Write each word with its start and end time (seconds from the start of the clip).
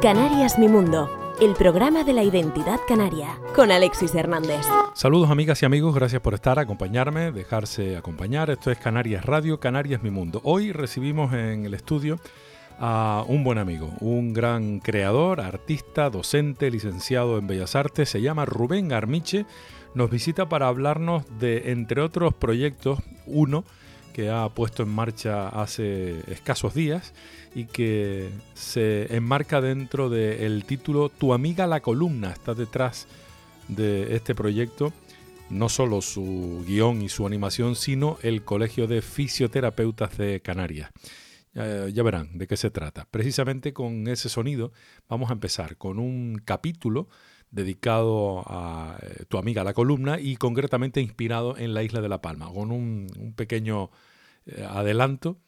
Canarias 0.00 0.58
Mi 0.58 0.68
Mundo, 0.68 1.08
el 1.40 1.54
programa 1.54 2.04
de 2.04 2.12
la 2.12 2.22
identidad 2.22 2.80
canaria, 2.86 3.38
con 3.54 3.70
Alexis 3.70 4.14
Hernández. 4.14 4.66
Saludos 4.94 5.30
amigas 5.30 5.62
y 5.62 5.66
amigos, 5.66 5.94
gracias 5.94 6.20
por 6.20 6.34
estar, 6.34 6.58
acompañarme, 6.58 7.32
dejarse 7.32 7.96
acompañar. 7.96 8.50
Esto 8.50 8.70
es 8.70 8.78
Canarias 8.78 9.24
Radio, 9.24 9.60
Canarias 9.60 10.02
Mi 10.02 10.10
Mundo. 10.10 10.40
Hoy 10.44 10.72
recibimos 10.72 11.32
en 11.32 11.64
el 11.64 11.74
estudio 11.74 12.18
a 12.78 13.24
un 13.28 13.44
buen 13.44 13.58
amigo, 13.58 13.92
un 14.00 14.32
gran 14.32 14.80
creador, 14.80 15.40
artista, 15.40 16.10
docente, 16.10 16.70
licenciado 16.70 17.38
en 17.38 17.46
Bellas 17.46 17.76
Artes, 17.76 18.08
se 18.08 18.20
llama 18.20 18.44
Rubén 18.44 18.92
Armiche. 18.92 19.46
Nos 19.94 20.10
visita 20.10 20.48
para 20.48 20.66
hablarnos 20.66 21.24
de, 21.38 21.70
entre 21.70 22.00
otros 22.00 22.34
proyectos, 22.34 22.98
uno 23.26 23.64
que 24.12 24.28
ha 24.28 24.48
puesto 24.48 24.82
en 24.82 24.88
marcha 24.88 25.48
hace 25.48 26.20
escasos 26.32 26.74
días 26.74 27.14
y 27.54 27.66
que 27.66 28.28
se 28.54 29.14
enmarca 29.14 29.60
dentro 29.60 30.10
del 30.10 30.64
título 30.64 31.10
Tu 31.10 31.32
amiga 31.32 31.66
la 31.66 31.80
columna. 31.80 32.32
Está 32.32 32.54
detrás 32.54 33.06
de 33.68 34.14
este 34.14 34.34
proyecto 34.34 34.92
no 35.50 35.68
solo 35.68 36.00
su 36.00 36.64
guion 36.66 37.02
y 37.02 37.08
su 37.08 37.26
animación, 37.26 37.76
sino 37.76 38.18
el 38.22 38.42
Colegio 38.44 38.86
de 38.86 39.02
Fisioterapeutas 39.02 40.16
de 40.16 40.40
Canarias. 40.40 40.90
ya 41.54 42.02
verán 42.02 42.36
de 42.36 42.48
qué 42.48 42.56
se 42.56 42.70
trata. 42.70 43.06
Precisamente 43.10 43.72
con 43.72 44.08
ese 44.08 44.28
sonido 44.28 44.72
vamos 45.08 45.30
a 45.30 45.34
empezar 45.34 45.76
con 45.76 46.00
un 46.00 46.40
capítulo 46.44 47.08
dedicado 47.54 48.42
a 48.46 48.98
eh, 49.00 49.24
tu 49.28 49.38
amiga 49.38 49.64
la 49.64 49.72
columna 49.72 50.18
y 50.20 50.36
concretamente 50.36 51.00
inspirado 51.00 51.56
en 51.56 51.72
la 51.72 51.82
isla 51.82 52.00
de 52.00 52.08
La 52.08 52.20
Palma, 52.20 52.50
con 52.52 52.72
un, 52.72 53.34
pequeño 53.36 53.90
eh, 54.46 54.66
adelanto 54.68 55.38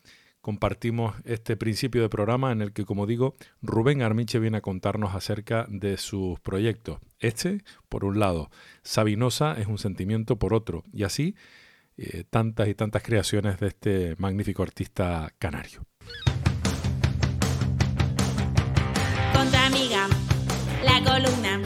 compartimos 0.41 1.17
este 1.25 1.57
principio 1.57 2.03
de 2.03 2.09
programa 2.09 2.53
en 2.53 2.63
el 2.63 2.73
que, 2.73 2.85
como 2.85 3.07
digo, 3.07 3.35
Rubén 3.63 4.01
Armiche 4.01 4.39
viene 4.39 4.59
a 4.59 4.61
contarnos 4.61 5.13
acerca 5.17 5.67
de 5.69 5.97
sus 5.97 6.39
proyectos. 6.39 7.01
Este, 7.19 7.65
por 7.89 8.05
un 8.05 8.21
lado, 8.21 8.49
Sabinosa 8.85 9.55
es 9.59 9.67
un 9.67 9.79
sentimiento 9.79 10.39
por 10.39 10.55
otro, 10.55 10.85
y 10.93 11.03
así 11.03 11.35
eh, 11.97 12.23
tantas 12.31 12.69
y 12.69 12.75
tantas 12.75 13.03
creaciones 13.03 13.59
de 13.59 13.67
este 13.67 14.15
magnífico 14.19 14.63
artista 14.63 15.33
canario. 15.41 15.85
Con 19.33 19.51
tu 19.51 19.57
amiga, 19.57 20.07
la 20.85 21.03
columna, 21.03 21.66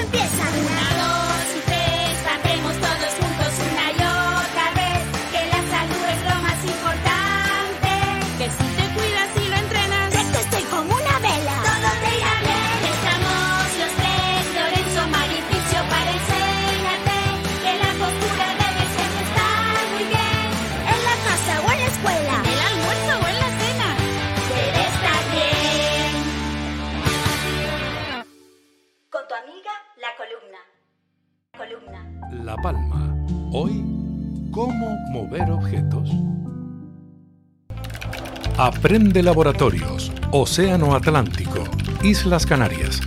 Aprende 38.91 39.23
Laboratorios, 39.23 40.11
Océano 40.33 40.93
Atlántico, 40.93 41.63
Islas 42.03 42.45
Canarias. 42.45 42.99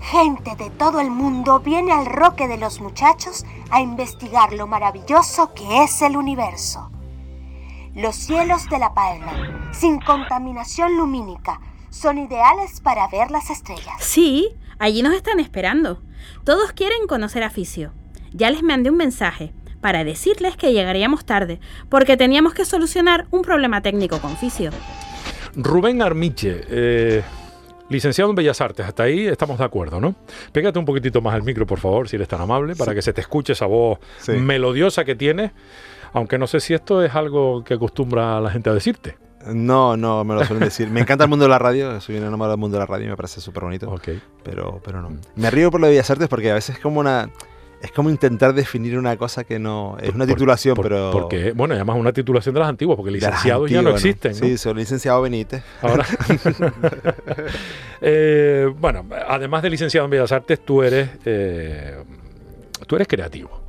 Gente 0.00 0.56
de 0.56 0.70
todo 0.70 1.00
el 1.00 1.10
mundo 1.10 1.60
viene 1.60 1.92
al 1.92 2.06
Roque 2.06 2.48
de 2.48 2.56
los 2.56 2.80
Muchachos 2.80 3.44
a 3.70 3.82
investigar 3.82 4.54
lo 4.54 4.66
maravilloso 4.66 5.52
que 5.52 5.82
es 5.82 6.00
el 6.00 6.16
universo. 6.16 6.90
Los 7.94 8.16
cielos 8.16 8.70
de 8.70 8.78
La 8.78 8.94
Palma, 8.94 9.70
sin 9.74 10.00
contaminación 10.00 10.96
lumínica, 10.96 11.60
son 11.90 12.16
ideales 12.16 12.80
para 12.80 13.06
ver 13.08 13.30
las 13.30 13.50
estrellas. 13.50 13.96
Sí, 13.98 14.56
allí 14.78 15.02
nos 15.02 15.12
están 15.12 15.40
esperando. 15.40 16.00
Todos 16.42 16.72
quieren 16.72 17.06
conocer 17.06 17.42
a 17.42 17.50
Fisio 17.50 17.92
ya 18.34 18.50
les 18.50 18.62
mandé 18.62 18.90
un 18.90 18.96
mensaje 18.96 19.52
para 19.82 20.04
decirles 20.04 20.56
que 20.56 20.72
llegaríamos 20.72 21.26
tarde, 21.26 21.60
porque 21.90 22.16
teníamos 22.16 22.54
que 22.54 22.64
solucionar 22.64 23.26
un 23.30 23.42
problema 23.42 23.82
técnico 23.82 24.18
con 24.20 24.36
Fisio. 24.38 24.70
Rubén 25.54 26.00
Armiche, 26.00 26.62
eh, 26.70 27.22
licenciado 27.90 28.30
en 28.30 28.36
Bellas 28.36 28.60
Artes, 28.62 28.86
hasta 28.86 29.02
ahí 29.02 29.26
estamos 29.26 29.58
de 29.58 29.64
acuerdo, 29.64 30.00
¿no? 30.00 30.14
Pégate 30.52 30.78
un 30.78 30.86
poquitito 30.86 31.20
más 31.20 31.34
al 31.34 31.42
micro, 31.42 31.66
por 31.66 31.80
favor, 31.80 32.08
si 32.08 32.16
eres 32.16 32.28
tan 32.28 32.40
amable, 32.40 32.74
para 32.76 32.94
que 32.94 33.02
se 33.02 33.12
te 33.12 33.20
escuche 33.20 33.52
esa 33.52 33.66
voz 33.66 33.98
melodiosa 34.28 35.04
que 35.04 35.16
tienes, 35.16 35.50
aunque 36.14 36.38
no 36.38 36.46
sé 36.46 36.60
si 36.60 36.72
esto 36.72 37.02
es 37.02 37.14
algo 37.14 37.64
que 37.64 37.74
acostumbra 37.74 38.38
a 38.38 38.40
la 38.40 38.50
gente 38.50 38.70
a 38.70 38.74
decirte. 38.74 39.18
No, 39.46 39.96
no, 39.96 40.22
me 40.22 40.34
lo 40.34 40.44
suelen 40.44 40.68
decir. 40.68 40.88
Me 40.88 41.00
encanta 41.00 41.24
el 41.24 41.30
mundo 41.30 41.44
de 41.44 41.48
la 41.48 41.58
radio, 41.58 42.00
soy 42.00 42.16
un 42.16 42.22
enamorado 42.22 42.52
del 42.52 42.60
mundo 42.60 42.76
de 42.76 42.80
la 42.80 42.86
radio 42.86 43.06
y 43.06 43.08
me 43.08 43.16
parece 43.16 43.40
súper 43.40 43.64
bonito. 43.64 43.90
Ok. 43.90 44.10
Pero, 44.44 44.80
pero 44.84 45.02
no. 45.02 45.10
Mm. 45.10 45.20
Me 45.34 45.50
río 45.50 45.72
por 45.72 45.80
lo 45.80 45.88
de 45.88 45.94
Bellas 45.94 46.08
Artes 46.10 46.28
porque 46.28 46.52
a 46.52 46.54
veces 46.54 46.76
es 46.76 46.80
como 46.80 47.00
una 47.00 47.28
es 47.82 47.90
como 47.90 48.10
intentar 48.10 48.54
definir 48.54 48.96
una 48.96 49.16
cosa 49.16 49.42
que 49.42 49.58
no. 49.58 49.96
Es 50.00 50.14
una 50.14 50.24
titulación, 50.24 50.76
pero. 50.80 51.10
Porque, 51.10 51.50
bueno, 51.50 51.74
además 51.74 51.96
una 51.98 52.12
titulación 52.12 52.54
de 52.54 52.60
las 52.60 52.68
antiguas, 52.68 52.96
porque 52.96 53.10
licenciados 53.10 53.68
ya 53.68 53.82
no 53.82 53.90
existen. 53.90 54.34
Sí, 54.36 54.56
soy 54.56 54.74
licenciado 54.74 55.20
Benítez. 55.22 55.62
Ahora. 55.82 56.06
Eh, 58.04 58.68
bueno, 58.80 59.06
además 59.28 59.62
de 59.62 59.70
licenciado 59.70 60.06
en 60.06 60.10
Bellas 60.10 60.32
Artes, 60.32 60.64
tú 60.64 60.82
eres. 60.82 61.08
Eh, 61.24 62.02
tú 62.88 62.96
eres 62.96 63.06
creativo. 63.06 63.62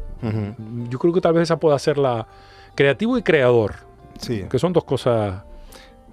Yo 0.89 0.97
creo 0.97 1.13
que 1.13 1.21
tal 1.21 1.33
vez 1.33 1.43
esa 1.43 1.59
pueda 1.59 1.77
ser 1.77 1.99
la. 1.99 2.27
Creativo 2.73 3.15
y 3.15 3.21
creador. 3.21 3.75
Sí. 4.17 4.45
Que 4.49 4.57
son 4.57 4.73
dos 4.73 4.85
cosas 4.85 5.43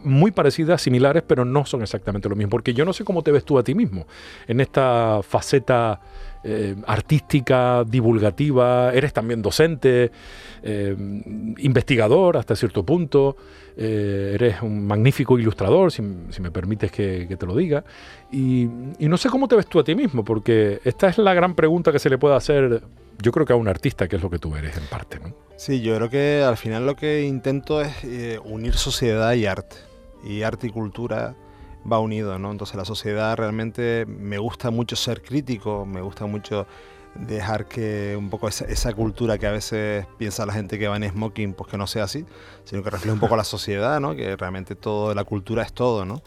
muy 0.03 0.33
parecidas, 0.33 0.83
similares, 0.83 1.22
pero 1.27 1.47
no 1.47 1.65
son 1.65 1.81
exactamente 1.81 2.28
lo 2.28 2.37
mismo. 2.37 2.50
Porque 2.50 2.75
yo 2.75 2.84
no 2.84 2.93
sé 2.93 3.05
cómo 3.05 3.22
te 3.22 3.33
ves 3.33 3.44
tú 3.44 3.59
a 3.59 3.62
ti 3.62 3.75
mismo 3.75 4.06
en 4.47 4.60
esta 4.60 5.21
faceta 5.22 6.00
eh, 6.43 6.75
artística, 6.87 7.84
divulgativa, 7.84 8.95
eres 8.95 9.12
también 9.12 9.43
docente, 9.43 10.11
eh, 10.62 10.97
investigador 11.59 12.39
hasta 12.39 12.56
cierto 12.56 12.83
punto, 12.83 13.37
eh, 13.77 14.33
eres 14.37 14.62
un 14.62 14.87
magnífico 14.87 15.39
ilustrador, 15.39 15.93
si, 15.93 16.01
me 16.01 16.51
permites 16.51 16.91
que, 16.91 17.37
te 17.39 17.47
lo 17.47 17.55
diga, 17.55 17.84
y, 18.33 18.67
no 18.99 19.19
sé 19.19 19.28
cómo 19.28 19.49
te 19.49 19.56
ves 19.56 19.67
tú 19.67 19.81
a 19.81 19.84
ti 19.84 19.95
mismo, 19.95 20.25
porque 20.25 20.81
esta 20.84 21.09
es 21.09 21.19
la 21.19 21.34
gran 21.34 21.55
pregunta 21.55 21.93
que 21.93 21.99
se 21.99 22.09
le 22.09 22.17
puede 22.17 22.37
hacer, 22.37 22.84
yo 23.21 23.33
creo 23.33 23.45
que 23.45 23.53
a 23.53 23.57
un 23.57 23.69
artista, 23.69 24.09
que 24.09 24.17
es 24.17 24.22
lo 24.22 24.31
que 24.31 24.39
tú 24.39 24.57
eres 24.57 24.78
en 24.78 24.87
parte. 24.87 25.21
¿no? 25.21 25.34
Sí, 25.57 25.83
yo 25.83 25.95
creo 25.97 26.09
que 26.09 26.43
al 26.43 26.57
final 26.57 26.87
lo 26.87 26.97
que 26.97 27.22
intento 27.25 27.83
es 27.83 27.93
unir 28.45 28.72
sociedad 28.72 29.34
y 29.34 29.45
arte, 29.45 29.77
y 30.25 30.41
arte 30.41 30.69
y 30.69 30.71
cultura 30.71 31.34
va 31.91 31.99
unido, 31.99 32.39
¿no? 32.39 32.51
Entonces 32.51 32.77
la 32.77 32.85
sociedad 32.85 33.37
realmente 33.37 34.07
me 34.07 34.39
gusta 34.39 34.71
mucho 34.71 34.97
ser 34.97 35.22
crítico, 35.22 35.87
me 35.87 36.01
gusta 36.01 36.27
mucho 36.27 36.66
dejar 37.15 37.66
que 37.66 38.15
un 38.16 38.31
poco 38.31 38.49
esa, 38.49 38.93
cultura 38.93 39.37
que 39.37 39.47
a 39.47 39.51
veces 39.51 40.07
piensa 40.16 40.47
la 40.47 40.53
gente 40.53 40.78
que 40.78 40.87
va 40.87 40.97
en 40.97 41.09
smoking, 41.09 41.54
pues 41.54 41.69
que 41.71 41.77
no 41.77 41.87
sea 41.87 42.04
así, 42.04 42.25
sino 42.65 42.83
que 42.83 42.91
refleje 42.91 43.13
un 43.13 43.21
poco 43.21 43.37
la 43.37 43.45
sociedad, 43.45 44.01
¿no? 44.01 44.15
Que 44.15 44.37
realmente 44.37 44.77
todo, 44.77 45.15
la 45.15 45.25
cultura 45.25 45.63
es 45.63 45.72
todo, 45.72 46.04
¿no? 46.04 46.22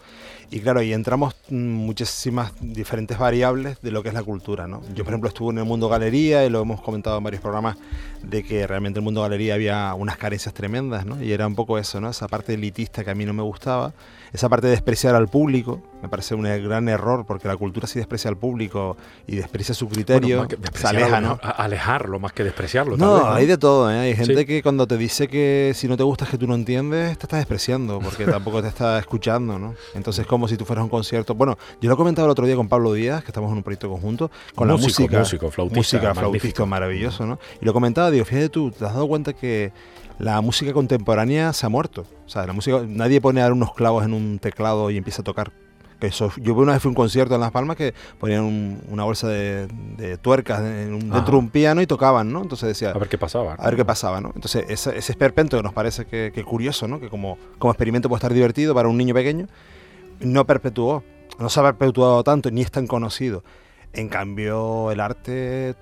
Y 0.50 0.60
claro, 0.60 0.80
ahí 0.80 0.92
entramos 0.92 1.34
muchísimas 1.48 2.52
diferentes 2.60 3.18
variables 3.18 3.80
de 3.80 3.90
lo 3.90 4.02
que 4.02 4.10
es 4.10 4.14
la 4.14 4.22
cultura, 4.22 4.66
¿no? 4.66 4.82
Yo, 4.94 5.04
por 5.04 5.12
ejemplo, 5.12 5.28
estuve 5.28 5.52
en 5.52 5.58
el 5.58 5.64
mundo 5.64 5.88
galería 5.88 6.44
y 6.44 6.50
lo 6.50 6.60
hemos 6.60 6.80
comentado 6.82 7.16
en 7.18 7.24
varios 7.24 7.40
programas 7.40 7.76
de 8.22 8.42
que 8.42 8.66
realmente 8.66 8.98
en 8.98 9.02
el 9.02 9.04
mundo 9.04 9.22
galería 9.22 9.54
había 9.54 9.94
unas 9.94 10.18
carencias 10.18 10.54
tremendas, 10.54 11.06
¿no? 11.06 11.22
Y 11.22 11.32
era 11.32 11.46
un 11.46 11.54
poco 11.54 11.78
eso, 11.78 12.00
¿no? 12.00 12.10
Esa 12.10 12.28
parte 12.28 12.54
elitista 12.54 13.04
que 13.04 13.10
a 13.10 13.14
mí 13.14 13.24
no 13.24 13.32
me 13.32 13.42
gustaba 13.42 13.94
esa 14.34 14.48
parte 14.50 14.66
de 14.66 14.72
despreciar 14.72 15.14
al 15.14 15.28
público, 15.28 15.80
Me 16.02 16.10
parece 16.10 16.34
un 16.34 16.42
gran 16.42 16.86
error 16.90 17.24
porque 17.24 17.48
la 17.48 17.56
cultura 17.56 17.86
si 17.86 17.98
desprecia 17.98 18.28
al 18.28 18.36
público 18.36 18.98
y 19.26 19.36
desprecia 19.36 19.74
su 19.74 19.88
criterio, 19.88 20.44
Bueno, 20.44 20.58
se 20.74 20.86
aleja, 20.86 21.18
¿no? 21.22 21.38
Alejarlo 21.42 22.18
más 22.18 22.34
que 22.34 22.44
despreciarlo. 22.44 22.98
No, 22.98 23.14
vez, 23.14 23.24
hay 23.26 23.46
de 23.46 23.56
todo, 23.56 23.90
¿eh? 23.90 23.98
Hay 24.00 24.14
gente 24.16 24.40
Sí. 24.40 24.44
que 24.44 24.62
cuando 24.62 24.86
te 24.86 24.98
dice 24.98 25.28
que 25.28 25.72
si 25.74 25.88
no 25.88 25.96
te 25.96 26.02
gusta 26.02 26.24
es 26.26 26.30
que 26.30 26.36
tú 26.36 26.46
no 26.46 26.54
entiendes, 26.56 27.16
te 27.16 27.24
estás 27.24 27.38
despreciando 27.38 28.00
porque 28.00 28.24
tampoco 28.44 28.60
te 28.60 28.68
está 28.68 28.98
escuchando, 28.98 29.58
¿no? 29.58 29.74
Entonces 29.94 30.22
es 30.22 30.26
como 30.26 30.46
si 30.46 30.58
tú 30.58 30.66
fueras 30.66 30.82
a 30.82 30.84
un 30.84 30.90
concierto. 30.90 31.34
Bueno, 31.34 31.56
yo 31.80 31.88
lo 31.88 31.96
comentaba 31.96 32.26
el 32.26 32.32
otro 32.32 32.44
día 32.44 32.56
con 32.56 32.68
Pablo 32.68 32.92
Díaz, 32.92 33.22
que 33.22 33.28
estamos 33.30 33.50
en 33.52 33.56
un 33.58 33.62
proyecto 33.62 33.88
conjunto, 33.88 34.30
con 34.54 34.68
Músico, 34.68 34.68
la 34.68 34.76
música. 34.76 35.18
músico, 35.20 35.50
flautista, 35.50 35.78
Música, 35.78 36.02
magnífico. 36.08 36.30
flautista, 36.30 36.66
maravilloso, 36.66 37.24
¿no? 37.26 37.38
Y 37.62 37.64
lo 37.64 37.72
comentaba, 37.72 38.10
digo, 38.10 38.26
fíjate 38.26 38.50
tú, 38.50 38.70
¿te 38.72 38.84
has 38.84 38.92
dado 38.92 39.06
cuenta 39.08 39.32
que 39.32 39.72
la 40.18 40.40
música 40.40 40.72
contemporánea 40.72 41.52
se 41.52 41.66
ha 41.66 41.68
muerto? 41.68 42.04
O 42.26 42.28
sea, 42.28 42.46
la 42.46 42.52
música, 42.52 42.82
nadie 42.86 43.20
pone 43.20 43.40
a 43.40 43.44
dar 43.44 43.52
unos 43.52 43.74
clavos 43.74 44.04
en 44.04 44.12
un 44.14 44.38
teclado 44.38 44.90
y 44.90 44.96
empieza 44.96 45.22
a 45.22 45.24
tocar. 45.24 45.52
Que 46.00 46.08
eso, 46.08 46.32
yo 46.38 46.54
una 46.54 46.72
vez 46.72 46.82
fui 46.82 46.88
a 46.88 46.90
un 46.90 46.94
concierto 46.96 47.34
en 47.36 47.40
Las 47.40 47.52
Palmas 47.52 47.76
que 47.76 47.94
ponían 48.18 48.42
un- 48.42 48.82
una 48.90 49.04
bolsa 49.04 49.28
de, 49.28 49.68
de 49.96 50.18
tuercas 50.18 50.60
en 50.60 50.92
un- 50.92 51.08
dentro 51.10 51.32
de 51.32 51.36
un 51.38 51.48
piano 51.50 51.80
y 51.80 51.86
tocaban, 51.86 52.32
¿no? 52.32 52.42
Entonces 52.42 52.66
decía, 52.68 52.90
A 52.90 52.98
ver 52.98 53.08
qué 53.08 53.16
pasaba. 53.16 53.54
a 53.54 53.64
ver 53.66 53.76
qué 53.76 53.84
pasaba, 53.84 54.20
¿no? 54.20 54.32
Entonces, 54.34 54.64
ese, 54.68 54.98
ese 54.98 55.12
esperpento 55.12 55.56
que 55.56 55.62
nos 55.62 55.72
parece 55.72 56.04
que, 56.04 56.32
que 56.34 56.42
curioso, 56.44 56.88
¿no? 56.88 56.98
Que 57.00 57.08
como, 57.08 57.38
como 57.58 57.72
experimento 57.72 58.08
puede 58.08 58.18
estar 58.18 58.32
divertido 58.34 58.74
para 58.74 58.88
un 58.88 58.96
niño 58.96 59.14
pequeño, 59.14 59.46
no 60.20 60.44
perpetuó, 60.46 61.04
no 61.38 61.48
se 61.48 61.60
ha 61.60 61.62
perpetuado 61.62 62.22
tanto, 62.24 62.50
ni 62.50 62.60
es 62.62 62.70
tan 62.72 62.86
conocido. 62.88 63.44
En 63.92 64.08
cambio, 64.08 64.90
el 64.90 64.98
arte, 65.00 65.76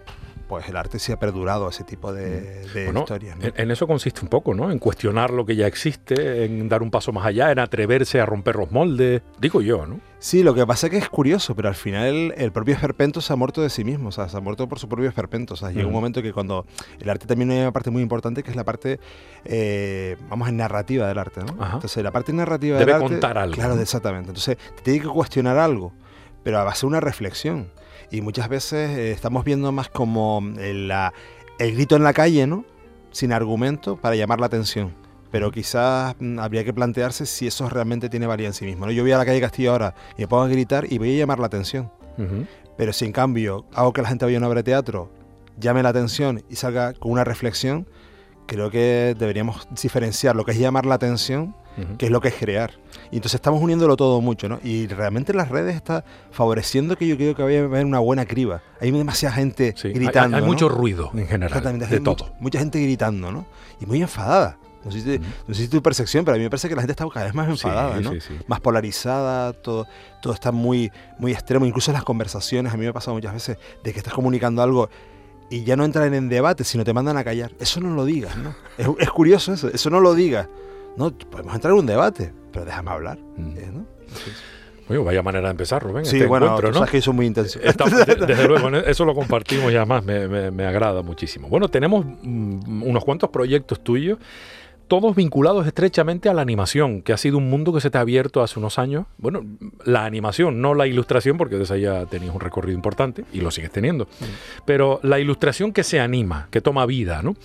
pues 0.53 0.69
el 0.69 0.77
arte 0.77 0.99
sí 0.99 1.13
ha 1.13 1.19
perdurado 1.19 1.67
ese 1.71 1.83
tipo 1.83 2.13
de, 2.13 2.67
de 2.75 2.85
Bueno, 2.85 3.01
historias, 3.01 3.39
¿no? 3.39 3.47
en, 3.47 3.55
en 3.57 3.71
eso 3.71 3.87
consiste 3.87 4.21
un 4.21 4.29
poco, 4.29 4.53
¿no? 4.53 4.71
En 4.71 4.79
cuestionar 4.79 5.31
lo 5.31 5.47
que 5.47 5.57
ya 5.57 5.67
existe, 5.67 6.45
en 6.45 6.69
dar 6.69 6.83
un 6.83 6.91
paso 6.91 7.11
más 7.11 7.25
allá, 7.25 7.51
en 7.51 7.59
atreverse 7.59 8.21
a 8.21 8.27
romper 8.27 8.57
los 8.57 8.71
moldes. 8.71 9.23
Digo 9.41 9.63
yo, 9.63 9.87
¿no? 9.87 9.99
Sí, 10.19 10.43
lo 10.43 10.53
que 10.53 10.67
pasa 10.67 10.89
es 10.89 10.91
que 10.91 10.99
es 10.99 11.09
curioso, 11.09 11.57
pero 11.57 11.69
al 11.71 11.75
final 11.75 12.35
el, 12.37 12.53
propio 12.53 12.75
esperpento 12.75 13.23
se 13.23 13.33
ha 13.33 13.37
muerto 13.37 13.63
de 13.63 13.71
sí 13.71 13.83
mismo, 13.83 14.11
o 14.11 14.13
sea, 14.13 14.29
se 14.29 14.37
ha 14.37 14.41
muerto 14.41 14.69
por 14.69 14.79
su 14.79 14.91
propio 14.91 15.09
esperpento. 15.09 15.55
O 15.55 15.57
sea, 15.57 15.71
llega 15.71 15.87
un 15.87 15.93
momento 15.95 16.21
que 16.21 16.35
cuando 16.35 16.67
el 17.01 17.09
arte 17.09 17.27
también 17.27 17.51
hay 17.51 17.61
una 17.61 17.73
parte 17.73 17.89
muy 17.89 18.03
importante 18.03 18.43
que 18.43 18.51
es 18.51 18.57
la 18.57 18.65
parte, 18.65 19.01
eh, 19.47 20.19
vamos, 20.29 20.51
en 20.51 20.59
narrativa 20.59 21.09
del 21.09 21.17
arte, 21.17 21.41
¿no? 21.41 21.57
Ajá. 21.59 21.77
Entonces, 21.77 22.05
la 22.05 22.11
parte 22.11 22.35
narrativa 22.35 22.79
Debe 22.79 22.93
del 22.93 23.03
arte. 23.03 23.15
contar 23.15 23.39
algo, 23.39 23.55
Claro, 23.55 23.81
exactamente. 23.81 24.29
Entonces, 24.29 24.59
te 24.77 24.83
tiene 24.83 25.01
que 25.01 25.09
cuestionar 25.09 25.57
algo, 25.57 25.95
pero 26.43 26.59
va 26.59 26.71
a 26.71 26.75
ser 26.75 26.89
una 26.89 27.01
reflexión. 27.01 27.69
Y 28.13 28.21
muchas 28.21 28.49
veces 28.49 28.91
eh, 28.97 29.11
estamos 29.13 29.45
viendo 29.45 29.73
más 29.73 29.89
como 29.89 30.41
el, 30.59 30.87
la- 30.89 31.13
el 31.59 31.75
grito 31.75 31.97
en 31.97 32.05
la 32.05 32.13
calle, 32.13 32.47
¿no? 32.47 32.65
Sin 33.11 33.33
argumento 33.33 33.97
para 33.97 34.15
llamar 34.17 34.39
la 34.39 34.47
atención. 34.47 34.95
Pero 35.31 35.51
quizás 35.51 36.15
mm, 36.21 36.39
habría 36.39 36.63
que 36.65 36.73
plantearse 36.75 37.25
si 37.27 37.47
eso 37.47 37.69
realmente 37.69 38.09
tiene 38.11 38.27
valía 38.27 38.47
en 38.49 38.53
sí 38.53 38.65
mismo. 38.67 38.87
¿no? 38.87 38.93
Yo 38.93 39.03
voy 39.03 39.13
a 39.13 39.19
la 39.19 39.25
calle 39.25 39.41
Castillo 39.41 39.73
ahora 39.73 39.95
y 40.17 40.23
me 40.23 40.29
pongo 40.29 40.43
a 40.45 40.49
gritar 40.49 40.87
y 40.93 40.99
voy 40.99 41.15
a 41.15 41.19
llamar 41.19 41.39
la 41.41 41.47
atención. 41.47 41.91
Pero 42.77 42.93
si 42.93 43.05
en 43.07 43.13
cambio 43.13 43.65
hago 43.75 43.93
que 43.93 44.03
la 44.03 44.09
gente 44.09 44.25
vaya 44.27 44.37
a 44.37 44.41
una 44.41 44.49
obra 44.49 44.59
de 44.61 44.65
teatro, 44.65 45.11
llame 45.59 45.83
la 45.83 45.89
atención 45.89 46.43
y 46.51 46.57
salga 46.57 46.93
con 46.93 47.13
una 47.13 47.25
reflexión, 47.25 47.87
creo 48.47 48.71
que 48.71 49.15
deberíamos 49.19 49.67
diferenciar 49.83 50.37
lo 50.37 50.45
que 50.45 50.53
es 50.53 50.59
llamar 50.59 50.85
la 50.85 50.95
atención, 50.97 51.55
Que 51.99 52.07
es 52.07 52.13
lo 52.13 52.21
que 52.21 52.29
es 52.29 52.35
crear. 52.35 52.73
Y 53.11 53.17
entonces 53.17 53.35
estamos 53.37 53.61
uniéndolo 53.63 53.97
todo 53.97 54.21
mucho, 54.21 54.49
¿no? 54.49 54.59
Y 54.63 54.87
realmente 54.89 55.33
las 55.35 55.49
redes 55.49 55.75
está 55.75 56.05
favoreciendo 56.31 56.97
que 56.97 57.07
yo 57.07 57.17
creo 57.17 57.35
que 57.35 57.43
vaya 57.43 57.61
a 57.61 57.65
haber 57.65 57.85
una 57.87 57.99
buena 57.99 58.27
criba. 58.27 58.63
Hay 58.81 58.91
demasiada 58.91 59.35
gente 59.35 59.75
Sí, 59.77 59.89
hay- 59.89 59.95
gritando. 59.95 60.37
Hay, 60.37 60.43
¿no? 60.43 60.49
mucho 60.49 60.69
ruido 60.69 61.11
en 61.15 61.27
general, 61.27 61.79
de 61.79 61.87
hay 61.87 62.01
todo. 62.01 62.17
mucha, 62.27 62.33
mucha 62.41 62.59
gente 62.59 62.81
gritando, 62.83 63.33
¿no? 63.33 63.47
Y 63.81 63.87
muy 63.87 64.03
enfadada. 64.03 64.59
No 64.85 64.91
sé, 64.91 65.01
si, 65.01 65.11
Ujú. 65.15 65.25
no 65.47 65.55
sé 65.55 65.63
si 65.63 65.69
tu 65.69 65.81
percepción, 65.81 66.25
pero 66.25 66.35
a 66.35 66.39
mí 66.39 66.43
me 66.45 66.51
parece 66.51 66.69
que 66.69 66.75
la 66.75 66.83
gente 66.83 66.91
está 66.93 67.07
cada 67.09 67.27
vez 67.27 67.35
más 67.35 67.47
Sí, 67.47 67.53
enfadada, 67.53 68.01
¿no? 68.01 68.13
sí, 68.15 68.21
sí. 68.21 68.35
Más 68.49 68.59
polarizada, 68.61 69.53
todo, 69.53 69.87
todo 70.21 70.33
está 70.35 70.51
muy, 70.51 70.91
muy 71.19 71.33
extremo. 71.33 71.65
Incluso 71.67 71.91
en 71.93 71.95
las 71.95 72.05
conversaciones, 72.05 72.73
a 72.73 72.77
mí 72.77 72.83
me 72.83 72.89
ha 72.89 72.93
pasado 72.93 73.15
muchas 73.15 73.33
veces 73.33 73.59
de 73.85 73.93
que 73.93 73.99
estás 73.99 74.13
comunicando 74.13 74.61
algo 74.61 74.91
y 75.51 75.63
ya 75.65 75.77
no 75.77 75.85
entran 75.85 76.13
en 76.15 76.29
debate, 76.29 76.65
sino 76.65 76.83
te 76.83 76.93
mandan 76.93 77.17
a 77.17 77.23
callar. 77.25 77.53
Eso 77.61 77.81
no 77.81 77.95
lo 77.95 78.05
digas, 78.05 78.37
¿no? 78.37 78.55
Es, 78.77 78.89
es 78.99 79.11
curioso 79.11 79.53
eso, 79.53 79.69
eso 79.69 79.89
no 79.91 80.01
lo 80.01 80.15
digas. 80.15 80.49
No, 80.97 81.11
podemos 81.11 81.55
entrar 81.55 81.73
en 81.73 81.79
un 81.81 81.87
debate, 81.87 82.33
pero 82.53 82.65
déjame 82.65 82.91
hablar. 82.91 83.19
¿eh, 83.39 83.71
¿no? 83.73 83.87
Oye, 84.89 84.99
vaya 84.99 85.23
manera 85.23 85.49
de 85.49 85.53
empezar, 85.53 85.83
Rubén. 85.83 86.05
Sí, 86.05 86.17
este 86.17 86.27
bueno, 86.27 86.55
tú 86.57 86.67
¿no? 86.69 86.75
sabes 86.75 86.91
que 86.91 86.99
es 86.99 87.09
muy 87.09 87.25
intenso. 87.27 87.59
Está- 87.63 87.85
de- 88.05 88.27
desde 88.27 88.49
luego, 88.49 88.69
eso 88.79 89.05
lo 89.05 89.15
compartimos 89.15 89.73
y 89.73 89.77
además 89.77 90.05
me, 90.05 90.29
me- 90.29 90.51
me 90.51 90.67
agrada 90.67 91.03
muchísimo. 91.03 91.49
Bueno, 91.49 91.69
tenemos 91.69 92.05
mm, 92.05 92.83
unos 92.83 93.05
cuantos 93.05 93.31
proyectos 93.31 93.83
tuyos, 93.83 94.19
todos 94.93 95.17
vinculados 95.17 95.67
estrechamente 95.67 96.29
a 96.29 96.35
la 96.35 96.43
animación, 96.43 97.01
que 97.01 97.15
ha 97.15 97.17
sido 97.17 97.39
un 97.39 97.49
mundo 97.49 97.73
que 97.73 97.81
se 97.81 97.89
te 97.89 97.97
ha 97.97 98.03
abierto 98.03 98.43
hace 98.43 98.59
unos 98.59 98.79
años. 98.79 99.07
Bueno, 99.17 99.43
la 99.87 100.05
animación, 100.05 100.61
no 100.61 100.75
la 100.75 100.87
ilustración, 100.87 101.39
porque 101.39 101.57
de 101.57 101.63
esa 101.63 101.79
ya 101.79 102.05
tenías 102.05 102.35
un 102.35 102.43
recorrido 102.43 102.77
importante 102.77 103.25
y 103.33 103.41
lo 103.41 103.51
sigues 103.51 103.71
teniendo. 103.71 104.07
Pero 104.67 105.01
la 105.03 105.19
ilustración 105.19 105.73
que 105.73 105.83
se 105.83 105.99
anima, 105.99 106.49
que 106.51 106.61
toma 106.61 106.85
vida, 106.85 107.23
¿no? 107.23 107.37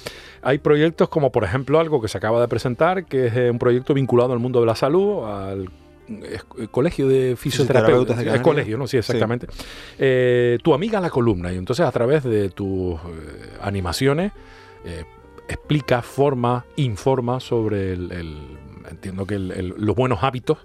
Hay 0.41 0.57
proyectos 0.57 1.07
como, 1.07 1.31
por 1.31 1.45
ejemplo, 1.45 1.79
algo 1.79 2.01
que 2.01 2.09
se 2.09 2.17
acaba 2.17 2.41
de 2.41 2.49
presentar, 2.49 3.05
que 3.05 3.27
es 3.27 3.37
eh, 3.37 3.49
un 3.49 3.59
proyecto 3.59 3.93
vinculado 3.93 4.33
al 4.33 4.39
mundo 4.39 4.59
de 4.59 4.65
la 4.65 4.75
salud, 4.75 5.23
al 5.23 5.69
eh, 6.09 6.67
Colegio 6.69 7.07
de 7.07 7.37
Fisioterapeutas 7.37 8.17
de 8.17 8.29
El 8.29 8.41
colegio, 8.41 8.77
¿no? 8.77 8.87
Sí, 8.87 8.97
exactamente. 8.97 9.47
Eh, 9.97 10.57
tu 10.61 10.73
amiga 10.73 10.99
la 10.99 11.09
columna. 11.09 11.53
Y 11.53 11.55
entonces 11.55 11.85
a 11.85 11.91
través 11.93 12.25
de 12.25 12.49
tus 12.49 12.95
eh, 12.95 13.53
animaciones 13.61 14.33
eh, 14.85 15.05
explica, 15.47 16.01
forma, 16.01 16.65
informa 16.75 17.39
sobre 17.39 17.93
el, 17.93 18.11
el- 18.11 18.57
entiendo 18.89 19.25
que 19.25 19.35
el- 19.35 19.51
el- 19.51 19.73
los 19.77 19.95
buenos 19.95 20.23
hábitos 20.23 20.57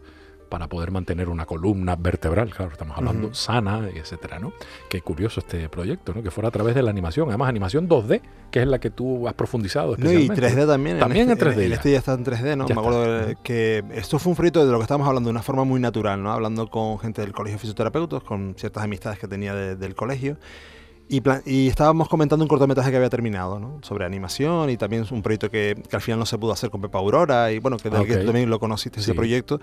para 0.49 0.69
poder 0.69 0.91
mantener 0.91 1.31
una 1.31 1.47
columna 1.47 1.97
vertebral, 1.97 2.51
claro, 2.55 2.73
estamos 2.73 2.99
hablando 2.99 3.29
Ujú. 3.29 3.35
sana, 3.35 3.89
etcétera, 3.95 4.39
¿no? 4.39 4.53
Qué 4.91 5.01
curioso 5.01 5.41
este 5.41 5.67
proyecto, 5.71 6.13
¿no? 6.13 6.23
Que 6.23 6.31
fuera 6.31 6.49
a 6.49 6.51
través 6.51 6.75
de 6.75 6.83
la 6.83 6.91
animación, 6.91 7.27
además 7.31 7.49
animación 7.49 7.89
2D, 7.89 8.21
que 8.51 8.61
es 8.61 8.69
la 8.69 8.79
que 8.79 8.91
tú 8.91 9.27
has 9.27 9.33
profundizado 9.33 9.97
No, 9.97 10.13
y 10.13 10.25
especialmente. 10.27 10.63
3D 10.63 10.67
también. 10.67 10.99
También 10.99 11.25
en 11.31 11.33
este, 11.33 11.47
3D 11.47 11.65
En, 11.65 11.73
este 11.73 11.93
ya 11.93 11.99
está 11.99 12.13
en 12.13 12.25
3D, 12.27 12.57
¿no? 12.59 12.67
Ya 12.69 12.75
Me 12.75 12.81
está. 12.81 12.81
acuerdo 12.81 13.31
eh, 13.31 13.37
que 13.43 13.83
esto 13.95 14.19
fue 14.19 14.29
un 14.33 14.37
proyecto 14.37 14.67
de 14.67 14.71
lo 14.71 14.77
que 14.77 14.83
estábamos 14.83 15.09
hablando 15.09 15.29
de 15.29 15.31
una 15.31 15.43
forma 15.43 15.65
muy 15.65 15.81
natural, 15.81 16.23
¿no? 16.23 16.31
Hablando 16.31 16.67
con 16.69 16.99
gente 16.99 17.23
del 17.23 17.33
colegio 17.33 17.55
de 17.57 17.61
fisioterapeutas, 17.61 18.23
con 18.23 18.55
ciertas 18.59 18.85
amistades 18.85 19.19
que 19.19 19.29
tenía 19.29 19.55
de- 19.55 19.77
del 19.77 19.95
colegio. 19.95 20.37
Y, 21.09 21.21
plan- 21.21 21.43
y 21.45 21.69
estábamos 21.69 22.09
comentando 22.09 22.43
un 22.43 22.49
cortometraje 22.49 22.91
que 22.91 22.97
había 22.97 23.11
terminado, 23.11 23.61
¿no? 23.61 23.79
Sobre 23.83 24.07
animación 24.07 24.71
y 24.71 24.79
también 24.79 25.05
un 25.11 25.21
proyecto 25.21 25.51
que, 25.51 25.83
que 25.89 25.97
al 25.97 26.01
final 26.01 26.19
no 26.19 26.25
se 26.27 26.39
pudo 26.39 26.53
hacer 26.53 26.71
con 26.71 26.81
Pepa 26.81 26.99
Aurora 26.99 27.53
y 27.53 27.59
bueno, 27.59 27.77
que, 27.77 27.91
del 27.91 28.07
que 28.07 28.15
Ok. 28.15 28.21
tú 28.21 28.27
también 28.27 28.49
lo 28.49 28.59
conociste 28.59 29.01
ese 29.01 29.11
Sí. 29.13 29.17
proyecto. 29.17 29.61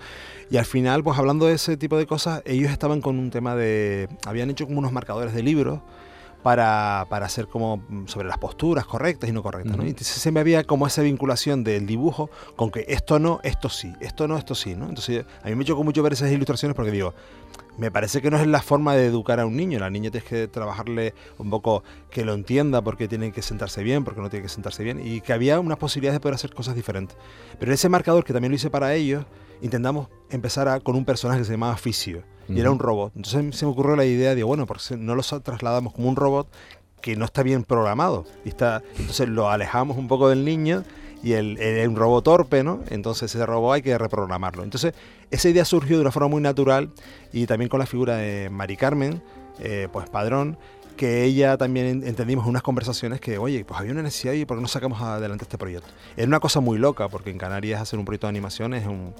Y 0.48 0.58
al 0.58 0.64
final, 0.64 1.02
pues 1.02 1.18
hablando 1.18 1.46
de 1.46 1.54
ese 1.54 1.76
tipo 1.76 1.96
de 1.98 2.06
cosas, 2.06 2.42
ellos 2.44 2.70
estaban 2.70 3.00
con 3.00 3.18
un 3.18 3.30
tema 3.30 3.56
de... 3.56 4.08
Habían 4.26 4.48
hecho 4.50 4.66
como 4.66 4.78
unos 4.78 4.92
marcadores 4.92 5.34
de 5.34 5.42
libros 5.42 5.80
para, 6.44 7.06
para 7.10 7.26
hacer 7.26 7.48
como 7.48 7.82
sobre 8.06 8.28
las 8.28 8.38
posturas 8.38 8.86
correctas 8.86 9.28
y 9.28 9.32
no 9.32 9.42
correctas. 9.42 9.72
¿no? 9.72 9.78
Ujú. 9.78 9.86
Y 9.86 9.90
entonces 9.90 10.22
siempre 10.22 10.42
había 10.42 10.62
como 10.62 10.86
esa 10.86 11.02
vinculación 11.02 11.64
del 11.64 11.84
dibujo 11.86 12.30
con 12.54 12.70
que 12.70 12.84
esto 12.88 13.18
no, 13.18 13.40
esto 13.42 13.68
sí, 13.68 13.92
esto 14.00 14.28
no, 14.28 14.36
esto 14.38 14.54
sí. 14.54 14.76
¿no? 14.76 14.88
Entonces 14.88 15.24
a 15.42 15.48
mí 15.48 15.54
me 15.56 15.64
chocó 15.64 15.82
mucho 15.82 16.02
ver 16.02 16.12
esas 16.12 16.30
ilustraciones 16.30 16.76
porque 16.76 16.92
digo, 16.92 17.12
me 17.78 17.90
parece 17.90 18.20
que 18.20 18.30
no 18.30 18.36
es 18.38 18.46
la 18.46 18.60
forma 18.62 18.94
de 18.94 19.06
educar 19.06 19.40
a 19.40 19.46
un 19.46 19.56
niño. 19.56 19.78
La 19.78 19.90
niña 19.90 20.10
tienes 20.10 20.28
que 20.28 20.48
trabajarle 20.48 21.14
un 21.38 21.50
poco 21.50 21.82
que 22.10 22.24
lo 22.24 22.34
entienda 22.34 22.82
porque 22.82 23.08
tiene 23.08 23.32
que 23.32 23.42
sentarse 23.42 23.82
bien, 23.82 24.04
porque 24.04 24.20
no 24.20 24.28
tiene 24.30 24.42
que 24.42 24.48
sentarse 24.48 24.82
bien. 24.84 25.00
Y 25.04 25.20
que 25.20 25.32
había 25.32 25.58
unas 25.60 25.78
posibilidades 25.78 26.16
de 26.16 26.20
poder 26.20 26.34
hacer 26.34 26.52
cosas 26.54 26.74
diferentes. 26.74 27.16
Pero 27.58 27.72
ese 27.72 27.88
marcador 27.88 28.24
que 28.24 28.32
también 28.32 28.50
lo 28.52 28.56
hice 28.56 28.70
para 28.70 28.94
ellos, 28.94 29.24
intentamos 29.62 30.08
empezar 30.30 30.68
a- 30.68 30.80
con 30.80 30.96
un 30.96 31.04
personaje 31.04 31.40
que 31.40 31.44
se 31.46 31.52
llamaba 31.52 31.76
Fisio. 31.76 32.22
Y 32.48 32.58
era 32.58 32.72
un 32.72 32.80
robot. 32.80 33.12
Entonces 33.14 33.54
se 33.56 33.64
me 33.64 33.70
ocurrió 33.70 33.94
la 33.94 34.04
idea 34.04 34.34
de, 34.34 34.42
bueno, 34.42 34.66
porque 34.66 34.96
no 34.96 35.14
lo 35.14 35.22
sa- 35.22 35.38
trasladamos 35.40 35.92
como 35.92 36.08
un 36.08 36.16
robot 36.16 36.48
que 37.00 37.14
no 37.14 37.24
está 37.24 37.44
bien 37.44 37.62
programado. 37.62 38.24
Y 38.44 38.48
está, 38.48 38.82
entonces 38.98 39.28
lo 39.28 39.48
alejamos 39.48 39.96
un 39.96 40.08
poco 40.08 40.28
del 40.28 40.44
niño 40.44 40.82
y 41.22 41.34
él 41.34 41.58
es 41.60 41.86
un 41.86 41.94
robot 41.96 42.24
torpe, 42.24 42.64
¿no? 42.64 42.80
Entonces 42.88 43.32
ese 43.34 43.46
robot 43.46 43.74
hay 43.76 43.82
que 43.82 43.96
reprogramarlo. 43.96 44.64
Entonces 44.64 44.94
esa 45.30 45.48
idea 45.48 45.64
surgió 45.64 45.96
de 45.96 46.02
una 46.02 46.10
forma 46.10 46.28
muy 46.28 46.42
natural 46.42 46.90
y 47.32 47.46
también 47.46 47.68
con 47.68 47.80
la 47.80 47.86
figura 47.86 48.16
de 48.16 48.50
Mari 48.50 48.76
Carmen, 48.76 49.22
eh, 49.60 49.88
pues 49.92 50.08
padrón, 50.08 50.56
que 50.96 51.24
ella 51.24 51.56
también 51.56 51.86
en- 51.86 52.06
entendimos 52.06 52.44
en 52.44 52.50
unas 52.50 52.62
conversaciones 52.62 53.20
que, 53.20 53.38
oye, 53.38 53.64
pues 53.64 53.78
había 53.80 53.92
una 53.92 54.02
necesidad 54.02 54.32
y 54.34 54.44
¿por 54.44 54.56
qué 54.58 54.62
no 54.62 54.68
sacamos 54.68 55.00
adelante 55.00 55.44
este 55.44 55.56
proyecto? 55.56 55.88
Era 56.16 56.26
una 56.26 56.40
cosa 56.40 56.60
muy 56.60 56.78
loca, 56.78 57.08
porque 57.08 57.30
en 57.30 57.38
Canarias 57.38 57.80
hacer 57.80 57.98
un 57.98 58.04
proyecto 58.04 58.26
de 58.26 58.30
animación 58.30 58.74
es 58.74 58.86
un, 58.86 59.14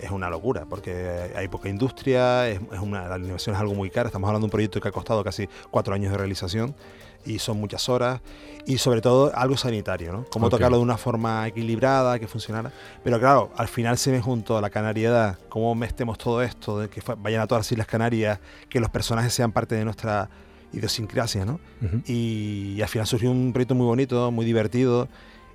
es 0.00 0.10
una 0.10 0.28
locura, 0.30 0.64
porque 0.68 1.30
hay 1.36 1.46
poca 1.48 1.68
industria, 1.68 2.48
es, 2.48 2.58
una, 2.80 3.06
la 3.06 3.14
animación 3.16 3.54
es 3.54 3.60
algo 3.60 3.74
muy 3.74 3.90
caro, 3.90 4.06
estamos 4.08 4.26
hablando 4.28 4.46
de 4.46 4.48
un 4.48 4.50
proyecto 4.52 4.80
que 4.80 4.88
ha 4.88 4.92
costado 4.92 5.22
casi 5.22 5.48
cuatro 5.70 5.94
años 5.94 6.10
de 6.10 6.18
realización 6.18 6.74
y 7.24 7.38
son 7.38 7.58
muchas 7.58 7.88
horas 7.88 8.20
y 8.66 8.78
sobre 8.78 9.00
todo 9.00 9.32
algo 9.34 9.56
sanitario, 9.56 10.12
¿no? 10.12 10.24
Cómo 10.30 10.46
Ok. 10.46 10.52
tocarlo 10.52 10.76
de 10.78 10.82
una 10.82 10.96
forma 10.96 11.46
equilibrada, 11.48 12.18
que 12.18 12.26
funcionara. 12.28 12.70
Pero 13.02 13.18
claro, 13.18 13.50
al 13.56 13.68
final 13.68 13.98
se 13.98 14.10
me 14.12 14.20
juntó 14.20 14.60
la 14.60 14.70
canariedad, 14.70 15.38
cómo 15.48 15.74
mestemos 15.74 16.18
todo 16.18 16.42
esto, 16.42 16.78
de 16.78 16.88
que 16.88 17.02
vayan 17.18 17.40
a 17.42 17.46
todas 17.46 17.60
las 17.66 17.72
Islas 17.72 17.86
Canarias, 17.86 18.38
que 18.68 18.80
los 18.80 18.90
personajes 18.90 19.32
sean 19.32 19.52
parte 19.52 19.74
de 19.74 19.84
nuestra 19.84 20.28
idiosincrasia, 20.72 21.44
¿no? 21.44 21.58
Ujú. 21.82 22.02
Y, 22.06 22.80
al 22.80 22.88
final 22.88 23.06
surgió 23.06 23.30
un 23.30 23.52
proyecto 23.52 23.74
muy 23.74 23.86
bonito, 23.86 24.30
muy 24.30 24.44
divertido 24.46 25.08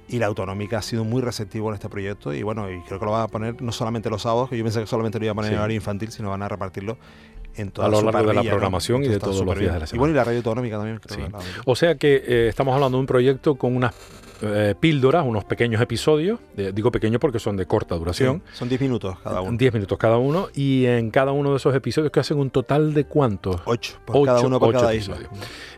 y 0.08 0.20
la 0.20 0.28
autonómica 0.28 0.78
ha 0.80 0.82
sido 0.84 1.04
muy 1.04 1.22
receptivo 1.22 1.70
en 1.70 1.76
este 1.76 1.90
proyecto 1.90 2.32
y 2.34 2.44
bueno, 2.44 2.70
y 2.70 2.80
creo 2.82 3.00
que 3.00 3.06
lo 3.06 3.12
va 3.12 3.24
a 3.24 3.28
poner 3.28 3.60
no 3.62 3.72
solamente 3.72 4.10
los 4.10 4.22
sábados, 4.24 4.50
que 4.50 4.58
yo 4.58 4.64
pensé 4.64 4.82
que 4.82 4.86
solamente 4.88 5.18
lo 5.18 5.26
iba 5.26 5.32
a 5.32 5.36
poner 5.36 5.50
Sí. 5.50 5.54
en 5.54 5.60
horario 5.60 5.76
infantil, 5.76 6.12
sino 6.12 6.30
van 6.30 6.44
a 6.44 6.48
repartirlo 6.50 6.98
en 7.58 7.72
toda 7.72 7.88
A 7.88 7.90
lo 7.92 8.02
largo 8.02 8.12
de 8.20 8.24
la 8.24 8.34
parrilla, 8.34 8.44
¿no? 8.44 8.50
programación 8.50 9.04
y 9.04 9.08
de 9.08 9.20
todos 9.20 9.46
los 9.46 9.58
días 9.60 9.74
de 9.74 9.80
la 9.80 9.86
Y 9.86 9.88
semana. 9.88 10.00
bueno, 10.00 10.14
y 10.14 10.16
la 10.18 10.24
radio 10.24 10.38
autonómica 10.40 10.78
también. 10.78 11.00
creo 11.00 11.18
Sí. 11.18 11.32
que. 11.32 11.62
O 11.66 11.76
sea 11.76 11.96
que 11.96 12.24
eh, 12.26 12.48
estamos 12.50 12.74
hablando 12.76 12.98
de 12.98 13.02
un 13.02 13.08
proyecto 13.08 13.56
con 13.56 13.76
unas 13.76 13.94
eh, 14.42 14.76
píldoras, 14.80 15.26
unos 15.26 15.44
pequeños 15.46 15.82
episodios, 15.82 16.40
digo 16.56 16.92
pequeños 16.92 17.20
porque 17.20 17.40
son 17.40 17.56
de 17.58 17.66
corta 17.66 17.96
duración, 17.96 18.42
Sí, 18.52 18.58
son 18.58 18.70
10 18.70 18.82
minutos 18.82 19.18
cada 19.24 19.42
uno. 19.42 19.58
10 19.58 19.74
minutos 19.74 19.98
cada 19.98 20.18
uno, 20.18 20.48
y 20.54 20.86
en 20.86 21.10
cada 21.12 21.32
uno 21.32 21.52
de 21.52 21.58
esos 21.58 21.74
episodios 21.76 22.12
que 22.12 22.20
hacen 22.20 22.38
un 22.38 22.50
total 22.50 22.94
de 22.94 23.06
cuántos. 23.06 23.62
8 23.66 23.98
por 24.06 24.26
cada 24.26 24.38
Ocho- 24.40 24.48
uno 24.48 24.60
por 24.60 24.70
ocho 24.70 24.80
cada 24.80 24.94
isla. 24.96 25.18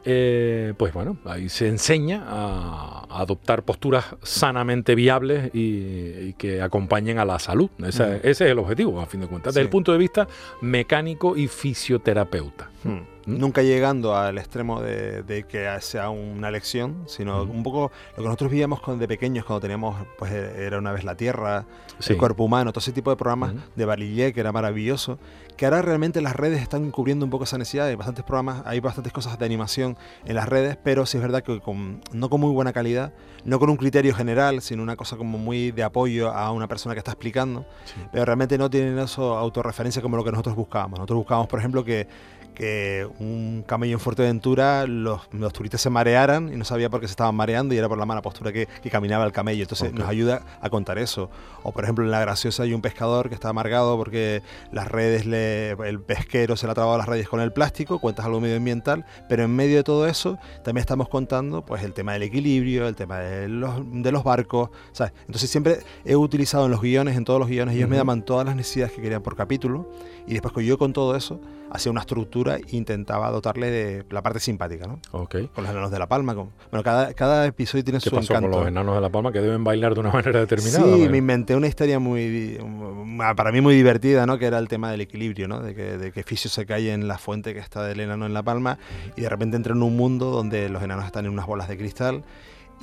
Eh, 0.05 0.73
pues 0.77 0.93
bueno, 0.93 1.17
ahí 1.25 1.49
se 1.49 1.67
enseña 1.67 2.23
a, 2.27 3.05
a 3.09 3.19
adoptar 3.21 3.63
posturas 3.63 4.05
sanamente 4.23 4.95
viables 4.95 5.53
y, 5.53 5.59
y 6.29 6.35
que 6.37 6.61
acompañen 6.61 7.19
a 7.19 7.25
la 7.25 7.39
salud. 7.39 7.69
Mm. 7.77 7.85
Ese 7.85 8.19
es 8.23 8.41
el 8.41 8.59
objetivo, 8.59 8.99
a 9.01 9.05
fin 9.05 9.21
de 9.21 9.27
cuentas, 9.27 9.53
desde 9.53 9.63
el 9.65 9.69
punto 9.69 9.91
de 9.91 9.97
vista 9.97 10.27
mecánico 10.61 11.35
y 11.35 11.47
fisioterapeuta. 11.47 12.69
Hmm. 12.87 13.31
¿Mm? 13.33 13.39
Nunca 13.39 13.61
llegando 13.61 14.15
al 14.15 14.37
extremo 14.37 14.81
de, 14.81 15.21
de 15.23 15.43
que 15.43 15.67
sea 15.81 16.09
una 16.09 16.49
lección, 16.49 17.03
sino 17.07 17.45
Mm. 17.45 17.51
un 17.51 17.63
poco 17.63 17.91
lo 18.15 18.23
que 18.23 18.23
nosotros 18.23 18.49
vivíamos 18.51 18.79
con, 18.79 18.97
de 18.99 19.07
pequeños 19.07 19.43
cuando 19.43 19.59
teníamos, 19.61 19.97
pues 20.17 20.31
era 20.31 20.77
una 20.77 20.93
vez 20.93 21.03
la 21.03 21.15
Tierra, 21.15 21.65
Sí. 21.99 22.13
el 22.13 22.19
cuerpo 22.19 22.43
humano, 22.45 22.71
todo 22.71 22.79
ese 22.79 22.93
tipo 22.93 23.09
de 23.09 23.17
programas 23.17 23.53
de 23.75 23.85
Balillé, 23.85 24.31
que 24.31 24.39
era 24.39 24.51
maravilloso, 24.53 25.19
que 25.57 25.65
ahora 25.65 25.81
realmente 25.81 26.21
las 26.21 26.35
redes 26.35 26.61
están 26.61 26.89
cubriendo 26.91 27.25
un 27.25 27.31
poco 27.31 27.43
esa 27.43 27.57
necesidad, 27.57 27.87
hay 27.87 27.95
bastantes 27.95 28.23
programas, 28.23 28.61
hay 28.65 28.79
bastantes 28.79 29.11
cosas 29.11 29.37
de 29.39 29.45
animación 29.45 29.97
en 30.25 30.35
las 30.35 30.47
redes, 30.47 30.77
pero 30.81 31.05
sí 31.05 31.17
es 31.17 31.23
verdad 31.23 31.43
que 31.43 31.59
con, 31.59 31.99
no 32.13 32.29
con 32.29 32.39
muy 32.39 32.51
buena 32.53 32.71
calidad, 32.71 33.11
no 33.43 33.59
con 33.59 33.69
un 33.69 33.75
criterio 33.77 34.13
general, 34.15 34.61
sino 34.61 34.83
una 34.83 34.95
cosa 34.95 35.17
como 35.17 35.37
muy 35.37 35.71
de 35.71 35.83
apoyo 35.83 36.31
a 36.31 36.51
una 36.51 36.67
persona 36.67 36.93
que 36.95 36.99
está 36.99 37.11
explicando, 37.11 37.65
Sí. 37.85 37.95
pero 38.11 38.23
realmente 38.25 38.57
no 38.57 38.69
tienen 38.69 38.99
eso 38.99 39.35
autorreferencia 39.37 40.01
como 40.01 40.15
lo 40.15 40.23
que 40.23 40.31
nosotros 40.31 40.55
buscábamos. 40.55 40.99
Nosotros 40.99 41.17
buscábamos, 41.17 41.47
por 41.49 41.59
ejemplo, 41.59 41.83
que, 41.83 42.07
que 42.57 43.07
un 43.19 43.63
camello 43.67 43.93
en 43.93 43.99
Fuerteventura 43.99 44.87
los, 44.87 45.21
los 45.31 45.53
turistas 45.53 45.79
se 45.79 45.91
marearan 45.91 46.51
y 46.51 46.55
no 46.57 46.65
sabía 46.65 46.89
por 46.89 46.99
qué 46.99 47.07
se 47.07 47.11
estaban 47.11 47.35
mareando 47.35 47.75
y 47.75 47.77
era 47.77 47.87
por 47.87 47.99
la 47.99 48.05
mala 48.07 48.23
postura 48.23 48.51
que, 48.51 48.67
que 48.81 48.89
caminaba 48.89 49.23
el 49.25 49.31
camello. 49.31 49.61
Entonces 49.61 49.91
Ok. 49.91 49.99
nos 49.99 50.09
ayuda 50.09 50.41
a 50.59 50.69
contar 50.71 50.97
eso. 50.97 51.29
O 51.61 51.71
por 51.71 51.83
ejemplo 51.83 52.03
en 52.03 52.09
La 52.09 52.19
Graciosa 52.19 52.63
hay 52.63 52.73
un 52.73 52.81
pescador 52.81 53.29
que 53.29 53.35
está 53.35 53.49
amargado 53.49 53.95
porque 53.95 54.41
las 54.71 54.87
redes, 54.87 55.27
le, 55.27 55.71
el 55.71 56.01
pesquero 56.01 56.57
se 56.57 56.65
le 56.65 56.71
ha 56.71 56.75
trabado 56.75 56.97
las 56.97 57.07
redes 57.07 57.29
con 57.29 57.41
el 57.41 57.53
plástico, 57.53 57.99
cuentas 57.99 58.25
algo 58.25 58.39
medioambiental, 58.41 59.05
pero 59.29 59.43
en 59.43 59.55
medio 59.55 59.77
de 59.77 59.83
todo 59.83 60.07
eso 60.07 60.39
también 60.63 60.81
estamos 60.81 61.09
contando 61.09 61.63
pues 61.63 61.83
el 61.83 61.93
tema 61.93 62.13
del 62.13 62.23
equilibrio, 62.23 62.87
el 62.87 62.95
tema 62.95 63.19
de 63.19 63.47
los, 63.49 63.81
de 63.85 64.11
los 64.11 64.23
barcos, 64.23 64.71
¿sabes? 64.93 65.13
Entonces 65.27 65.49
siempre 65.51 65.77
he 66.05 66.15
utilizado 66.15 66.65
en 66.65 66.71
los 66.71 66.81
guiones, 66.81 67.15
en 67.17 67.23
todos 67.23 67.39
los 67.39 67.49
guiones, 67.49 67.75
ellos 67.75 67.87
me 67.87 67.97
Ujú. 67.97 68.05
daban 68.07 68.23
todas 68.25 68.45
las 68.47 68.55
necesidades 68.55 68.93
que 68.93 69.01
querían 69.03 69.21
por 69.21 69.35
capítulo 69.35 69.87
y 70.27 70.33
después 70.33 70.65
yo 70.65 70.77
con 70.77 70.93
todo 70.93 71.15
eso 71.15 71.39
hacía 71.69 71.91
una 71.91 72.01
estructura 72.01 72.57
e 72.57 72.63
intentaba 72.71 73.29
dotarle 73.31 73.69
de 73.69 74.05
la 74.09 74.21
parte 74.21 74.39
simpática, 74.39 74.87
¿no? 74.87 74.99
Ok. 75.11 75.35
Con 75.53 75.63
los 75.63 75.71
enanos 75.71 75.91
de 75.91 75.99
la 75.99 76.07
palma. 76.07 76.35
Con, 76.35 76.51
bueno, 76.71 76.83
cada, 76.83 77.13
cada 77.13 77.45
episodio 77.45 77.83
tiene 77.83 77.99
¿Qué 77.99 78.09
su 78.09 78.15
pasó 78.15 78.33
encanto. 78.33 78.51
con 78.51 78.59
los 78.59 78.67
enanos 78.67 78.95
de 78.95 79.01
la 79.01 79.09
palma 79.09 79.31
que 79.31 79.39
deben 79.41 79.63
bailar 79.63 79.93
de 79.93 80.01
una 80.01 80.11
manera 80.13 80.39
determinada? 80.39 80.83
Sí, 80.83 81.09
me 81.09 81.17
inventé 81.17 81.55
una 81.55 81.67
historia 81.67 81.99
muy, 81.99 82.59
para 83.35 83.51
mí 83.51 83.61
muy 83.61 83.75
divertida, 83.75 84.25
¿no? 84.25 84.37
Que 84.37 84.45
era 84.45 84.59
el 84.59 84.67
tema 84.67 84.91
del 84.91 85.01
equilibrio, 85.01 85.47
¿no? 85.47 85.61
De 85.61 85.73
que, 85.73 85.97
de 85.97 86.11
que 86.11 86.23
Fisio 86.23 86.49
se 86.49 86.65
cae 86.65 86.91
en 86.91 87.07
la 87.07 87.17
fuente 87.17 87.53
que 87.53 87.59
está 87.59 87.83
del 87.83 87.99
enano 87.99 88.25
en 88.25 88.33
La 88.33 88.43
Palma 88.43 88.77
y 89.15 89.21
de 89.21 89.29
repente 89.29 89.57
entra 89.57 89.73
en 89.73 89.81
un 89.81 89.95
mundo 89.95 90.31
donde 90.31 90.69
los 90.69 90.83
enanos 90.83 91.05
están 91.05 91.25
en 91.25 91.31
unas 91.31 91.45
bolas 91.45 91.67
de 91.67 91.77
cristal 91.77 92.23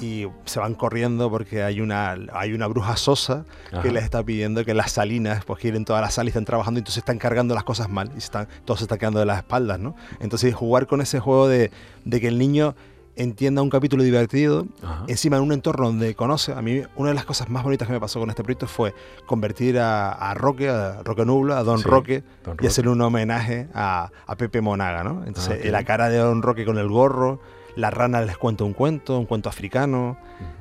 y 0.01 0.27
se 0.45 0.59
van 0.59 0.75
corriendo 0.75 1.31
porque 1.31 1.63
hay 1.63 1.81
una, 1.81 2.17
hay 2.33 2.53
una 2.53 2.67
bruja 2.67 2.97
sosa 2.97 3.45
Ajá. 3.73 3.83
que 3.83 3.93
les 3.93 4.03
está 4.05 4.23
pidiendo 4.25 4.65
que 4.65 4.75
las 4.75 4.91
salinas, 4.93 5.45
pues 5.45 5.61
quieren 5.61 5.85
todas 5.85 6.03
las 6.03 6.15
sal 6.15 6.27
y 6.27 6.29
están 6.29 6.45
trabajando 6.45 6.79
y 6.79 6.81
entonces 6.81 6.99
están 6.99 7.19
cargando 7.19 7.55
las 7.55 7.65
cosas 7.65 7.89
mal 7.89 8.11
y 8.15 8.19
están, 8.19 8.49
todo 8.65 8.77
se 8.77 8.85
está 8.85 8.99
quedando 8.99 9.21
de 9.21 9.27
las 9.27 9.39
espaldas, 9.39 9.79
¿no? 9.79 9.95
Entonces 10.21 10.55
jugar 10.55 10.87
con 10.87 11.01
ese 11.01 11.21
juego 11.21 11.47
de, 11.49 11.71
de 12.05 12.21
que 12.21 12.29
el 12.29 12.39
niño 12.39 12.75
entienda 13.17 13.63
un 13.63 13.71
capítulo 13.71 14.03
divertido, 14.03 14.67
Ajá. 14.83 15.05
encima 15.07 15.37
en 15.37 15.45
un 15.45 15.53
entorno 15.53 15.87
donde 15.87 16.17
conoce. 16.17 16.53
A 16.53 16.61
mí 16.61 16.83
una 16.97 17.11
de 17.11 17.15
las 17.15 17.25
cosas 17.25 17.49
más 17.49 17.63
bonitas 17.63 17.87
que 17.87 17.95
me 17.95 18.01
pasó 18.01 18.19
con 18.19 18.29
este 18.31 18.43
proyecto 18.43 18.67
fue 18.67 18.93
convertir 19.27 19.79
a, 19.79 20.11
a 20.11 20.35
Roque, 20.35 20.69
a 20.69 21.05
Roque 21.05 21.25
Nubla, 21.25 21.59
a 21.59 21.63
Don 21.63 21.79
Sí, 21.79 21.85
Roque, 21.85 22.25
Don 22.45 22.55
y 22.55 22.57
Roque. 22.57 22.67
hacerle 22.67 22.91
un 22.91 23.01
homenaje 23.01 23.69
a, 23.73 24.11
a 24.27 24.35
Pepe 24.37 24.61
Monaga, 24.61 25.05
¿no? 25.05 25.23
Entonces 25.25 25.53
Ah, 25.55 25.65
ok. 25.67 25.71
la 25.71 25.85
cara 25.85 26.09
de 26.09 26.19
Don 26.19 26.43
Roque 26.43 26.65
con 26.65 26.77
el 26.79 26.89
gorro, 26.89 27.39
la 27.77 27.91
rana 27.91 28.21
les 28.23 28.37
cuenta 28.39 28.65
un 28.65 28.73
cuento, 28.73 29.19
un 29.19 29.27
cuento 29.27 29.49
africano 29.49 30.17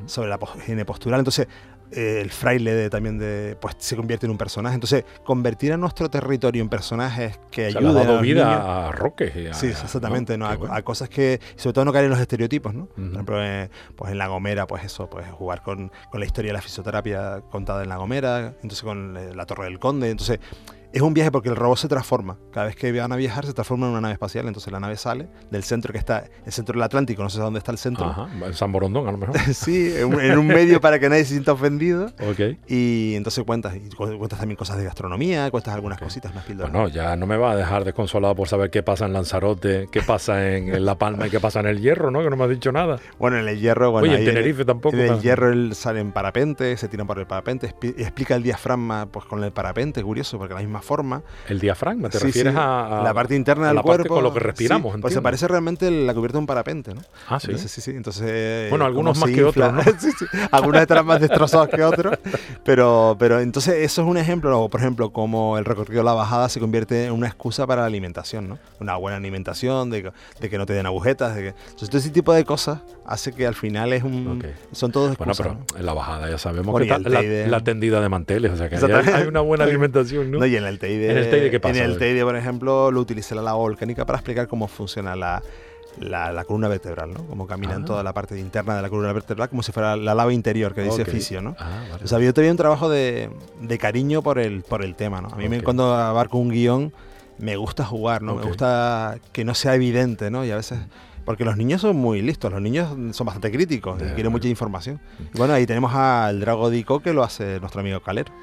sobre 0.06 0.30
la 0.30 0.40
higiene 0.58 0.86
postural. 0.86 1.20
Entonces, 1.20 1.48
eh, 1.96 2.22
el 2.22 2.32
fraile 2.32 2.74
de- 2.74 2.90
también 2.90 3.20
de, 3.20 3.56
pues, 3.62 3.76
se 3.78 3.96
convierte 3.96 4.26
en 4.26 4.32
un 4.32 4.38
personaje. 4.40 4.74
Entonces, 4.74 5.06
convertir 5.24 5.74
a 5.74 5.78
nuestro 5.78 6.10
territorio 6.10 6.64
en 6.64 6.68
personajes 6.70 7.40
que 7.52 7.68
O 7.68 7.72
sea, 7.72 7.82
le 7.82 7.88
has 7.88 7.94
ayuden 7.94 7.98
a 7.98 8.00
dado 8.06 8.14
los 8.16 8.22
vida 8.24 8.46
niños- 8.50 8.66
a 8.66 8.92
Roque. 8.94 9.32
y 9.36 9.46
a- 9.48 9.54
Sí, 9.54 9.68
exactamente, 9.68 10.36
¿no? 10.36 10.48
A, 10.48 10.56
bueno. 10.56 10.74
a 10.74 10.82
cosas 10.82 11.08
que, 11.08 11.40
sobre 11.56 11.74
todo, 11.76 11.86
no 11.86 11.94
caer 11.94 12.06
en 12.06 12.12
los 12.12 12.20
estereotipos, 12.20 12.74
¿no? 12.74 12.88
Por 12.88 13.06
ejemplo, 13.12 13.44
eh, 13.44 13.70
pues 13.96 14.12
en 14.12 14.18
La 14.18 14.26
Gomera, 14.28 14.66
pues 14.66 14.84
eso, 14.86 15.08
pues 15.08 15.30
jugar 15.30 15.62
con, 15.62 15.92
con 16.10 16.20
la 16.20 16.26
historia 16.26 16.50
de 16.50 16.54
la 16.54 16.62
fisioterapia 16.64 17.42
contada 17.52 17.84
en 17.84 17.90
La 17.90 17.98
Gomera, 17.98 18.56
entonces 18.64 18.82
con 18.82 19.16
eh, 19.16 19.36
la 19.36 19.46
Torre 19.46 19.66
del 19.66 19.78
Conde, 19.78 20.10
entonces 20.10 20.40
es 20.94 21.02
un 21.02 21.14
viaje 21.14 21.32
porque 21.32 21.50
el 21.50 21.56
robot 21.56 21.78
se 21.80 21.88
transforma. 21.88 22.38
Cada 22.52 22.68
vez 22.68 22.76
que 22.76 22.92
van 22.92 23.12
a 23.12 23.16
viajar 23.16 23.46
se 23.46 23.54
transforma 23.54 23.88
en 23.88 23.92
una 23.94 24.02
nave 24.02 24.14
espacial, 24.14 24.48
entonces 24.48 24.72
la 24.72 24.80
nave 24.80 24.96
sale 24.96 25.28
del 25.52 25.64
centro 25.64 25.92
que 25.92 25.98
está, 26.00 26.26
el 26.46 26.52
centro 26.54 26.74
del 26.74 26.84
Atlántico, 26.84 27.24
no 27.24 27.30
sé 27.30 27.40
dónde 27.40 27.58
está 27.58 27.72
el 27.72 27.78
centro. 27.80 28.06
Ajá, 28.06 28.28
en 28.46 28.54
San 28.54 28.72
Borondón 28.72 29.08
a 29.08 29.12
lo 29.12 29.18
mejor. 29.18 29.38
sí, 29.54 29.94
en, 29.98 30.06
un- 30.06 30.22
en 30.22 30.38
un 30.38 30.48
medio 30.48 30.80
para 30.80 31.00
que 31.00 31.10
nadie 31.10 31.24
se 31.26 31.32
sienta 31.32 31.52
ofendido. 31.54 32.06
ok. 32.06 32.58
Y 32.68 33.16
entonces 33.16 33.44
cuentas, 33.44 33.76
y 33.76 33.90
cu- 33.90 34.18
cuentas 34.18 34.40
también 34.40 34.56
cosas 34.56 34.78
de 34.78 34.84
gastronomía, 34.84 35.50
cuentas 35.52 35.74
algunas 35.74 35.98
Ok. 35.98 36.04
cositas, 36.06 36.32
unas 36.32 36.46
píldoras. 36.46 36.72
Bueno, 36.72 36.88
ya 36.90 37.16
no 37.16 37.26
me 37.26 37.38
va 37.38 37.52
a 37.52 37.56
dejar 37.56 37.84
desconsolado 37.86 38.36
por 38.36 38.48
saber 38.48 38.70
qué 38.70 38.84
pasa 38.84 39.06
en 39.06 39.14
Lanzarote, 39.14 39.88
qué 39.92 40.02
pasa 40.02 40.48
en, 40.56 40.74
en 40.74 40.86
La 40.86 40.96
Palma 40.98 41.28
y 41.28 41.30
qué 41.32 41.40
pasa 41.40 41.60
en 41.60 41.66
el 41.68 41.82
Hierro, 41.82 42.12
¿no? 42.12 42.22
Que 42.24 42.30
no 42.30 42.38
me 42.38 42.44
has 42.44 42.50
dicho 42.52 42.72
nada. 42.72 43.00
Bueno, 43.18 43.40
en 43.40 43.48
el 43.48 43.60
hierro, 43.60 43.90
bueno, 43.92 44.08
Oye, 44.10 44.20
en 44.20 44.26
Tenerife 44.26 44.64
tampoco. 44.64 44.96
En 44.96 45.12
el 45.14 45.22
hierro 45.22 45.50
él 45.52 45.74
sale 45.74 46.00
en 46.02 46.12
parapente, 46.12 46.78
se 46.78 46.88
tiran 46.88 47.08
por 47.08 47.18
el 47.18 47.26
parapente, 47.26 47.68
expli- 47.74 47.96
explica 47.98 48.36
el 48.36 48.44
diafragma 48.44 49.08
pues 49.08 49.26
con 49.26 49.44
el 49.44 49.52
parapente, 49.52 50.04
curioso, 50.04 50.38
porque 50.38 50.54
la 50.54 50.60
misma 50.60 50.82
forma. 50.84 51.24
El 51.50 51.60
diafragma, 51.60 52.10
¿te 52.10 52.20
Sí, 52.20 52.26
refieres 52.26 52.54
sí, 52.54 52.60
a, 52.60 53.00
a- 53.00 53.04
la 53.04 53.14
parte 53.14 53.36
interna 53.36 53.68
del 53.68 53.76
la 53.78 53.82
parte 53.84 53.98
cuerpo? 54.02 54.14
con 54.16 54.24
lo 54.24 54.34
que 54.34 54.40
respiramos, 54.40 54.94
sí, 54.96 55.02
pues 55.02 55.14
se 55.14 55.22
parece 55.22 55.48
realmente 55.48 55.90
la 55.90 56.14
cubierta 56.14 56.38
de 56.38 56.40
un 56.42 56.46
parapente, 56.46 56.94
¿no? 56.94 57.02
Ah, 57.28 57.40
sí. 57.40 57.48
Entonces, 57.48 57.72
sí, 57.72 57.82
sí, 57.82 57.92
entonces... 57.92 58.70
Bueno, 58.70 58.86
eh, 58.86 58.88
algunos 58.88 59.18
más 59.18 59.32
que 59.32 59.44
otros, 59.44 59.74
¿no? 59.74 59.82
Algunos 60.52 60.82
estarán 60.82 61.06
más 61.06 61.20
destrozados 61.20 61.70
que 61.70 61.84
otros, 61.84 62.18
pero, 62.64 63.16
pero 63.20 63.40
entonces 63.40 63.76
eso 63.76 64.02
es 64.02 64.08
un 64.08 64.18
ejemplo, 64.18 64.62
o 64.62 64.70
por 64.70 64.80
ejemplo, 64.80 65.12
como 65.12 65.58
el 65.58 65.66
recorrido 65.66 66.02
de 66.02 66.06
la 66.06 66.14
bajada 66.14 66.50
se 66.50 66.60
convierte 66.60 67.06
en 67.06 67.14
una 67.14 67.28
excusa 67.28 67.66
para 67.66 67.82
la 67.82 67.88
alimentación, 67.88 68.48
¿no? 68.50 68.60
Una 68.80 68.96
buena 68.98 69.18
alimentación, 69.18 69.90
de, 69.90 70.04
que- 70.04 70.12
de 70.42 70.50
que 70.50 70.58
no 70.58 70.66
te 70.66 70.74
den 70.74 70.86
agujetas, 70.86 71.36
de 71.36 71.42
que... 71.42 71.48
Entonces, 71.50 71.90
todo 71.90 71.98
ese 72.00 72.10
tipo 72.10 72.34
de 72.34 72.44
cosas 72.46 72.80
hace 73.06 73.34
que 73.34 73.48
al 73.48 73.56
final 73.56 73.94
es 73.94 74.04
un... 74.04 74.40
Ok. 74.40 74.46
Son 74.74 74.92
todos 74.92 75.18
Bueno, 75.18 75.34
pero 75.38 75.54
¿no? 75.56 75.80
en 75.80 75.86
la 75.86 75.94
bajada 75.94 76.30
ya 76.30 76.38
sabemos 76.38 76.72
Bueno, 76.72 76.86
que 76.88 76.94
está 76.94 77.10
la, 77.10 77.22
la 77.22 77.60
tendida 77.64 78.02
de 78.02 78.10
manteles, 78.10 78.52
o 78.52 78.58
sea 78.58 78.70
que 78.70 78.76
hay, 78.78 79.28
una 79.28 79.42
buena 79.42 79.64
alimentación, 79.66 80.32
¿no? 80.32 80.40
No, 80.40 80.46
y 80.46 80.56
en 80.56 80.66
el 80.82 80.84
¿En 81.12 81.18
el 81.18 81.30
Teide 81.30 81.52
qué 81.52 81.60
pasa? 81.60 81.78
En 81.84 81.84
el 81.92 81.98
Teide, 81.98 82.24
por 82.24 82.36
ejemplo, 82.36 82.92
lo 82.92 83.00
utilicé 83.02 83.36
la 83.36 83.42
lava 83.42 83.58
volcánica 83.58 84.06
para 84.06 84.20
explicar 84.20 84.48
cómo 84.48 84.68
funciona 84.68 85.16
la, 85.16 85.42
la, 86.00 86.32
la 86.32 86.44
columna 86.44 86.68
vertebral, 86.68 87.14
¿no? 87.14 87.26
Cómo 87.28 87.46
camina 87.48 87.76
en 87.76 87.84
Ah. 87.84 87.86
toda 87.86 88.04
la 88.04 88.14
parte 88.14 88.40
interna 88.40 88.76
de 88.76 88.82
la 88.82 88.90
columna 88.90 89.14
vertebral, 89.14 89.50
como 89.50 89.64
si 89.64 89.72
fuera 89.72 89.96
la 89.96 90.14
lava 90.16 90.34
interior 90.34 90.74
que 90.74 90.82
dice 90.82 91.04
Ok. 91.04 91.10
Fisio, 91.10 91.42
¿no? 91.42 91.56
Ah, 91.60 91.84
vale. 91.92 92.04
O 92.04 92.08
sea, 92.08 92.20
yo 92.20 92.34
tenía 92.34 92.52
un 92.52 92.58
trabajo 92.58 92.90
de, 92.90 93.30
de 93.62 93.78
cariño 93.78 94.22
por 94.22 94.40
el, 94.40 94.62
por 94.64 94.84
el 94.84 94.96
tema, 94.96 95.22
¿no? 95.22 95.30
A 95.30 95.36
mí 95.36 95.48
me, 95.50 95.58
Ok. 95.60 95.64
cuando 95.64 95.94
abarco 95.94 96.38
un 96.38 96.50
guion 96.50 96.92
me 97.38 97.56
gusta 97.58 97.84
jugar, 97.86 98.22
¿no? 98.22 98.34
Ok. 98.34 98.42
Me 98.42 98.48
gusta 98.48 99.18
que 99.32 99.44
no 99.44 99.54
sea 99.56 99.76
evidente, 99.76 100.30
¿no? 100.32 100.44
Y 100.46 100.52
a 100.52 100.56
veces... 100.56 100.80
Porque 101.26 101.46
los 101.46 101.56
niños 101.56 101.80
son 101.80 101.96
muy 101.96 102.22
listos, 102.22 102.52
los 102.52 102.62
niños 102.62 102.90
son 103.16 103.26
bastante 103.26 103.50
críticos 103.50 103.98
De 103.98 104.10
y 104.10 104.12
quieren 104.12 104.30
mucha 104.30 104.50
información. 104.50 105.00
Y 105.34 105.38
bueno, 105.38 105.54
ahí 105.54 105.66
tenemos 105.66 105.94
al 105.96 106.42
Drago 106.42 106.70
Dico 106.70 107.00
que 107.00 107.14
lo 107.14 107.24
hace 107.24 107.62
nuestro 107.62 107.80
amigo 107.80 108.02
Calero. 108.02 108.34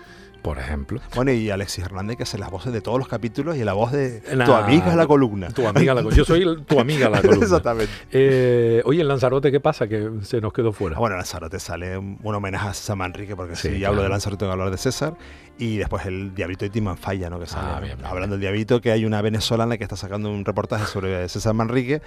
Por 0.43 0.59
ejemplo. 0.59 1.01
Bueno, 1.15 1.33
y 1.33 1.51
Alexis 1.51 1.85
Hernández 1.85 2.17
que 2.17 2.23
hace 2.23 2.39
las 2.39 2.51
voces 2.51 2.73
de 2.73 2.81
todos 2.81 2.99
los 2.99 3.09
capítulos 3.09 3.57
y 3.57 3.65
la 3.65 3.73
voz 3.75 3.93
de 3.93 4.23
La- 4.33 4.45
tu 4.47 4.53
amiga 4.55 4.89
es 4.91 4.97
la 4.97 5.07
columna. 5.07 5.49
Tu 5.49 5.67
amiga 5.67 5.93
la 5.95 6.03
Yo 6.11 6.25
soy 6.25 6.43
el- 6.43 6.63
tu 6.65 6.81
amiga 6.81 7.09
la 7.11 7.21
columna. 7.23 7.45
Exactamente. 7.45 7.93
Eh, 8.11 8.83
oye, 8.85 9.03
en 9.03 9.09
Lanzarote, 9.09 9.51
¿qué 9.53 9.61
pasa? 9.61 9.87
Que 9.87 10.11
se 10.23 10.41
nos 10.41 10.53
quedó 10.53 10.73
fuera. 10.73 10.97
Ah, 10.97 11.01
Bueno, 11.01 11.17
Lanzarote 11.17 11.59
sale 11.61 11.97
un 11.99 12.19
un 12.23 12.35
homenaje 12.35 12.69
a 12.69 12.75
César 12.75 12.97
Manrique, 12.97 13.35
porque 13.37 13.57
Sí, 13.57 13.69
si 13.69 13.75
claro. 13.79 13.89
hablo 13.89 14.03
de 14.03 14.09
Lanzarote 14.09 14.39
tengo 14.41 14.51
que 14.51 14.55
hablar 14.55 14.71
de 14.71 14.79
César. 14.79 15.15
Y 15.61 15.77
después 15.77 16.07
el 16.07 16.35
Diablito 16.35 16.65
de 16.65 16.71
Timan 16.71 16.97
Falla, 16.97 17.29
¿no? 17.31 17.39
Que 17.39 17.47
sale, 17.47 17.69
Ah, 17.71 17.81
bien, 17.81 17.97
bien, 17.99 18.07
Hablando 18.11 18.35
del 18.35 18.41
Diablito, 18.41 18.81
que 18.81 18.91
hay 18.93 19.05
una 19.05 19.21
venezolana 19.21 19.77
que 19.77 19.85
está 19.85 19.95
sacando 19.95 20.31
un 20.31 20.45
reportaje 20.45 20.87
sobre 20.87 21.29
César 21.29 21.53
Manrique. 21.55 22.01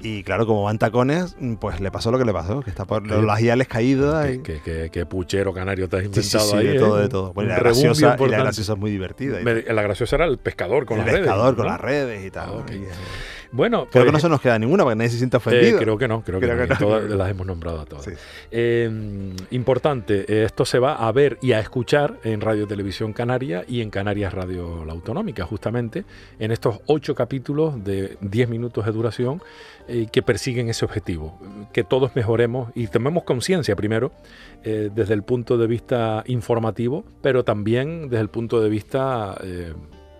Y 0.00 0.24
claro, 0.24 0.44
como 0.46 0.64
van 0.64 0.78
tacones, 0.78 1.36
pues 1.60 1.80
le 1.80 1.90
pasó 1.92 2.10
lo 2.10 2.18
que 2.18 2.24
le 2.24 2.32
pasó, 2.32 2.60
que 2.62 2.68
está 2.70 2.84
por 2.84 3.06
los 3.06 3.24
lagiales 3.24 3.68
caídos. 3.68 4.26
¿Qué, 4.42 4.90
y- 4.92 5.04
puchero 5.04 5.54
canario 5.54 5.88
te 5.88 5.96
has 5.98 6.02
Sí, 6.02 6.06
inventado 6.08 6.44
sí, 6.44 6.50
sí, 6.50 6.56
ahí. 6.56 6.66
de 6.66 6.76
¿eh? 6.76 6.78
todo, 6.80 6.96
de 6.96 7.08
todo. 7.08 7.32
Bueno, 7.32 7.48
y 7.50 7.52
la 7.54 7.58
graciosa, 7.60 8.16
y 8.18 8.28
la 8.28 8.38
graciosa 8.38 8.72
es 8.72 8.78
muy 8.78 8.90
divertida. 8.90 9.40
y 9.40 9.44
Me- 9.44 9.62
La 9.62 9.82
graciosa 9.82 10.16
era 10.16 10.24
el 10.26 10.38
pescador 10.38 10.84
con 10.84 10.98
el 10.98 11.04
las 11.06 11.12
redes. 11.14 11.26
pescador 11.28 11.54
con 11.56 11.64
¿no? 11.66 11.70
las 11.72 11.80
redes 11.80 12.26
y 12.26 12.30
tal. 12.30 12.48
Ah, 12.48 12.52
¿no? 12.54 12.58
ok. 12.62 12.70
Y, 12.72 12.84
Bueno, 13.52 13.86
Creo 13.90 14.04
que 14.04 14.12
no 14.12 14.18
se 14.18 14.28
nos 14.28 14.40
queda 14.40 14.58
ninguna, 14.58 14.84
porque 14.84 14.96
nadie 14.96 15.10
se 15.10 15.18
sienta 15.18 15.36
eh, 15.36 15.38
ofendido. 15.38 15.78
creo 15.78 15.98
que 15.98 16.08
no, 16.08 16.22
creo, 16.22 16.40
que, 16.40 16.46
no, 16.46 16.56
que 16.56 16.66
no. 16.68 16.78
todas 16.78 17.10
las 17.10 17.30
hemos 17.30 17.46
nombrado 17.46 17.80
a 17.80 17.84
todas. 17.84 18.04
Sí. 18.04 18.12
Eh, 18.50 18.90
importante, 19.50 20.24
eh, 20.28 20.44
esto 20.44 20.64
se 20.64 20.78
va 20.78 20.94
a 20.94 21.12
ver 21.12 21.38
y 21.42 21.52
a 21.52 21.60
escuchar 21.60 22.18
en 22.24 22.40
Radio 22.40 22.66
Televisión 22.66 23.12
Canaria 23.12 23.64
y 23.66 23.80
en 23.80 23.90
Canarias 23.90 24.32
Radio 24.32 24.84
La 24.84 24.92
Autonómica, 24.92 25.44
justamente 25.44 26.04
en 26.38 26.50
estos 26.50 26.80
ocho 26.86 27.14
capítulos 27.14 27.82
de 27.84 28.16
10 28.20 28.48
minutos 28.48 28.84
de 28.84 28.92
duración 28.92 29.42
eh, 29.88 30.06
que 30.10 30.22
persiguen 30.22 30.68
ese 30.68 30.84
objetivo, 30.84 31.38
que 31.72 31.84
todos 31.84 32.16
mejoremos 32.16 32.70
y 32.74 32.88
tomemos 32.88 33.24
conciencia 33.24 33.76
primero 33.76 34.12
desde 34.64 35.14
el 35.14 35.22
punto 35.22 35.58
de 35.58 35.68
vista 35.68 36.24
informativo, 36.26 37.04
pero 37.22 37.44
también 37.44 38.08
desde 38.08 38.22
el 38.22 38.30
punto 38.30 38.60
de 38.60 38.68
vista, 38.68 39.38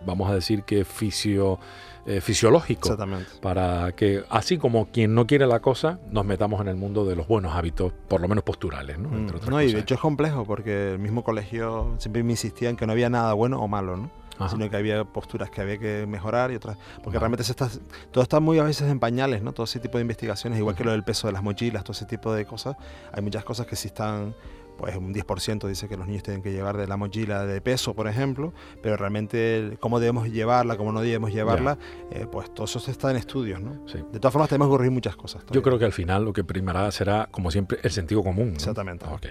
vamos 0.07 0.31
a 0.31 0.35
decir 0.37 0.63
que 0.63 0.85
fisio, 0.85 1.59
eh, 2.07 2.21
fisiológico 2.21 2.89
Exactamente. 2.89 3.31
para 3.41 3.93
que, 3.93 4.23
así 4.31 4.59
como 4.59 4.87
quien 4.93 5.15
no 5.15 5.27
quiere 5.27 5.47
la 5.47 5.61
cosa, 5.61 5.99
nos 6.11 6.25
metamos 6.25 6.61
en 6.61 6.69
el 6.69 6.77
mundo 6.77 7.05
de 7.05 7.17
los 7.17 7.27
buenos 7.27 7.55
hábitos, 7.55 7.93
por 8.07 8.21
lo 8.21 8.29
menos 8.29 8.45
posturales, 8.45 8.99
¿no? 8.99 9.09
Mm, 9.09 9.15
Entre 9.15 9.37
otras 9.37 9.51
No, 9.51 9.61
y 9.61 9.73
de 9.73 9.81
hecho 9.81 9.95
es 9.95 10.01
complejo, 10.01 10.45
porque 10.45 10.93
el 10.93 10.99
mismo 11.01 11.25
colegio 11.25 11.97
siempre 11.99 12.23
me 12.23 12.33
insistía 12.33 12.69
en 12.71 12.77
que 12.77 12.87
no 12.87 12.93
había 12.93 13.11
nada 13.11 13.33
bueno 13.33 13.61
o 13.61 13.67
malo, 13.69 13.97
¿no? 13.97 14.11
Ajá. 14.39 14.51
sino 14.51 14.69
que 14.69 14.77
había 14.77 15.03
posturas 15.05 15.49
que 15.49 15.63
había 15.63 15.79
que 15.79 16.07
mejorar 16.07 16.53
y 16.53 16.57
otras. 16.57 16.77
Porque 17.03 17.19
realmente 17.19 17.43
se 17.43 17.53
está, 17.53 17.71
todo 18.11 18.23
está 18.23 18.39
muy 18.39 18.59
a 18.59 18.65
veces 18.65 18.91
en 18.91 19.01
pañales, 19.01 19.43
¿no? 19.43 19.53
Todo 19.53 19.65
ese 19.65 19.81
tipo 19.81 19.97
de 19.99 20.03
investigaciones, 20.03 20.59
igual 20.59 20.77
que 20.77 20.85
lo 20.85 20.93
del 20.93 21.05
peso 21.05 21.27
de 21.27 21.33
las 21.33 21.43
mochilas, 21.43 21.85
todo 21.85 21.93
ese 21.93 22.05
tipo 22.05 22.33
de 22.35 22.45
cosas. 22.45 22.77
Hay 23.13 23.23
muchas 23.23 23.45
cosas 23.45 23.67
que 23.67 23.77
sí 23.77 23.89
están, 23.89 24.35
pues 24.77 24.97
un 24.97 25.15
10% 25.15 25.67
dice 25.69 25.89
que 25.89 25.97
los 25.97 26.07
niños 26.07 26.23
tienen 26.23 26.43
que 26.43 26.53
llevar 26.53 26.77
de 26.77 26.87
la 26.87 26.97
mochila 26.97 27.47
de 27.47 27.61
peso, 27.61 27.95
por 27.95 28.09
ejemplo, 28.09 28.53
pero 28.83 28.97
realmente 28.97 29.77
cómo 29.81 30.01
debemos 30.01 30.29
llevarla, 30.29 30.77
cómo 30.77 30.93
no 30.93 31.01
debemos 31.01 31.33
llevarla, 31.33 31.79
eh, 32.11 32.27
pues 32.31 32.53
todo 32.55 32.65
eso 32.65 32.79
está 32.91 33.11
en 33.11 33.17
estudios, 33.17 33.61
¿no? 33.61 33.87
Sí. 33.89 33.99
De 34.13 34.19
todas 34.19 34.33
formas, 34.33 34.49
tenemos 34.49 34.69
que 34.69 34.71
corregir 34.71 34.93
muchas 34.93 35.17
cosas. 35.17 35.45
Yo 35.51 35.63
creo 35.63 35.79
que 35.79 35.85
al 35.85 35.93
final 35.93 36.25
lo 36.25 36.33
que 36.33 36.45
primará 36.45 36.91
será, 36.91 37.29
como 37.31 37.51
siempre, 37.51 37.79
el 37.83 37.91
sentido 37.91 38.23
común. 38.23 38.49
¿no? 38.49 38.55
Exactamente. 38.55 39.07
Ok. 39.07 39.27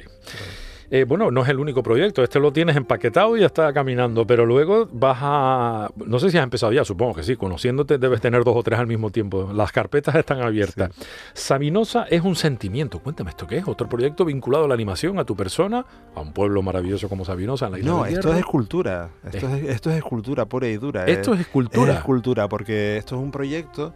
Eh, 0.92 1.06
bueno, 1.08 1.32
no 1.32 1.44
es 1.44 1.50
el 1.50 1.60
único 1.60 1.82
proyecto, 1.84 2.24
este 2.24 2.40
lo 2.40 2.54
tienes 2.54 2.76
empaquetado 2.76 3.36
y 3.36 3.42
ya 3.42 3.48
está 3.48 3.74
caminando, 3.74 4.26
pero 4.28 4.46
luego 4.46 4.88
vas 4.92 5.18
a... 5.22 5.90
No 6.06 6.20
sé 6.20 6.30
si 6.30 6.38
has 6.38 6.44
empezado 6.44 6.72
ya, 6.72 6.86
supongo 6.86 7.16
que 7.16 7.24
sí, 7.24 7.36
conociéndote 7.36 7.98
debes 7.98 8.22
tener 8.22 8.44
dos 8.44 8.56
o 8.56 8.64
tres 8.64 8.80
al 8.80 8.88
mismo 8.88 9.10
tiempo. 9.10 9.52
Las 9.54 9.72
carpetas 9.72 10.16
están 10.16 10.42
abiertas. 10.42 10.92
Sabinosa 11.34 12.06
es 12.10 12.22
un 12.22 12.36
sentimiento, 12.36 13.00
cuéntame 13.00 13.32
esto 13.32 13.48
qué 13.48 13.58
es, 13.58 13.68
otro 13.68 13.90
proyecto 13.90 14.26
vinculado 14.26 14.66
a 14.66 14.68
la 14.68 14.74
animación, 14.74 15.20
a 15.20 15.26
tu 15.26 15.36
persona, 15.36 15.86
a 16.14 16.22
un 16.22 16.34
pueblo 16.34 16.62
maravilloso 16.62 17.10
como 17.10 17.26
Sabinosa, 17.26 17.68
en 17.68 17.72
la 17.72 17.80
isla 17.80 17.92
No, 17.92 18.04
del 18.04 18.14
esto 18.14 18.32
es 18.32 18.40
escultura. 18.40 19.10
Esto 19.24 19.50
es, 19.50 19.64
esto 19.70 19.90
es 19.90 19.98
escultura 19.98 20.46
pura 20.46 20.68
y 20.68 20.78
dura. 20.78 21.06
Esto 21.06 21.34
es 21.34 21.42
escultura. 21.42 21.94
Es 21.94 21.98
escultura, 22.00 22.48
porque 22.48 22.98
esto 22.98 23.16
es 23.16 23.22
un 23.22 23.32
proyecto 23.32 23.94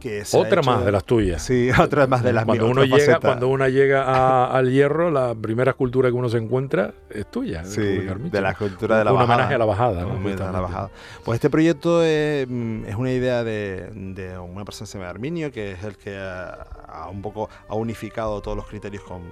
que 0.00 0.24
Otra 0.32 0.62
más 0.62 0.84
de 0.84 0.90
las 0.90 1.04
tuyas. 1.04 1.42
Sí, 1.42 1.68
otra 1.80 2.06
más 2.08 2.22
de 2.24 2.32
las 2.32 2.44
cuando 2.44 2.64
mías, 2.64 2.72
uno 2.76 2.84
llega 2.84 2.96
faceta. 2.98 3.20
cuando 3.20 3.48
uno 3.48 3.68
llega 3.68 4.02
a- 4.04 4.46
al 4.56 4.70
hierro 4.72 5.10
la 5.10 5.34
primera 5.34 5.70
escultura 5.70 6.08
que 6.08 6.14
uno 6.14 6.28
se 6.28 6.38
encuentra 6.38 6.92
es 7.10 7.30
tuya 7.30 7.62
de 7.62 7.68
Sí, 7.68 7.80
de 7.80 8.40
la 8.40 8.50
escultura 8.50 8.98
de 8.98 9.04
la 9.04 9.12
un 9.12 9.18
bajada. 9.18 9.34
homenaje 9.34 9.54
a 9.54 9.58
la 9.58 9.64
bajada 9.66 10.00
¿no? 10.02 10.08
Un 10.08 10.16
homenaje 10.16 10.42
a 10.42 10.52
la 10.52 10.60
bajada. 10.60 10.90
Pues 11.24 11.36
este 11.36 11.50
proyecto 11.50 12.02
es, 12.02 12.48
mm, 12.48 12.84
es 12.86 12.96
una 12.96 13.12
idea 13.12 13.44
de, 13.44 13.90
de 13.94 14.36
una 14.38 14.64
persona 14.64 14.86
que 14.86 14.92
se 14.92 14.98
llama 14.98 15.10
Arminio, 15.10 15.52
que 15.52 15.72
es 15.72 15.84
el 15.84 15.96
que 15.96 16.16
ha, 16.16 16.66
ha 16.88 17.08
un 17.08 17.22
poco 17.22 17.48
ha 17.68 17.74
unificado 17.74 18.40
todos 18.40 18.56
los 18.56 18.66
criterios 18.66 19.02
con 19.04 19.22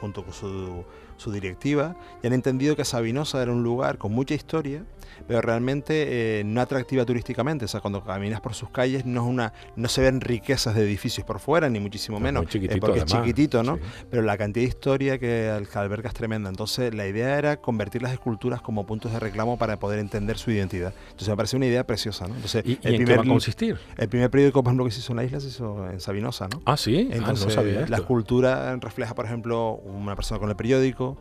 junto 0.00 0.24
con 0.24 0.32
su, 0.32 0.84
su 1.16 1.30
directiva 1.30 1.94
y 2.22 2.26
han 2.26 2.32
entendido 2.32 2.74
que 2.74 2.84
Sabinosa 2.84 3.42
era 3.42 3.52
un 3.52 3.62
lugar 3.62 3.98
con 3.98 4.12
mucha 4.12 4.34
historia, 4.34 4.82
pero 5.26 5.40
realmente 5.40 6.40
eh, 6.40 6.44
no 6.44 6.60
atractiva 6.60 7.04
turísticamente. 7.04 7.64
O 7.64 7.68
sea, 7.68 7.80
cuando 7.80 8.02
caminas 8.04 8.40
por 8.40 8.54
sus 8.54 8.70
calles 8.70 9.04
no 9.06 9.22
es 9.22 9.28
una 9.28 9.52
no 9.76 9.88
se 9.88 10.00
ven 10.02 10.20
riquezas 10.20 10.74
de 10.74 10.82
edificios 10.82 11.26
por 11.26 11.40
fuera, 11.40 11.68
ni 11.68 11.80
muchísimo 11.80 12.18
Es 12.18 12.22
menos, 12.22 12.42
muy 12.44 12.50
chiquitito, 12.50 12.76
eh, 12.76 12.80
porque 12.80 12.98
es 12.98 13.04
además. 13.04 13.22
chiquitito, 13.26 13.62
¿no? 13.62 13.76
Sí. 13.76 13.82
pero 14.10 14.22
la 14.22 14.36
cantidad 14.36 14.64
de 14.64 14.68
historia 14.68 15.18
que, 15.18 15.48
al- 15.50 15.68
que 15.68 15.78
alberga 15.78 16.08
es 16.08 16.14
tremenda. 16.14 16.48
Entonces, 16.50 16.94
la 16.94 17.06
idea 17.06 17.38
era 17.38 17.56
convertir 17.58 18.02
las 18.02 18.12
esculturas 18.12 18.60
como 18.62 18.86
puntos 18.86 19.12
de 19.12 19.20
reclamo 19.20 19.56
para 19.58 19.78
poder 19.78 19.98
entender 19.98 20.38
su 20.38 20.50
identidad. 20.50 20.92
Entonces, 21.06 21.28
me 21.28 21.36
parece 21.36 21.56
una 21.56 21.66
idea 21.66 21.86
preciosa, 21.86 22.26
¿no? 22.28 22.34
Entonces, 22.34 22.62
¿Y, 22.66 22.72
y 22.72 22.78
el, 22.82 22.94
en 22.94 23.04
qué 23.04 23.12
va 23.12 23.16
a 23.16 23.20
primer, 23.20 23.34
consistir? 23.34 23.78
el 23.96 24.08
primer 24.08 24.30
periódico, 24.30 24.62
por 24.62 24.70
ejemplo, 24.70 24.84
que 24.84 24.90
se 24.90 25.00
hizo 25.00 25.12
en 25.12 25.16
la 25.16 25.24
isla 25.24 25.40
se 25.40 25.48
hizo 25.48 25.90
en 25.90 26.00
Sabinosa, 26.00 26.48
¿no? 26.48 26.62
Ah, 26.64 26.76
sí, 26.76 27.08
Ah, 27.12 27.16
Entonces, 27.16 27.46
no 27.46 27.50
sabía 27.52 27.86
la 27.88 27.96
escultura 27.96 28.76
refleja, 28.76 29.14
por 29.14 29.24
ejemplo, 29.26 29.72
una 29.84 30.14
persona 30.16 30.38
con 30.38 30.48
el 30.50 30.56
periódico 30.56 31.16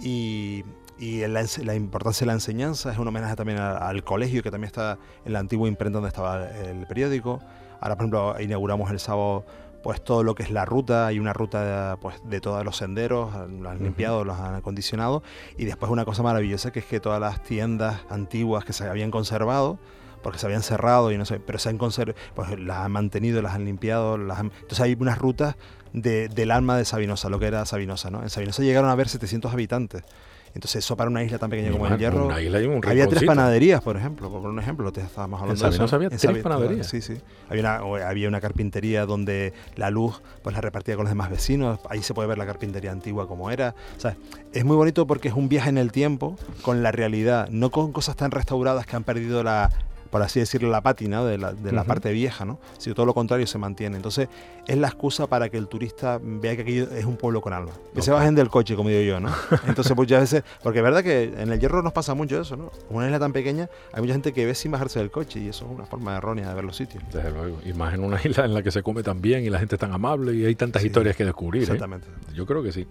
y, 0.00 0.64
y 0.98 1.26
la, 1.26 1.44
la 1.64 1.74
importancia 1.74 2.20
de 2.24 2.26
la 2.26 2.32
enseñanza 2.34 2.92
es 2.92 2.98
un 2.98 3.08
homenaje 3.08 3.34
también 3.36 3.58
al 3.58 4.04
colegio, 4.04 4.42
que 4.42 4.50
también 4.50 4.68
está 4.68 4.98
en 5.24 5.32
la 5.32 5.38
antigua 5.40 5.68
imprenta 5.68 5.96
donde 5.96 6.08
estaba 6.08 6.48
el 6.48 6.86
periódico. 6.86 7.40
Ahora, 7.80 7.96
por 7.96 8.04
ejemplo, 8.04 8.40
inauguramos 8.40 8.90
el 8.90 9.00
sábado 9.00 9.44
pues 9.82 10.04
todo 10.04 10.22
lo 10.22 10.36
que 10.36 10.44
es 10.44 10.50
la 10.52 10.64
ruta, 10.64 11.08
hay 11.08 11.18
una 11.18 11.32
ruta 11.32 11.96
pues, 12.00 12.14
de 12.24 12.40
todos 12.40 12.64
los 12.64 12.76
senderos, 12.76 13.34
lo 13.50 13.68
han 13.68 13.82
limpiado, 13.82 14.22
los 14.24 14.38
han 14.38 14.54
acondicionado 14.54 15.24
y 15.58 15.64
después 15.64 15.90
una 15.90 16.04
cosa 16.04 16.22
maravillosa 16.22 16.70
que 16.70 16.78
es 16.78 16.84
que 16.84 17.00
todas 17.00 17.20
las 17.20 17.42
tiendas 17.42 18.00
antiguas 18.08 18.64
que 18.64 18.72
se 18.72 18.84
habían 18.88 19.10
conservado, 19.10 19.80
porque 20.22 20.38
se 20.38 20.46
habían 20.46 20.62
cerrado 20.62 21.10
y 21.10 21.18
no 21.18 21.24
sé, 21.24 21.40
pero 21.40 21.58
se 21.58 21.68
han 21.68 21.78
conservado, 21.78 22.16
pues 22.36 22.56
las 22.60 22.76
han 22.78 22.92
mantenido, 22.92 23.42
las 23.42 23.54
han 23.56 23.64
limpiado, 23.64 24.18
las 24.18 24.38
han- 24.38 24.52
entonces 24.54 24.78
hay 24.78 24.96
unas 25.00 25.18
rutas 25.18 25.56
de- 25.92 26.28
del 26.28 26.52
alma 26.52 26.76
de 26.76 26.84
Sabinosa, 26.84 27.28
lo 27.28 27.40
que 27.40 27.46
era 27.46 27.66
Sabinosa, 27.66 28.08
¿no? 28.08 28.22
En 28.22 28.30
Sabinosa 28.30 28.62
llegaron 28.62 28.88
a 28.88 28.92
haber 28.92 29.08
700 29.08 29.52
habitantes. 29.52 30.04
Entonces 30.54 30.84
eso 30.84 30.96
para 30.96 31.08
una 31.10 31.22
isla 31.22 31.38
tan 31.38 31.50
pequeña 31.50 31.70
como 31.70 31.86
el 31.86 31.98
Hierro... 31.98 32.26
una 32.26 32.40
isla 32.40 32.60
y 32.60 32.66
un 32.66 32.80
había 32.86 33.06
tres 33.06 33.24
panaderías, 33.24 33.80
por 33.80 33.96
ejemplo, 33.96 34.30
por 34.30 34.46
un 34.46 34.58
ejemplo, 34.58 34.92
te 34.92 35.00
estábamos 35.00 35.40
hablando 35.40 35.68
de 35.68 35.84
eso. 35.84 35.96
Había 35.96 36.10
tres 36.10 36.42
panaderías. 36.42 36.86
Sí, 36.86 37.00
sí. 37.00 37.18
Había 37.48 37.80
una, 37.82 38.08
había 38.08 38.28
una 38.28 38.40
carpintería 38.40 39.06
donde 39.06 39.52
la 39.76 39.90
luz 39.90 40.22
pues 40.42 40.54
la 40.54 40.60
repartía 40.60 40.96
con 40.96 41.04
los 41.04 41.10
demás 41.10 41.30
vecinos. 41.30 41.80
Ahí 41.88 42.02
se 42.02 42.14
puede 42.14 42.28
ver 42.28 42.38
la 42.38 42.46
carpintería 42.46 42.92
antigua 42.92 43.26
como 43.26 43.50
era. 43.50 43.74
O 43.96 44.00
sea, 44.00 44.16
es 44.52 44.64
muy 44.64 44.76
bonito 44.76 45.06
porque 45.06 45.28
es 45.28 45.34
un 45.34 45.48
viaje 45.48 45.68
en 45.68 45.78
el 45.78 45.92
tiempo 45.92 46.36
con 46.62 46.82
la 46.82 46.92
realidad, 46.92 47.48
no 47.50 47.70
con 47.70 47.92
cosas 47.92 48.16
tan 48.16 48.30
restauradas 48.30 48.86
que 48.86 48.96
han 48.96 49.04
perdido 49.04 49.42
la 49.42 49.70
por 50.12 50.20
así 50.22 50.40
decirlo, 50.40 50.68
la 50.70 50.82
pátina 50.82 51.24
de 51.24 51.38
la, 51.38 51.54
de 51.54 51.72
la 51.72 51.84
parte 51.84 52.12
vieja, 52.12 52.44
¿no? 52.44 52.58
Sino 52.76 52.94
todo 52.94 53.06
lo 53.06 53.14
contrario 53.14 53.46
se 53.46 53.56
mantiene. 53.56 53.96
Entonces, 53.96 54.28
es 54.68 54.76
la 54.76 54.88
excusa 54.88 55.26
para 55.26 55.48
que 55.48 55.56
el 55.56 55.68
turista 55.68 56.20
vea 56.22 56.54
que 56.54 56.62
aquello 56.62 56.88
es 56.94 57.06
un 57.06 57.16
pueblo 57.16 57.40
con 57.40 57.54
alma. 57.54 57.70
Que 57.94 58.02
se 58.02 58.10
bajen 58.10 58.34
del 58.34 58.50
coche, 58.50 58.76
como 58.76 58.90
digo 58.90 59.00
yo, 59.00 59.20
¿no? 59.20 59.30
Entonces, 59.66 59.96
muchas 59.96 60.20
veces, 60.20 60.44
porque 60.62 60.80
es 60.80 60.84
verdad 60.84 61.02
que 61.02 61.32
en 61.38 61.50
el 61.50 61.58
hierro 61.58 61.82
nos 61.82 61.94
pasa 61.94 62.12
mucho 62.12 62.38
eso, 62.38 62.58
¿no? 62.58 62.70
Una 62.90 63.06
isla 63.06 63.18
tan 63.18 63.32
pequeña, 63.32 63.70
hay 63.90 64.02
mucha 64.02 64.12
gente 64.12 64.34
que 64.34 64.44
ve 64.44 64.54
sin 64.54 64.70
bajarse 64.70 64.98
del 64.98 65.10
coche 65.10 65.40
y 65.40 65.48
eso 65.48 65.64
es 65.64 65.70
una 65.70 65.86
forma 65.86 66.14
errónea 66.14 66.50
de 66.50 66.54
ver 66.56 66.64
los 66.64 66.76
sitios. 66.76 67.02
Desde 67.10 67.30
luego. 67.30 67.58
Y 67.64 67.72
más 67.72 67.94
en 67.94 68.04
una 68.04 68.20
isla 68.24 68.44
en 68.44 68.52
la 68.52 68.62
que 68.62 68.70
se 68.70 68.82
come 68.82 69.02
tan 69.02 69.22
bien 69.22 69.44
y 69.44 69.48
la 69.48 69.58
gente 69.60 69.76
es 69.76 69.80
tan 69.80 69.92
amable 69.92 70.34
y 70.34 70.44
hay 70.44 70.54
tantas 70.56 70.82
Sí, 70.82 70.88
historias 70.88 71.16
que 71.16 71.24
descubrir. 71.24 71.62
¿eh? 71.62 71.64
Exactamente. 71.64 72.06
Yo 72.34 72.44
creo 72.44 72.62
que 72.62 72.72
sí. 72.72 72.86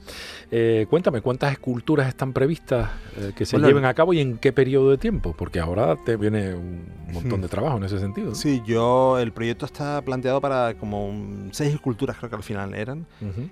Eh, 0.49 0.87
cuéntame, 0.89 1.21
¿cuántas 1.21 1.51
esculturas 1.51 2.07
están 2.07 2.33
previstas 2.33 2.89
eh, 3.17 3.31
que 3.35 3.45
se 3.45 3.57
Bueno, 3.57 3.67
lleven 3.67 3.85
a 3.85 3.93
cabo 3.93 4.13
y 4.13 4.19
en 4.21 4.37
qué 4.39 4.51
periodo 4.51 4.89
de 4.89 4.97
tiempo? 4.97 5.35
Porque 5.37 5.59
ahora 5.59 5.97
te 6.03 6.15
viene 6.17 6.55
un 6.55 6.85
montón 7.13 7.39
Hmm. 7.39 7.43
de 7.43 7.47
trabajo 7.49 7.77
en 7.77 7.83
ese 7.83 7.99
sentido. 7.99 8.29
¿no? 8.29 8.35
Sí, 8.35 8.61
yo, 8.65 9.19
el 9.19 9.31
proyecto 9.31 9.65
está 9.65 10.01
planteado 10.01 10.41
para 10.41 10.73
como 10.75 11.07
un- 11.07 11.49
seis 11.51 11.73
esculturas, 11.73 12.17
creo 12.17 12.29
que 12.29 12.35
al 12.35 12.43
final 12.43 12.73
eran, 12.73 13.05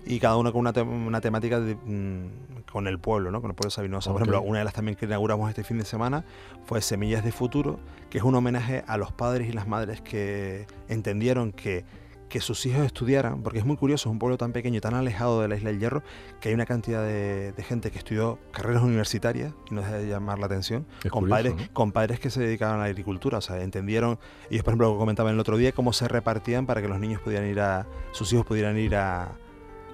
y 0.05 0.19
cada 0.19 0.37
una 0.37 0.51
con 0.51 0.61
una, 0.61 0.73
te- 0.73 0.81
una 0.81 1.21
temática 1.21 1.59
de, 1.59 1.75
mm, 1.75 2.69
con 2.71 2.87
el 2.87 2.99
pueblo, 2.99 3.31
¿no? 3.31 3.41
Con 3.41 3.49
el 3.51 3.55
pueblo 3.55 3.71
sabinoso. 3.71 4.11
Por 4.11 4.21
ejemplo, 4.21 4.41
una 4.41 4.59
de 4.59 4.65
las 4.65 4.73
también 4.73 4.95
que 4.95 5.05
inauguramos 5.05 5.49
este 5.49 5.63
fin 5.63 5.77
de 5.79 5.85
semana 5.85 6.23
fue 6.65 6.81
Semillas 6.81 7.23
de 7.23 7.31
Futuro, 7.31 7.79
que 8.09 8.17
es 8.19 8.23
un 8.23 8.35
homenaje 8.35 8.83
a 8.87 8.97
los 8.97 9.11
padres 9.11 9.49
y 9.49 9.53
las 9.53 9.67
madres 9.67 10.01
que 10.01 10.67
entendieron 10.87 11.51
que 11.51 11.83
que 12.29 12.39
sus 12.39 12.65
hijos 12.65 12.85
estudiaran, 12.85 13.41
porque 13.43 13.59
es 13.59 13.65
muy 13.65 13.75
curioso, 13.75 14.09
es 14.09 14.13
un 14.13 14.19
pueblo 14.19 14.37
tan 14.37 14.53
pequeño 14.53 14.77
y 14.77 14.81
tan 14.81 14.93
alejado 14.93 15.41
de 15.41 15.47
la 15.47 15.55
isla 15.55 15.71
del 15.71 15.79
Hierro, 15.79 16.03
que 16.39 16.49
hay 16.49 16.55
una 16.55 16.65
cantidad 16.65 17.03
de, 17.03 17.51
de 17.51 17.63
gente 17.63 17.91
que 17.91 17.97
estudió 17.97 18.39
carreras 18.51 18.83
universitarias, 18.83 19.53
y 19.69 19.73
no 19.73 19.81
deja 19.81 19.97
de 19.97 20.07
llamar 20.07 20.39
la 20.39 20.45
atención, 20.45 20.85
Es 21.03 21.11
con, 21.11 21.21
curioso, 21.21 21.35
padres, 21.35 21.55
¿no? 21.55 21.73
con 21.73 21.91
padres 21.91 22.19
que 22.19 22.29
se 22.29 22.41
dedicaban 22.41 22.75
a 22.75 22.79
la 22.79 22.85
agricultura, 22.85 23.39
o 23.39 23.41
sea, 23.41 23.61
entendieron, 23.61 24.19
ellos 24.49 24.63
por 24.63 24.71
ejemplo 24.71 24.97
comentaban 24.97 25.33
el 25.33 25.39
otro 25.39 25.57
día 25.57 25.71
cómo 25.71 25.91
se 25.91 26.07
repartían 26.07 26.65
para 26.65 26.81
que 26.81 26.87
los 26.87 26.99
niños 26.99 27.21
pudieran 27.21 27.49
ir 27.49 27.59
a, 27.59 27.87
sus 28.11 28.31
hijos 28.31 28.45
pudieran 28.45 28.77
ir 28.77 28.95
a, 28.95 29.23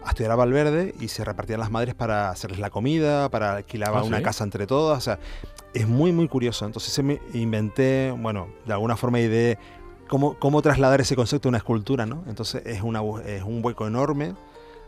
a 0.04 0.10
estudiar 0.10 0.32
a 0.32 0.36
Valverde 0.36 0.93
y 1.00 1.08
se 1.08 1.24
repartían 1.26 1.60
las 1.60 1.71
madres 1.71 1.95
para 1.95 2.30
hacerles 2.30 2.60
la 2.60 2.69
comida, 2.69 3.30
para 3.30 3.56
alquilar 3.56 3.91
Ah, 3.95 4.04
una 4.04 4.17
¿sí? 4.17 4.24
casa 4.24 4.43
entre 4.43 4.67
todas, 4.67 4.98
o 4.98 5.02
sea, 5.02 5.19
es 5.74 5.88
muy 5.88 6.12
muy 6.12 6.28
curioso. 6.28 6.65
Entonces 6.65 6.93
se 6.93 7.02
me 7.02 7.19
inventé, 7.34 8.13
bueno, 8.17 8.50
de 8.65 8.74
alguna 8.74 8.95
forma 8.98 9.19
ideé 9.19 9.58
cómo, 10.08 10.36
cómo 10.39 10.62
trasladar 10.62 11.02
ese 11.02 11.15
concepto 11.15 11.48
a 11.48 11.50
una 11.50 11.58
escultura, 11.58 12.06
¿no? 12.06 12.24
Entonces 12.28 12.63
es, 12.65 12.82
una, 12.82 13.02
es 13.26 13.44
un 13.44 13.63
hueco 13.63 13.88
enorme 13.88 14.34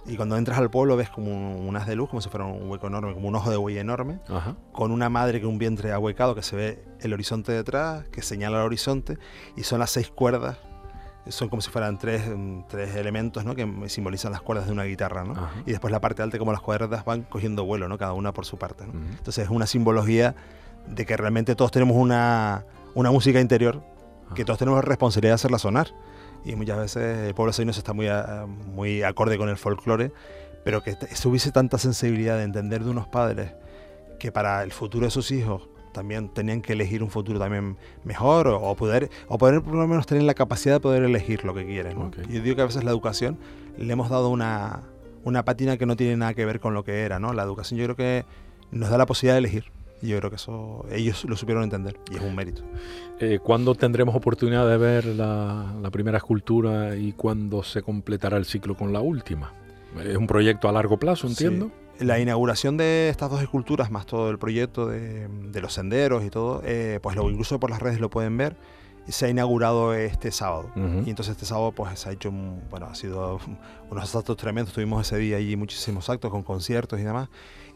y 0.06 0.16
cuando 0.16 0.38
entras 0.38 0.58
al 0.58 0.70
pueblo 0.70 0.96
ves 0.96 1.10
como 1.10 1.32
un, 1.32 1.68
un 1.68 1.76
haz 1.76 1.86
de 1.86 1.96
luz, 1.96 2.10
como 2.10 2.22
si 2.22 2.30
fuera 2.30 2.46
un 2.46 2.70
hueco 2.70 2.88
enorme, 2.88 3.14
como 3.14 3.28
un 3.28 3.36
ojo 3.36 3.50
de 3.52 3.58
buey 3.58 3.78
enorme 3.78 4.20
Ajá. 4.30 4.56
con 4.72 4.92
una 4.92 5.10
madre 5.10 5.42
con 5.42 5.50
un 5.50 5.58
vientre 5.58 5.92
ahuecado 5.92 6.34
que 6.34 6.44
se 6.44 6.56
ve 6.56 6.84
el 7.02 7.14
horizonte 7.14 7.52
detrás, 7.52 8.08
que 8.10 8.22
señala 8.22 8.58
el 8.60 8.64
horizonte, 8.64 9.18
y 9.58 9.64
son 9.64 9.80
las 9.80 9.92
seis 9.92 10.10
cuerdas, 10.10 10.58
son 11.28 11.50
como 11.50 11.62
si 11.62 11.70
fueran 11.70 11.98
tres, 11.98 12.24
tres 12.70 12.96
elementos 12.96 13.44
¿no? 13.44 13.54
que 13.54 13.68
simbolizan 13.90 14.32
las 14.32 14.42
cuerdas 14.42 14.68
de 14.68 14.72
una 14.72 14.84
guitarra, 14.86 15.26
¿no? 15.26 15.34
Ajá. 15.34 15.52
y 15.66 15.72
después 15.72 15.92
la 15.92 16.00
parte 16.00 16.22
alta 16.22 16.40
como 16.40 16.54
las 16.54 16.62
cuerdas 16.62 17.04
van 17.04 17.24
cogiendo 17.24 17.66
vuelo, 17.66 17.90
¿no? 17.90 17.98
cada 17.98 18.14
una 18.14 18.32
por 18.32 18.46
su 18.46 18.58
parte. 18.58 18.86
¿no? 18.88 18.94
Entonces 18.94 19.44
es 19.44 19.50
una 19.50 19.68
simbología 19.68 20.36
de 20.88 21.06
que 21.06 21.18
realmente 21.18 21.54
todos 21.56 21.72
tenemos 21.72 21.98
una, 21.98 22.64
una 22.96 23.12
música 23.12 23.42
interior 23.42 23.84
que 24.36 24.46
todos 24.46 24.60
tenemos 24.60 24.78
la 24.78 24.88
responsabilidad 24.88 25.32
de 25.32 25.36
hacerla 25.36 25.60
sonar. 25.60 25.94
Y 26.46 26.56
muchas 26.56 26.78
veces 26.78 27.28
el 27.28 27.34
pueblo 27.34 27.52
se 27.54 27.64
está 27.70 27.94
muy, 27.94 28.08
a- 28.08 28.46
muy 28.48 29.04
acorde 29.04 29.38
con 29.38 29.50
el 29.50 29.58
folclore, 29.58 30.12
pero 30.64 30.82
que 30.84 30.96
te- 30.96 31.08
hubiese 31.28 31.52
tanta 31.52 31.78
sensibilidad 31.78 32.38
de 32.38 32.44
entender 32.44 32.84
de 32.84 32.90
unos 32.92 33.08
padres 33.08 33.52
que 34.20 34.32
para 34.32 34.64
el 34.64 34.72
futuro 34.72 35.06
de 35.06 35.12
sus 35.12 35.32
hijos 35.32 35.68
también 35.94 36.30
tenían 36.30 36.62
que 36.62 36.74
elegir 36.74 37.02
un 37.04 37.10
futuro 37.10 37.40
también 37.40 37.78
mejor 38.04 38.48
o, 38.48 38.62
o 38.62 38.76
poder 38.76 39.10
o 39.28 39.38
poder 39.38 39.62
por 39.64 39.74
lo 39.76 39.88
menos 39.88 40.06
tener 40.06 40.24
la 40.24 40.34
capacidad 40.36 40.76
de 40.76 40.80
poder 40.80 41.04
elegir 41.04 41.44
lo 41.44 41.54
que 41.54 41.66
quieren. 41.66 41.98
¿no? 41.98 42.06
Ok. 42.08 42.18
Yo 42.30 42.42
digo 42.42 42.56
que 42.56 42.62
a 42.62 42.66
veces 42.66 42.84
la 42.84 42.92
educación 42.92 43.38
le 43.78 43.92
hemos 43.94 44.10
dado 44.10 44.30
una, 44.30 44.82
una 45.24 45.44
pátina 45.44 45.78
que 45.78 45.86
no 45.86 45.96
tiene 45.96 46.16
nada 46.18 46.34
que 46.34 46.46
ver 46.46 46.60
con 46.60 46.74
lo 46.74 46.84
que 46.84 47.02
era. 47.04 47.20
¿no? 47.20 47.34
La 47.34 47.44
educación 47.44 47.80
yo 47.80 47.86
creo 47.86 47.96
que 47.96 48.26
nos 48.72 48.90
da 48.90 48.98
la 48.98 49.06
posibilidad 49.06 49.36
de 49.36 49.40
elegir. 49.40 49.72
Y 50.02 50.10
yo 50.10 50.18
creo 50.20 50.30
que 50.30 50.36
eso 50.36 50.86
ellos 50.92 51.26
lo 51.26 51.36
supieron 51.36 51.64
entender 51.64 52.00
y 52.12 52.16
es 52.16 52.22
un 52.22 52.36
mérito. 52.36 52.62
Eh, 53.20 53.40
¿Cuándo 53.44 53.74
tendremos 53.74 54.16
oportunidad 54.16 54.68
de 54.70 54.78
ver 54.78 55.06
la, 55.06 55.74
la 55.82 55.90
primera 55.90 56.18
escultura 56.18 56.96
y 56.96 57.14
cuándo 57.14 57.64
se 57.64 57.82
completará 57.82 58.38
el 58.38 58.46
ciclo 58.46 58.76
con 58.76 58.94
la 58.94 59.02
última? 59.02 59.54
Es 60.04 60.18
un 60.18 60.28
proyecto 60.28 60.70
a 60.70 60.72
largo 60.72 60.98
plazo, 60.98 61.28
entiendo. 61.28 61.72
Sí. 62.00 62.06
La 62.06 62.20
inauguración 62.20 62.78
de 62.78 63.10
estas 63.10 63.32
dos 63.32 63.42
esculturas, 63.42 63.90
más 63.90 64.06
todo 64.06 64.30
el 64.30 64.38
proyecto 64.38 64.86
de, 64.86 65.28
de 65.28 65.62
los 65.62 65.74
senderos 65.74 66.24
y 66.24 66.30
todo, 66.30 66.62
eh, 66.64 67.00
pues 67.02 67.16
lo, 67.16 67.30
incluso 67.30 67.60
por 67.60 67.72
las 67.72 67.82
redes 67.82 68.00
lo 68.00 68.10
pueden 68.10 68.38
ver. 68.38 68.56
Se 69.08 69.26
ha 69.26 69.30
inaugurado 69.30 69.94
este 69.94 70.32
sábado. 70.32 70.70
Ujú. 70.76 71.04
Y 71.06 71.10
entonces 71.10 71.30
este 71.30 71.46
sábado 71.46 71.72
pues 71.72 71.98
se 71.98 72.10
ha 72.10 72.12
hecho, 72.12 72.30
bueno, 72.70 72.88
ha 72.88 72.94
sido 72.94 73.40
unos 73.90 74.16
actos 74.16 74.38
tremendos. 74.38 74.74
Tuvimos 74.74 75.08
ese 75.08 75.18
día 75.18 75.38
allí 75.38 75.56
muchísimos 75.56 76.10
actos 76.10 76.30
con 76.30 76.44
conciertos 76.44 77.00
y 77.00 77.04
demás. 77.04 77.30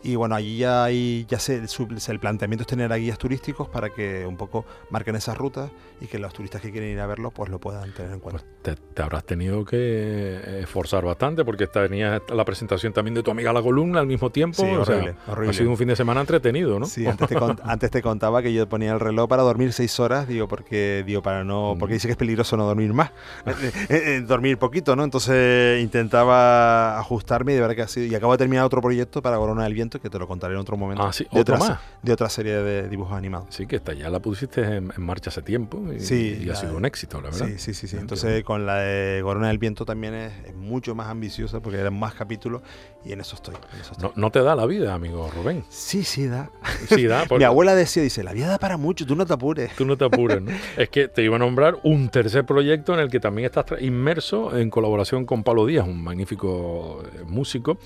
Y 0.04 0.16
bueno, 0.16 0.36
allí 0.36 0.58
ya, 0.58 0.84
hay, 0.84 1.26
ya 1.30 1.38
se, 1.40 1.62
el 2.10 2.20
planteamiento 2.20 2.64
es 2.64 2.68
tener 2.68 2.92
a 2.92 2.96
guías 2.96 3.18
turísticos 3.18 3.70
para 3.70 3.90
que 3.90 4.26
un 4.26 4.36
poco 4.38 4.66
marquen 4.90 5.16
esas 5.16 5.38
rutas 5.38 5.70
y 6.00 6.08
que 6.08 6.18
los 6.18 6.34
turistas 6.34 6.62
que 6.62 6.72
quieren 6.72 6.90
ir 6.92 7.00
a 7.00 7.06
verlo 7.06 7.32
pues 7.32 7.50
lo 7.52 7.60
puedan 7.60 7.92
tener 7.94 8.12
en 8.12 8.20
cuenta. 8.20 8.42
Pues 8.42 8.78
te, 8.78 8.82
te 8.94 9.02
habrás 9.04 9.24
tenido 9.24 9.64
que 9.64 9.78
eh, 9.78 10.60
esforzar 10.64 11.06
bastante 11.06 11.46
porque 11.46 11.68
tenía 11.68 12.22
la 12.34 12.46
presentación 12.46 12.94
también 12.94 13.14
de 13.14 13.24
tu 13.24 13.32
amiga 13.32 13.54
la 13.54 13.62
columna 13.62 14.00
al 14.00 14.08
mismo 14.08 14.30
tiempo. 14.32 14.64
Sí, 14.64 14.70
o 14.70 14.84
sea, 14.86 14.96
horrible, 14.96 15.16
horrible. 15.28 15.50
Ha 15.50 15.54
sido 15.54 15.70
un 15.70 15.78
fin 15.78 15.88
de 15.90 15.96
semana 15.96 16.22
entretenido, 16.22 16.80
¿no? 16.80 16.86
Sí, 16.88 17.06
antes 17.06 17.28
te, 17.28 17.36
antes 17.64 17.92
te 17.92 18.02
contaba 18.02 18.42
que 18.42 18.54
yo 18.54 18.68
ponía 18.68 18.94
el 18.94 19.00
reloj 19.00 19.30
para 19.30 19.44
dormir 19.44 19.74
seis 19.74 20.00
horas, 20.00 20.28
digo, 20.28 20.48
porque 20.48 21.04
digo 21.06 21.22
para 21.22 21.44
no, 21.44 21.76
Mm. 21.76 21.78
porque 21.78 21.94
dice 21.96 22.08
que 22.08 22.14
es 22.14 22.18
peligroso 22.18 22.58
no 22.58 22.66
dormir 22.66 22.94
más, 22.94 23.12
eh, 23.46 23.72
eh, 23.90 24.24
dormir 24.26 24.58
poquito, 24.58 24.96
¿no? 24.96 25.04
Entonces 25.04 25.82
intentaba 25.82 27.00
ajustarme 27.00 27.52
y 27.52 27.56
de 27.56 27.62
verdad 27.62 27.76
que 27.76 27.82
ha 27.84 27.88
sido, 27.88 28.06
y 28.08 28.16
acabo 28.16 28.32
de 28.34 28.38
terminar 28.40 28.66
otro 28.66 28.82
proyecto 28.82 29.22
para 29.22 29.38
Corona 29.38 29.64
del 29.64 29.74
Viento 29.74 29.91
que 30.00 30.10
te 30.10 30.18
lo 30.20 30.28
contaré 30.28 30.54
en 30.54 30.60
otro 30.60 30.78
momento. 30.78 31.04
Ah, 31.04 31.14
sí, 31.14 31.28
de 31.32 31.42
otra, 31.42 31.58
más. 31.58 31.80
de 32.02 32.14
otra 32.14 32.30
serie 32.30 32.54
de 32.54 32.88
dibujos 32.90 33.14
animados. 33.14 33.48
Sí, 33.50 33.66
que 33.66 33.78
esta 33.78 33.94
ya 33.94 34.10
la 34.10 34.20
pusiste 34.20 34.62
en, 34.62 34.92
en 34.96 35.04
marcha 35.04 35.30
hace 35.30 35.42
tiempo 35.42 35.82
y, 35.94 36.00
Sí, 36.00 36.42
y 36.44 36.50
ha 36.50 36.56
sido 36.56 36.78
un 36.78 36.86
éxito, 36.86 37.22
la 37.22 37.30
verdad. 37.30 37.48
Sí, 37.48 37.58
sí, 37.58 37.74
sí, 37.74 37.88
sí. 37.88 37.98
Entonces 37.98 38.44
con 38.44 38.66
la 38.66 38.78
de 38.78 39.22
Corona 39.24 39.48
del 39.50 39.58
Viento 39.58 39.86
también 39.86 40.14
es, 40.14 40.34
es 40.46 40.56
mucho 40.56 40.96
más 40.96 41.08
ambiciosa 41.08 41.60
porque 41.60 41.80
eran 41.80 41.98
más 41.98 42.14
capítulos 42.14 42.62
y 43.04 43.12
en 43.14 43.22
eso 43.22 43.36
estoy. 43.36 43.56
en 43.74 43.82
eso 43.82 43.92
estoy. 43.94 44.10
No, 44.10 44.14
no 44.16 44.32
te 44.32 44.42
da 44.42 44.56
la 44.56 44.66
vida, 44.66 44.94
amigo 44.94 45.30
Rubén. 45.36 45.64
Sí, 45.70 46.04
sí, 46.04 46.28
da. 46.28 46.52
Sí, 46.88 47.08
da. 47.08 47.26
porque 47.28 47.40
Mi 47.40 47.46
abuela 47.46 47.76
decía, 47.76 48.04
dice, 48.04 48.24
la 48.24 48.34
vida 48.34 48.48
da 48.48 48.60
para 48.60 48.78
mucho, 48.78 49.06
tú 49.06 49.16
no 49.16 49.26
te 49.26 49.34
apures. 49.34 49.76
Tú 49.76 49.86
no 49.86 49.98
te 49.98 50.06
apures, 50.06 50.42
¿no? 50.42 50.52
es 50.78 50.90
que 50.90 51.08
te 51.08 51.24
iba 51.24 51.36
a 51.36 51.40
nombrar 51.40 51.80
un 51.84 52.10
tercer 52.10 52.46
proyecto 52.46 52.94
en 52.94 53.00
el 53.00 53.10
que 53.10 53.20
también 53.20 53.46
estás 53.46 53.66
inmerso 53.82 54.56
en 54.56 54.70
colaboración 54.70 55.26
con 55.26 55.44
Pablo 55.44 55.66
Díaz, 55.66 55.88
un 55.88 56.04
magnífico 56.04 57.04
eh, 57.06 57.24
músico. 57.26 57.78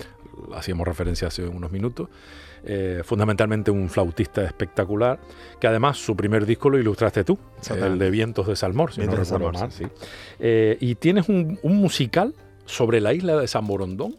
Hacíamos 0.54 0.86
referencia 0.86 1.28
hace 1.28 1.46
unos 1.46 1.70
minutos. 1.70 2.08
eh, 2.64 3.02
fundamentalmente 3.04 3.70
un 3.70 3.88
flautista 3.88 4.42
espectacular, 4.44 5.20
que 5.60 5.68
además 5.68 5.98
su 5.98 6.16
primer 6.16 6.46
disco 6.46 6.68
lo 6.68 6.78
ilustraste 6.78 7.22
tú, 7.22 7.38
el 7.70 7.98
de 7.98 8.10
Vientos 8.10 8.46
de 8.48 8.56
Salmor, 8.56 8.92
si 8.92 9.00
Vientos 9.02 9.18
no 9.18 9.24
recuerdo 9.24 9.52
Salmor, 9.52 9.60
mal, 9.60 9.72
sí. 9.72 9.84
sí. 9.84 10.06
Eh, 10.40 10.76
y 10.80 10.96
tienes 10.96 11.28
un, 11.28 11.58
un 11.62 11.76
musical 11.76 12.34
sobre 12.64 13.00
la 13.00 13.14
isla 13.14 13.36
de 13.36 13.46
San 13.46 13.66
Borondón 13.66 14.16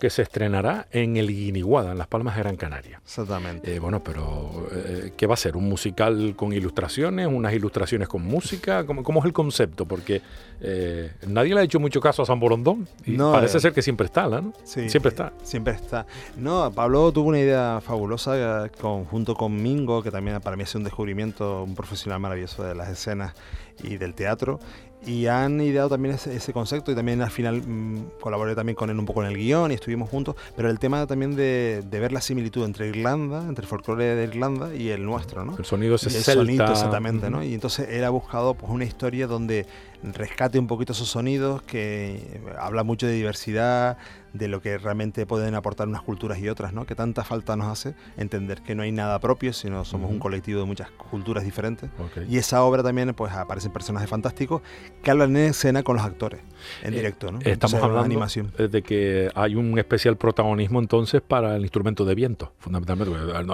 que 0.00 0.10
se 0.10 0.22
estrenará 0.22 0.88
en 0.90 1.16
el 1.16 1.28
Guiniguada, 1.28 1.92
en 1.92 1.98
Las 1.98 2.08
Palmas 2.08 2.34
de 2.34 2.42
Gran 2.42 2.56
Canaria. 2.56 3.00
Exactamente. 3.04 3.74
Eh, 3.74 3.78
bueno, 3.78 4.02
pero 4.02 4.68
eh, 4.72 5.12
¿qué 5.16 5.26
va 5.26 5.34
a 5.34 5.36
ser? 5.36 5.56
¿Un 5.56 5.68
musical 5.68 6.34
con 6.36 6.52
ilustraciones? 6.52 7.26
¿Unas 7.26 7.52
ilustraciones 7.52 8.08
con 8.08 8.22
música? 8.22 8.84
¿Cómo, 8.86 9.02
cómo 9.02 9.20
es 9.20 9.26
el 9.26 9.32
concepto? 9.32 9.86
Porque 9.86 10.22
eh, 10.62 11.12
nadie 11.26 11.54
le 11.54 11.60
ha 11.60 11.62
hecho 11.64 11.80
mucho 11.80 12.00
caso 12.00 12.22
a 12.22 12.26
San 12.26 12.38
Borondón 12.38 12.86
y 13.06 13.12
No, 13.12 13.32
parece 13.32 13.58
eh, 13.58 13.60
ser 13.60 13.72
que 13.72 13.82
siempre 13.82 14.06
está, 14.06 14.28
¿no? 14.28 14.52
Sí, 14.64 14.90
Siempre 14.90 15.08
está. 15.08 15.32
Siempre 15.42 15.74
está. 15.74 16.06
No, 16.36 16.70
Pablo 16.72 17.10
tuvo 17.12 17.28
una 17.30 17.38
idea 17.38 17.80
fabulosa 17.82 18.66
eh, 18.66 18.70
con, 18.80 19.04
junto 19.06 19.34
con 19.34 19.62
Mingo, 19.62 20.02
que 20.02 20.10
también 20.10 20.40
para 20.40 20.56
mí 20.56 20.64
ha 20.64 20.66
sido 20.66 20.80
un 20.80 20.84
descubrimiento, 20.84 21.62
un 21.62 21.74
profesional 21.74 22.20
maravilloso 22.20 22.62
de 22.62 22.74
las 22.74 22.88
escenas 22.88 23.34
y 23.82 23.96
del 23.96 24.14
teatro. 24.14 24.60
Y 25.06 25.26
han 25.26 25.60
ideado 25.60 25.88
también 25.88 26.14
ese, 26.14 26.36
ese 26.36 26.52
concepto 26.52 26.92
y 26.92 26.94
también 26.94 27.22
al 27.22 27.30
final 27.30 27.62
mm, 27.62 28.18
colaboré 28.20 28.54
también 28.54 28.76
con 28.76 28.90
él 28.90 28.98
un 28.98 29.06
poco 29.06 29.22
en 29.22 29.30
el 29.30 29.36
guion 29.36 29.70
y 29.70 29.74
estuvimos 29.74 30.10
juntos. 30.10 30.36
Pero 30.56 30.68
el 30.68 30.78
tema 30.78 31.06
también 31.06 31.36
de, 31.36 31.82
de 31.88 32.00
ver 32.00 32.12
la 32.12 32.20
similitud 32.20 32.64
entre 32.64 32.88
Irlanda, 32.88 33.44
entre 33.48 33.62
el 33.62 33.68
folclore 33.68 34.14
de 34.14 34.24
Irlanda 34.24 34.74
y 34.74 34.90
el 34.90 35.04
nuestro, 35.04 35.44
¿no? 35.44 35.56
El 35.56 35.64
sonido 35.64 35.94
ese 35.94 36.10
Y 36.10 36.16
el 36.16 36.22
celta. 36.22 36.40
sonido, 36.44 36.64
exactamente, 36.66 37.30
¿no? 37.30 37.42
Y 37.42 37.54
entonces 37.54 37.88
él 37.90 38.04
ha 38.04 38.10
buscado 38.10 38.54
pues, 38.54 38.70
una 38.70 38.84
historia 38.84 39.26
donde 39.26 39.66
rescate 40.02 40.58
un 40.58 40.66
poquito 40.66 40.92
esos 40.92 41.08
sonidos, 41.08 41.62
que 41.62 42.40
habla 42.58 42.84
mucho 42.84 43.06
de 43.06 43.12
diversidad, 43.12 43.96
de 44.32 44.48
lo 44.48 44.60
que 44.60 44.78
realmente 44.78 45.26
pueden 45.26 45.54
aportar 45.54 45.88
unas 45.88 46.02
culturas 46.02 46.38
y 46.38 46.48
otras, 46.48 46.72
¿no? 46.72 46.86
Que 46.86 46.94
tanta 46.94 47.24
falta 47.24 47.56
nos 47.56 47.66
hace 47.66 47.94
entender 48.16 48.62
que 48.62 48.74
no 48.74 48.82
hay 48.82 48.92
nada 48.92 49.18
propio, 49.18 49.52
sino 49.52 49.84
somos 49.84 50.10
un 50.10 50.18
colectivo 50.18 50.60
de 50.60 50.66
muchas 50.66 50.90
culturas 50.90 51.44
diferentes. 51.44 51.90
Y 52.28 52.36
esa 52.38 52.62
obra 52.62 52.82
también, 52.82 53.12
pues 53.14 53.32
aparecen 53.32 53.72
personajes 53.72 54.08
fantásticos 54.08 54.62
que 55.02 55.10
hablan 55.10 55.36
en 55.36 55.50
escena 55.50 55.82
con 55.82 55.96
los 55.96 56.04
actores, 56.04 56.40
en 56.82 56.92
Eh, 56.94 56.96
directo, 56.96 57.32
¿no? 57.32 57.38
Estamos 57.38 57.52
Entonces, 57.52 57.82
hablando 57.82 58.04
animación. 58.04 58.52
de 58.56 58.82
que 58.82 59.30
hay 59.34 59.54
un 59.56 59.78
especial 59.78 60.16
protagonismo 60.16 60.78
entonces 60.80 61.20
para 61.20 61.56
el 61.56 61.62
instrumento 61.62 62.04
de 62.04 62.14
viento, 62.14 62.52
fundamentalmente, 62.58 63.12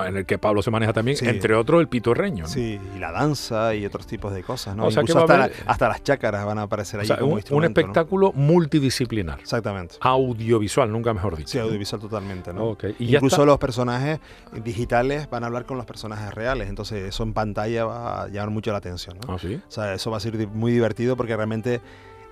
en 0.08 0.16
el 0.16 0.26
que 0.26 0.38
Pablo 0.38 0.62
se 0.62 0.70
maneja 0.70 0.92
también, 0.92 1.16
Sí. 1.16 1.26
entre 1.28 1.54
otros 1.54 1.80
el 1.80 1.88
pitorreño. 1.88 2.44
¿no? 2.44 2.48
Sí, 2.48 2.78
y 2.94 2.98
la 2.98 3.12
danza 3.12 3.74
y 3.74 3.86
otros 3.86 4.06
tipos 4.06 4.32
de 4.34 4.42
cosas, 4.42 4.76
¿no? 4.76 4.86
O 4.86 4.90
sea 4.90 5.02
Incluso 5.02 5.20
hasta, 5.20 5.44
haber- 5.44 5.52
la- 5.64 5.72
hasta 5.72 5.88
las 5.88 6.02
chácaras 6.02 6.44
van 6.44 6.58
a 6.58 6.62
aparecer 6.62 6.98
O 6.98 7.00
ahí 7.02 7.06
sea, 7.06 7.16
como 7.18 7.34
un, 7.34 7.42
un 7.50 7.64
espectáculo 7.64 8.32
multidisciplinar, 8.32 9.38
Exactamente. 9.40 9.96
audiovisual, 10.00 10.65
nunca 10.88 11.12
mejor 11.14 11.36
dicho. 11.36 11.50
Sí, 11.50 11.58
audiovisual 11.58 12.00
totalmente, 12.00 12.52
¿no? 12.52 12.76
Y 12.98 13.14
Incluso 13.14 13.44
los 13.46 13.58
personajes 13.58 14.20
digitales 14.64 15.28
van 15.30 15.44
a 15.44 15.46
hablar 15.46 15.66
con 15.66 15.76
los 15.76 15.86
personajes 15.86 16.32
reales, 16.34 16.68
entonces 16.68 17.04
eso 17.04 17.22
en 17.22 17.32
pantalla 17.32 17.84
va 17.84 18.22
a 18.22 18.28
llamar 18.28 18.50
mucho 18.50 18.72
la 18.72 18.78
atención, 18.78 19.18
¿no? 19.26 19.34
Ah, 19.34 19.38
sí. 19.38 19.54
O 19.66 19.70
sea, 19.70 19.94
eso 19.94 20.10
va 20.10 20.16
a 20.16 20.20
ser 20.20 20.48
muy 20.48 20.72
divertido 20.72 21.16
porque 21.16 21.36
realmente 21.36 21.80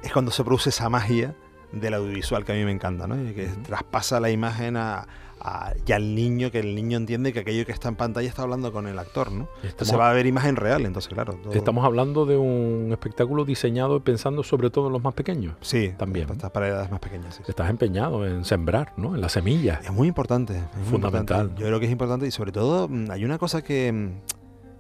es 0.03 0.13
cuando 0.13 0.31
se 0.31 0.45
produce 0.45 0.71
esa 0.71 0.89
magia 0.89 1.35
del 1.73 1.95
audiovisual 1.95 2.45
que 2.45 2.53
a 2.53 2.55
mí 2.55 2.65
me 2.65 2.73
encanta, 2.73 3.07
¿no? 3.07 3.21
Y 3.21 3.35
que 3.35 3.47
traspasa 3.47 4.21
la 4.21 4.31
imagen 4.31 4.77
a, 4.77 5.07
a- 5.45 5.75
y 5.87 5.93
al 5.93 6.15
niño, 6.15 6.51
que 6.51 6.61
el 6.61 6.75
niño 6.75 6.97
entiende 6.97 7.33
que 7.33 7.41
aquello 7.41 7.67
que 7.67 7.73
está 7.73 7.89
en 7.89 7.97
pantalla 7.97 8.27
está 8.29 8.43
hablando 8.43 8.73
con 8.73 8.87
el 8.87 8.99
actor, 8.99 9.31
¿no? 9.31 9.45
Estamos, 9.57 9.71
Entonces 9.73 9.99
va 9.99 10.07
a 10.09 10.11
haber 10.11 10.27
imagen 10.27 10.57
real, 10.57 10.87
entonces 10.87 11.13
claro. 11.13 11.35
todo- 11.35 11.53
estamos 11.53 11.85
hablando 11.85 12.25
de 12.27 12.37
un 12.37 12.89
espectáculo 12.93 13.45
diseñado 13.45 14.01
pensando 14.01 14.43
sobre 14.43 14.71
todo 14.71 14.87
en 14.87 14.95
los 14.95 15.03
más 15.03 15.15
pequeños. 15.15 15.55
Sí, 15.61 15.93
también. 15.97 16.31
Estas 16.31 16.51
para 16.51 16.69
edades 16.69 16.91
más 16.91 17.01
pequeñas, 17.01 17.35
sí. 17.37 17.43
Estás 17.47 17.69
empeñado 17.71 18.27
en 18.27 18.45
sembrar, 18.45 18.93
¿no? 18.97 19.15
En 19.15 19.21
la 19.21 19.29
semilla. 19.29 19.81
Es 19.85 19.93
muy 19.93 20.09
importante. 20.09 20.55
es 20.57 20.77
muy 20.79 20.91
Fundamental. 20.91 21.37
importante. 21.43 21.61
Yo 21.63 21.67
creo 21.69 21.81
que 21.81 21.87
es 21.87 21.93
importante 21.93 22.27
y 22.27 22.31
sobre 22.31 22.51
todo 22.53 22.89
mm, 22.89 23.11
hay 23.11 23.25
una 23.25 23.39
cosa 23.39 23.63
que, 23.63 23.93
mm, 23.93 24.11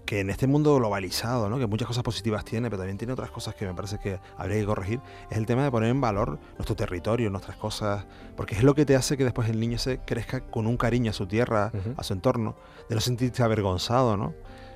que 0.04 0.20
en 0.20 0.30
este 0.30 0.46
mundo 0.46 0.76
globalizado, 0.76 1.48
¿no? 1.48 1.58
que 1.58 1.66
muchas 1.66 1.88
cosas 1.88 2.02
positivas 2.04 2.44
tiene, 2.44 2.68
pero 2.68 2.78
también 2.78 2.98
tiene 2.98 3.12
otras 3.12 3.30
cosas 3.30 3.54
que 3.54 3.66
me 3.66 3.74
parece 3.74 3.98
que 3.98 4.20
habría 4.36 4.58
que 4.60 4.66
corregir, 4.66 5.00
es 5.30 5.38
el 5.38 5.46
tema 5.46 5.64
de 5.64 5.70
poner 5.70 5.88
en 5.90 6.00
valor 6.00 6.38
nuestro 6.58 6.76
territorio, 6.76 7.30
nuestras 7.30 7.56
cosas, 7.56 8.04
porque 8.36 8.54
es 8.54 8.62
lo 8.62 8.74
que 8.74 8.84
te 8.84 8.96
hace 8.96 9.16
que 9.16 9.24
después 9.24 9.48
el 9.48 9.58
niño 9.60 9.78
se 9.78 9.98
crezca 9.98 10.40
con 10.40 10.66
un 10.66 10.76
cariño 10.76 11.10
a 11.10 11.14
su 11.14 11.26
tierra, 11.26 11.70
Ujú. 11.72 11.94
a 11.96 12.02
su 12.02 12.12
entorno, 12.12 12.56
de 12.88 12.94
no 12.94 13.00
sentirse 13.00 13.42
avergonzado, 13.42 14.16
¿no? 14.16 14.34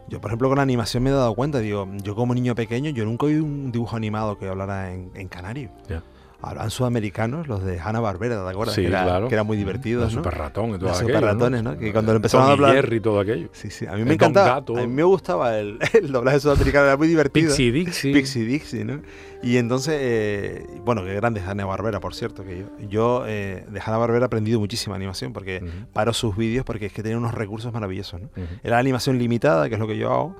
Yo, 0.09 0.21
por 0.23 0.31
ejemplo, 0.31 0.49
con 0.49 0.57
la 0.57 0.63
animación 0.63 1.03
me 1.03 1.11
he 1.11 1.13
dado 1.13 1.35
cuenta, 1.35 1.59
digo, 1.59 1.87
yo 2.03 2.15
como 2.15 2.33
niño 2.35 2.55
pequeño, 2.55 2.91
yo 2.91 3.05
nunca 3.05 3.27
vi 3.27 3.35
un 3.35 3.71
dibujo 3.71 3.95
animado 3.95 4.39
que 4.39 4.49
hablara 4.49 4.91
en, 4.95 5.11
en 5.15 5.29
canario. 5.29 5.71
Ya. 5.87 6.03
Hablan 6.41 6.71
sudamericanos, 6.71 7.49
los 7.49 7.65
de 7.65 7.81
Hanna 7.81 7.99
Barbera, 7.99 8.45
¿te 8.45 8.51
acuerdas? 8.51 8.77
Sí, 8.77 8.83
que, 8.83 8.87
era, 8.87 9.03
claro. 9.03 9.27
que 9.29 9.35
eran 9.35 9.45
muy 9.47 9.57
divertidos, 9.57 10.09
El 10.11 10.17
¿no? 10.17 10.23
super 10.23 10.39
ratón 10.39 10.71
y 10.71 10.79
todo 10.79 10.91
aquello. 10.91 11.09
superratones, 11.09 11.63
¿no? 11.65 11.77
Que 11.77 11.93
cuando 11.93 12.13
lo 12.13 12.17
empezaron 12.17 12.47
a 12.47 12.51
Tom 12.51 12.53
hablar- 12.65 12.75
Jerry 12.77 12.97
y 12.97 13.01
todo 13.01 13.19
aquello. 13.19 13.49
Sí, 13.51 13.71
sí, 13.71 13.87
a 13.87 13.95
mí 13.95 14.03
El 14.03 14.07
me 14.07 14.15
encantaba. 14.15 14.47
Gato. 14.55 14.77
A 14.77 14.81
mí 14.83 14.87
me 14.87 15.03
gustaba 15.03 15.59
el, 15.59 15.79
el 15.95 16.13
doblaje 16.13 16.39
sudamericano, 16.39 16.87
era 16.87 16.97
muy 16.97 17.09
divertido. 17.09 17.49
Pixie 17.49 17.73
Dixie. 17.73 18.13
Pixie 18.13 18.45
Dixie, 18.45 18.85
¿no? 18.85 19.01
Y 19.43 19.57
entonces, 19.57 19.95
eh, 19.99 20.65
bueno, 20.85 21.03
qué 21.05 21.13
grande 21.15 21.41
es 21.41 21.47
Hanna 21.49 21.65
Barbera, 21.67 21.99
por 21.99 22.15
cierto, 22.15 22.45
que 22.45 22.59
yo, 22.61 22.67
yo 22.89 23.25
eh, 23.27 23.65
de 23.69 23.81
Hanna 23.85 23.99
Barbera 23.99 24.25
he 24.25 24.27
aprendido 24.27 24.61
muchísima 24.61 24.95
animación 24.95 25.33
porque 25.33 25.59
Ujú, 25.63 25.93
paro 25.93 26.13
sus 26.13 26.37
vídeos 26.37 26.65
porque 26.65 26.87
es 26.87 26.93
que 26.93 27.03
tienen 27.03 27.19
unos 27.19 27.35
recursos 27.35 27.73
maravillosos, 27.73 28.21
¿no? 28.21 28.29
ujú. 28.37 28.47
Era 28.63 28.79
animación 28.79 29.19
limitada, 29.19 29.69
que 29.69 29.75
es 29.75 29.81
lo 29.81 29.89
que 29.89 29.97
yo 29.99 30.13
hago, 30.13 30.37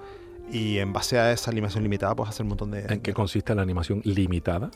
y 0.51 0.79
en 0.79 0.95
base 0.95 1.19
a 1.19 1.31
esa 1.31 1.51
animación 1.51 1.83
limitada 1.83 2.17
puedes 2.17 2.31
hacer 2.31 2.45
un 2.45 2.49
montón 2.49 2.71
de... 2.71 2.81
¿En 2.89 3.01
qué 3.01 3.11
de- 3.11 3.15
consiste 3.15 3.55
la 3.55 3.61
animación 3.61 4.01
limitada? 4.05 4.71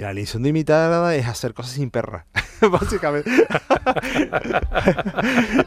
La 0.00 0.10
animación 0.10 0.42
limitada 0.42 1.14
es 1.14 1.26
hacer 1.26 1.54
cosas 1.54 1.72
sin 1.72 1.90
perra, 1.90 2.26
básicamente. 2.70 3.30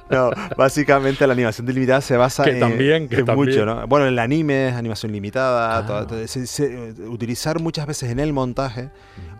no, 0.09 0.31
básicamente 0.57 1.25
la 1.27 1.33
animación 1.33 1.65
delimitada 1.67 2.01
se 2.01 2.17
basa 2.17 2.43
Que 2.43 2.51
en, 2.51 2.59
también, 2.59 3.07
que 3.09 3.15
en 3.17 3.21
mucho, 3.25 3.35
también. 3.35 3.65
¿no? 3.65 3.87
Bueno, 3.87 4.05
el 4.07 4.17
anime 4.19 4.69
es 4.69 4.75
animación 4.75 5.11
limitada, 5.11 5.77
Ah. 5.77 5.85
todo- 5.85 6.07
todo- 6.07 6.27
se- 6.27 6.47
se- 6.47 6.93
utilizar 7.07 7.59
muchas 7.59 7.85
veces 7.87 8.11
en 8.11 8.19
el 8.19 8.33
montaje 8.33 8.89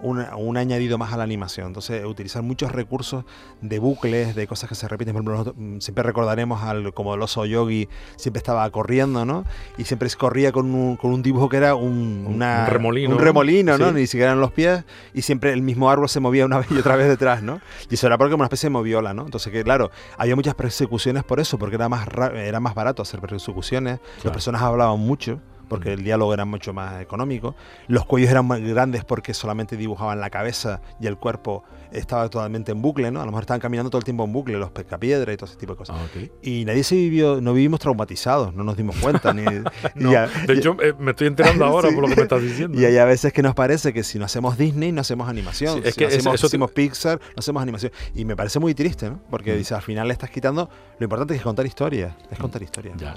un 0.06 0.58
añadido 0.58 0.97
más 0.97 1.13
a 1.13 1.17
la 1.17 1.23
animación. 1.23 1.67
Entonces, 1.67 2.03
utilizar 2.03 2.41
muchos 2.43 2.73
recursos 2.73 3.23
de 3.62 3.79
bucles, 3.79 4.36
de 4.36 4.47
cosas 4.47 4.67
que 4.67 4.75
se 4.75 4.86
repiten. 4.89 5.13
Por 5.13 5.19
ejemplo, 5.21 5.34
nosotros, 5.36 5.56
mm, 5.58 5.79
siempre 5.79 6.03
recordaremos 6.03 6.62
al, 6.62 6.93
como 6.93 7.15
el 7.15 7.21
oso 7.21 7.45
yogi, 7.45 7.88
siempre 8.17 8.39
estaba 8.39 8.69
corriendo, 8.69 9.23
¿no? 9.23 9.45
Y 9.77 9.86
siempre 9.86 10.10
se 10.10 10.17
corría 10.17 10.51
con 10.51 10.75
un, 10.75 10.97
con 10.97 11.13
un 11.13 11.23
dibujo 11.23 11.47
que 11.47 11.56
era 11.56 11.75
un, 11.75 12.25
Un- 12.27 12.36
una- 12.36 12.65
un 12.65 12.71
remolino, 12.73 13.10
Un 13.12 13.15
¿no? 13.17 13.23
remolino, 13.23 13.77
¿no? 13.77 13.89
Sí. 13.89 13.93
Ni 13.95 14.08
siquiera 14.08 14.32
eran 14.32 14.41
los 14.41 14.51
pies. 14.51 14.82
Y 15.13 15.21
siempre 15.23 15.53
el 15.53 15.61
mismo 15.61 15.89
árbol 15.89 16.09
se 16.09 16.19
movía 16.19 16.45
una 16.45 16.59
vez 16.59 16.67
y 16.71 16.77
otra 16.77 16.95
vez 16.95 17.07
detrás, 17.07 17.41
¿no? 17.43 17.61
Y 17.89 17.95
eso 17.95 18.07
era 18.07 18.17
porque 18.17 18.29
era 18.29 18.35
una 18.35 18.45
especie 18.45 18.67
de 18.67 18.71
moviola, 18.73 19.13
¿no? 19.13 19.23
Entonces, 19.25 19.51
que 19.51 19.63
claro, 19.63 19.91
había 20.17 20.35
muchas 20.35 20.55
persecuciones 20.55 21.23
por 21.23 21.39
eso, 21.39 21.57
porque 21.57 21.75
era 21.75 21.89
más, 21.89 22.07
ra- 22.07 22.33
era 22.41 22.59
más 22.59 22.75
barato 22.75 23.01
hacer 23.01 23.19
persecuciones. 23.21 23.99
Las 23.99 24.21
Claro. 24.21 24.33
personas 24.33 24.61
hablaban 24.61 24.99
mucho. 24.99 25.39
Porque 25.69 25.93
el 25.93 26.03
diálogo 26.03 26.33
era 26.33 26.45
mucho 26.45 26.71
más 26.73 27.01
económico. 27.01 27.55
Los 27.87 28.05
cuellos 28.05 28.29
eran 28.29 28.45
más 28.45 28.59
grandes 28.59 29.05
porque 29.05 29.33
solamente 29.33 29.75
dibujaban 29.77 30.19
la 30.19 30.29
cabeza 30.29 30.81
y 30.99 31.07
el 31.07 31.17
cuerpo 31.17 31.63
estaba 31.93 32.29
totalmente 32.29 32.71
en 32.71 32.82
bucle, 32.82 33.12
¿no? 33.12 33.21
A 33.21 33.25
lo 33.25 33.32
mejor 33.32 33.43
estaban 33.43 33.62
caminando 33.62 33.89
todo 33.89 33.99
el 33.99 34.03
tiempo 34.06 34.23
en 34.25 34.34
bucle, 34.34 34.58
los 34.58 34.71
pescapiedras 34.71 35.34
y 35.34 35.38
todo 35.38 35.45
ese 35.49 35.58
tipo 35.58 35.73
de 35.73 35.77
cosas. 35.77 35.95
Ah. 35.99 36.19
Y 36.41 36.65
nadie 36.65 36.84
se 36.84 36.95
vivió, 36.95 37.39
no 37.41 37.53
vivimos 37.53 37.79
traumatizados, 37.79 38.53
no 38.53 38.63
nos 38.63 38.75
dimos 38.77 38.95
cuenta. 38.97 39.34
ni, 39.34 39.43
No, 39.95 40.12
de 40.12 40.53
hecho, 40.53 40.75
eh, 40.82 40.93
me 40.99 41.12
estoy 41.12 41.27
enterando 41.27 41.65
ahora 41.65 41.89
Sí. 41.89 41.95
por 41.95 42.03
lo 42.03 42.10
que 42.10 42.15
me 42.15 42.21
estás 42.23 42.41
diciendo. 42.41 42.79
y 42.79 42.86
hay 42.86 42.97
a 42.97 43.06
veces 43.06 43.32
que 43.34 43.41
nos 43.43 43.56
parece 43.56 43.93
que 43.93 44.03
si 44.03 44.17
no 44.19 44.25
hacemos 44.25 44.58
Disney, 44.58 44.91
no 44.91 45.01
hacemos 45.01 45.27
animación. 45.29 45.75
Sí, 45.75 45.82
es 45.86 45.93
si 45.93 45.99
que 45.99 46.06
no 46.06 46.10
hacemos, 46.10 46.34
eso 46.36 46.38
si 46.38 46.41
te- 46.41 46.47
hacemos 46.47 46.71
Pixar, 46.71 47.19
no 47.19 47.39
hacemos 47.39 47.62
animación. 47.62 47.91
Y 48.15 48.25
me 48.25 48.36
parece 48.36 48.60
muy 48.60 48.73
triste, 48.73 49.10
¿no? 49.10 49.19
Porque 49.29 49.53
Mm. 49.53 49.58
dice, 49.58 49.75
al 49.75 49.82
final 49.82 50.08
le 50.08 50.13
estás 50.13 50.29
quitando. 50.29 50.69
Lo 50.99 51.03
importante 51.03 51.36
es 51.36 51.41
contar 51.41 51.65
historias. 51.65 52.13
Es 52.32 52.39
contar 52.39 52.62
historias. 52.63 52.97
Ya. 52.97 53.15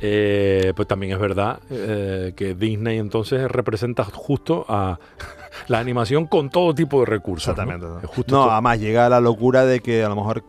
Eh, 0.00 0.72
pues 0.76 0.86
también 0.88 1.12
es 1.12 1.18
verdad 1.18 1.60
eh, 1.70 2.32
que 2.36 2.54
Disney 2.54 2.98
entonces 2.98 3.50
representa 3.50 4.04
justo 4.04 4.64
a 4.68 4.98
la 5.68 5.78
animación 5.78 6.26
con 6.26 6.50
todo 6.50 6.74
tipo 6.74 7.00
de 7.00 7.06
recursos. 7.06 7.48
¿no? 7.48 7.62
Exactamente. 7.62 7.86
¿no? 7.86 8.08
Justo 8.08 8.50
además 8.50 8.78
llega 8.80 9.06
a 9.06 9.08
la 9.08 9.20
locura 9.20 9.64
de 9.64 9.80
que 9.80 10.04
a 10.04 10.08
lo 10.08 10.16
mejor 10.16 10.44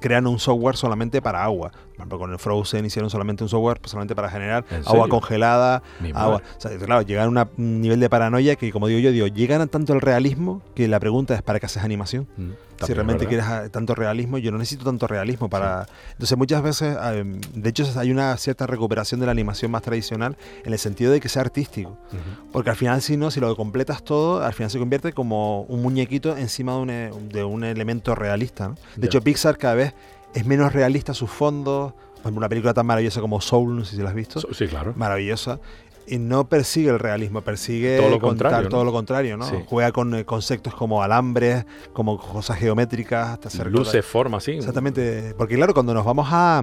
crean 0.00 0.26
un 0.26 0.38
software 0.38 0.76
solamente 0.76 1.20
para 1.22 1.44
agua. 1.44 1.70
Por 1.70 1.96
ejemplo, 2.00 2.18
con 2.18 2.32
el 2.32 2.38
Frozen 2.38 2.84
hicieron 2.84 3.08
solamente 3.08 3.44
un 3.44 3.48
software 3.48 3.78
pues, 3.80 3.92
solamente 3.92 4.16
para 4.16 4.28
generar 4.28 4.64
¿En 4.70 4.82
agua 4.86 5.08
congelada, 5.08 5.82
Mi 6.00 6.10
agua. 6.10 6.40
madre. 6.40 6.44
O 6.56 6.60
sea, 6.60 6.76
claro, 6.78 7.02
llegan 7.02 7.38
a 7.38 7.48
un 7.56 7.80
nivel 7.80 8.00
de 8.00 8.10
paranoia 8.10 8.56
que, 8.56 8.72
como 8.72 8.88
digo 8.88 8.98
yo, 9.00 9.12
digo, 9.12 9.26
llegan 9.28 9.60
a 9.60 9.66
tanto 9.68 9.92
el 9.92 10.00
realismo 10.00 10.60
que 10.74 10.88
la 10.88 10.98
pregunta 10.98 11.34
es 11.34 11.42
¿para 11.42 11.60
qué 11.60 11.66
haces 11.66 11.84
animación? 11.84 12.26
Mm, 12.36 12.50
también 12.76 12.90
es 12.92 12.96
realmente 12.96 13.24
verdad. 13.26 13.46
quieres 13.48 13.66
ah, 13.66 13.68
tanto 13.70 13.94
realismo, 13.94 14.38
yo 14.38 14.50
no 14.52 14.58
necesito 14.58 14.84
tanto 14.84 15.06
realismo 15.06 15.48
para... 15.48 15.86
Entonces 16.12 16.36
muchas 16.38 16.62
veces, 16.62 16.96
eh, 17.00 17.24
de 17.54 17.68
hecho 17.70 17.86
hay 17.96 18.10
una 18.10 18.36
cierta 18.36 18.66
recuperación 18.66 19.20
de 19.20 19.26
la 19.26 19.32
animación 19.32 19.70
más 19.70 19.82
tradicional 19.82 20.36
en 20.64 20.72
el 20.72 20.78
sentido 20.78 21.12
de 21.12 21.20
que 21.20 21.28
sea 21.28 21.42
artístico. 21.42 21.90
Ujú. 21.90 22.50
Porque 22.52 22.70
al 22.70 22.76
final, 22.76 23.02
si 23.02 23.16
no, 23.16 23.30
si 23.30 23.40
lo 23.40 23.54
completas 23.56 24.02
todo, 24.02 24.42
al 24.44 24.52
final 24.54 24.70
se 24.70 24.78
convierte 24.78 25.12
como 25.12 25.62
un 25.62 25.82
muñequito 25.82 26.36
encima 26.36 26.72
de 26.72 26.78
un, 26.78 26.90
e- 26.90 27.10
de 27.30 27.44
un 27.44 27.64
elemento 27.64 28.14
realista. 28.14 28.68
¿no? 28.68 28.76
De 28.96 29.06
hecho, 29.06 29.20
Pixar 29.22 29.58
cada 29.58 29.74
vez 29.74 29.94
es 30.34 30.44
menos 30.46 30.72
realista 30.72 31.14
sus 31.14 31.30
fondos. 31.30 31.92
Por 31.92 32.30
ejemplo, 32.30 32.38
una 32.38 32.48
película 32.48 32.72
tan 32.72 32.86
maravillosa 32.86 33.20
como 33.20 33.38
Soul, 33.42 33.76
no 33.76 33.84
sé 33.84 33.96
si 33.96 34.02
la 34.02 34.08
has 34.08 34.14
visto. 34.14 34.40
Sí, 34.52 34.66
claro. 34.66 34.94
Maravillosa. 34.96 35.60
Y 36.06 36.18
no 36.18 36.48
persigue 36.48 36.90
el 36.90 36.98
realismo, 36.98 37.40
persigue 37.40 37.96
Todo 37.98 38.10
lo 38.10 38.20
contar 38.20 38.28
contrario, 38.50 38.64
¿no? 38.64 38.68
todo 38.70 38.84
lo 38.84 38.92
contrario, 38.92 39.36
¿no? 39.36 39.48
Sí. 39.48 39.56
Juega 39.66 39.90
con 39.92 40.14
eh, 40.14 40.24
conceptos 40.24 40.74
como 40.74 41.02
alambres, 41.02 41.64
como 41.92 42.18
cosas 42.18 42.58
geométricas, 42.58 43.30
hasta 43.30 43.48
hacer 43.48 43.70
Luces, 43.70 44.04
formas, 44.04 44.44
sí. 44.44 44.52
Exactamente, 44.52 45.34
porque 45.38 45.54
claro, 45.56 45.72
cuando 45.72 45.94
nos 45.94 46.04
vamos 46.04 46.28
a, 46.30 46.58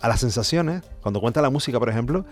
a 0.00 0.08
las 0.08 0.18
sensaciones, 0.20 0.82
cuando 1.00 1.20
cuenta 1.20 1.40
la 1.42 1.50
música, 1.50 1.78
por 1.78 1.88
ejemplo, 1.88 2.24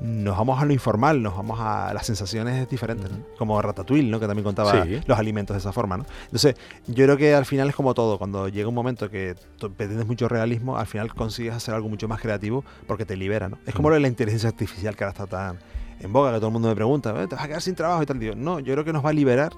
nos 0.00 0.38
vamos 0.38 0.62
a 0.62 0.64
lo 0.64 0.72
informal, 0.72 1.20
nos 1.22 1.36
vamos 1.36 1.58
a 1.60 1.92
las 1.92 2.06
sensaciones 2.06 2.68
diferentes, 2.70 3.10
¿no? 3.10 3.18
como 3.36 3.60
Ratatouille, 3.60 4.08
¿no? 4.08 4.20
que 4.20 4.28
también 4.28 4.44
contaba 4.44 4.84
Sí. 4.84 5.00
los 5.04 5.18
alimentos 5.18 5.54
de 5.56 5.58
esa 5.58 5.72
forma. 5.72 5.96
¿no? 5.96 6.06
Entonces, 6.26 6.54
yo 6.86 7.04
creo 7.04 7.16
que 7.16 7.34
al 7.34 7.44
final 7.44 7.68
es 7.68 7.74
como 7.74 7.94
todo, 7.94 8.16
cuando 8.16 8.48
llega 8.48 8.68
un 8.68 8.76
momento 8.76 9.10
que 9.10 9.34
pretendes 9.76 10.06
mucho 10.06 10.28
realismo, 10.28 10.78
al 10.78 10.86
final 10.86 11.12
consigues 11.12 11.52
hacer 11.52 11.74
algo 11.74 11.88
mucho 11.88 12.06
más 12.06 12.20
creativo 12.20 12.64
porque 12.86 13.04
te 13.04 13.16
libera. 13.16 13.48
¿no? 13.48 13.58
Es 13.66 13.74
como 13.74 13.88
lo 13.88 13.96
de 13.96 14.00
la 14.00 14.08
inteligencia 14.08 14.48
artificial 14.48 14.94
que 14.96 15.02
ahora 15.02 15.10
está 15.12 15.26
tan 15.26 15.58
en 16.00 16.12
boga, 16.12 16.30
que 16.32 16.36
todo 16.38 16.46
el 16.48 16.52
mundo 16.52 16.68
me 16.68 16.74
pregunta, 16.74 17.10
"Eh, 17.22 17.26
¿te 17.26 17.34
vas 17.34 17.44
a 17.44 17.48
quedar 17.48 17.62
sin 17.62 17.74
trabajo 17.74 18.02
y 18.02 18.06
tal? 18.06 18.18
Digo, 18.18 18.34
no, 18.36 18.60
yo 18.60 18.72
creo 18.74 18.84
que 18.84 18.92
nos 18.92 19.04
va 19.04 19.10
a 19.10 19.12
liberar 19.12 19.52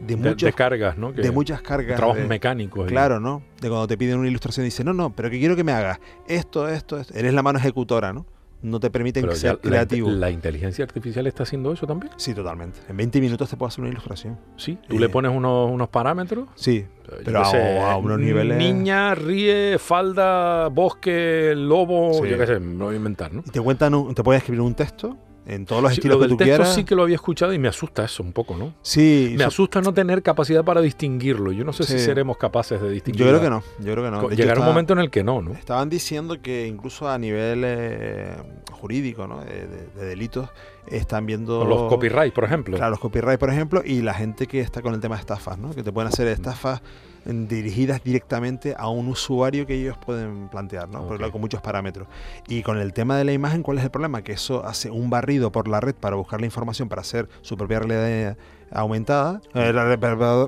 de, 0.00 0.16
de 0.16 0.52
cargas, 0.52 0.98
¿no? 0.98 1.12
Que- 1.14 1.22
de 1.22 1.30
muchas 1.30 1.62
cargas. 1.62 1.96
Trabajos 1.96 2.22
de- 2.22 2.28
mecánicos. 2.28 2.86
Claro, 2.86 3.20
¿no? 3.20 3.42
De 3.60 3.68
cuando 3.68 3.86
te 3.86 3.96
piden 3.96 4.18
una 4.18 4.28
ilustración 4.28 4.64
y 4.64 4.68
dicen, 4.68 4.86
no, 4.86 4.92
no, 4.92 5.14
pero 5.14 5.30
que 5.30 5.38
quiero 5.38 5.56
que 5.56 5.64
me 5.64 5.72
hagas 5.72 5.98
esto, 6.26 6.68
esto, 6.68 6.98
esto. 6.98 7.14
Eres 7.14 7.32
la 7.32 7.42
mano 7.42 7.58
ejecutora, 7.58 8.12
¿no? 8.12 8.26
No 8.62 8.80
te 8.80 8.88
permiten 8.90 9.30
ser 9.36 9.52
la, 9.52 9.60
creativo. 9.60 10.10
la 10.10 10.30
inteligencia 10.30 10.84
artificial 10.86 11.26
está 11.26 11.42
haciendo 11.42 11.70
eso 11.70 11.86
también. 11.86 12.10
Sí, 12.16 12.32
totalmente. 12.32 12.80
En 12.88 12.96
20 12.96 13.20
minutos 13.20 13.50
te 13.50 13.58
puedo 13.58 13.68
hacer 13.68 13.82
una 13.82 13.90
ilustración. 13.90 14.38
Sí. 14.56 14.78
Tú 14.88 14.96
Eh, 14.96 15.00
le 15.00 15.10
pones 15.10 15.32
unos, 15.36 15.70
unos 15.70 15.88
parámetros. 15.90 16.48
Sí, 16.54 16.86
yo 17.06 17.16
pero 17.26 17.40
a, 17.42 17.44
sé, 17.44 17.78
a 17.78 17.96
unos 17.98 18.18
niveles... 18.18 18.56
Niña, 18.56 19.14
ríe, 19.14 19.78
falda, 19.78 20.68
bosque, 20.68 21.52
lobo. 21.54 22.14
Sí. 22.22 22.28
Yo 22.30 22.38
qué 22.38 22.46
sé, 22.46 22.58
me 22.58 22.74
lo 22.78 22.86
voy 22.86 22.94
a 22.94 22.96
inventar, 22.96 23.34
¿no? 23.34 23.42
Y 23.46 23.50
te 23.50 23.60
cuentan, 23.60 23.94
un- 23.94 24.14
te 24.14 24.22
pueden 24.22 24.38
escribir 24.38 24.62
un 24.62 24.74
texto 24.74 25.14
en 25.46 25.66
todos 25.66 25.82
los 25.82 25.92
Sí, 25.92 25.98
estilos 25.98 26.16
lo 26.16 26.20
que 26.20 26.28
del 26.28 26.30
tú 26.30 26.36
texto 26.38 26.56
quieras. 26.56 26.74
sí 26.74 26.84
que 26.84 26.94
lo 26.94 27.02
había 27.02 27.16
escuchado 27.16 27.52
y 27.52 27.58
me 27.58 27.68
asusta 27.68 28.04
eso 28.04 28.22
un 28.22 28.32
poco, 28.32 28.56
¿no? 28.56 28.72
Sí, 28.82 29.30
Me 29.36 29.42
so- 29.44 29.48
asusta 29.48 29.80
no 29.82 29.92
tener 29.92 30.22
capacidad 30.22 30.64
para 30.64 30.80
distinguirlo. 30.80 31.52
Yo 31.52 31.64
no 31.64 31.72
sé 31.72 31.84
si 31.84 31.98
seremos 31.98 32.36
capaces 32.38 32.80
de 32.80 32.90
distinguir. 32.90 33.22
yo 33.26 33.28
creo 33.28 33.40
que 33.42 33.50
no, 33.50 33.62
yo 33.80 33.92
creo 33.92 34.04
que 34.04 34.10
no. 34.10 34.18
Hecho, 34.22 34.30
Llegará 34.30 34.60
un 34.60 34.66
momento 34.66 34.92
en 34.94 35.00
el 35.00 35.10
que 35.10 35.22
no, 35.22 35.42
¿no? 35.42 35.52
Estaban 35.52 35.88
diciendo 35.90 36.40
que 36.42 36.66
incluso 36.66 37.08
a 37.08 37.18
nivel 37.18 37.62
eh, 37.64 38.36
jurídico, 38.72 39.26
¿no? 39.26 39.40
de, 39.44 39.66
de- 39.66 39.86
de 39.96 40.04
delitos, 40.06 40.48
están 40.86 41.24
viendo... 41.26 41.64
Los 41.64 41.88
copyright, 41.88 42.32
por 42.34 42.44
ejemplo. 42.44 42.76
Claro, 42.76 42.90
los 42.90 42.98
copyright, 43.00 43.38
por 43.40 43.50
ejemplo, 43.50 43.82
y 43.84 44.02
la 44.02 44.12
gente 44.14 44.46
que 44.46 44.60
está 44.60 44.82
con 44.82 44.92
el 44.94 45.00
tema 45.00 45.14
de 45.16 45.20
estafas, 45.20 45.58
¿no? 45.58 45.74
Que 45.74 45.82
te 45.82 45.92
pueden 45.92 46.08
hacer 46.08 46.26
estafas 46.28 46.82
dirigidas 47.24 48.02
directamente 48.04 48.74
a 48.76 48.88
un 48.88 49.08
usuario 49.08 49.66
que 49.66 49.74
ellos 49.74 49.96
pueden 49.96 50.48
plantear, 50.48 50.88
¿no? 50.88 51.00
Porque 51.00 51.14
Ok. 51.14 51.18
claro, 51.18 51.32
con 51.32 51.40
muchos 51.40 51.60
parámetros. 51.62 52.06
Y 52.48 52.62
con 52.62 52.78
el 52.78 52.92
tema 52.92 53.16
de 53.16 53.24
la 53.24 53.32
imagen, 53.32 53.62
¿cuál 53.62 53.78
es 53.78 53.84
el 53.84 53.90
problema? 53.90 54.22
Que 54.22 54.32
eso 54.32 54.64
hace 54.64 54.90
un 54.90 55.10
barrido 55.10 55.50
por 55.50 55.68
la 55.68 55.80
red 55.80 55.94
para 55.94 56.16
buscar 56.16 56.40
la 56.40 56.46
información 56.46 56.88
para 56.88 57.00
hacer 57.00 57.28
su 57.42 57.56
propia 57.56 57.80
realidad 57.80 58.36
aumentada, 58.70 59.40
eh, 59.54 59.72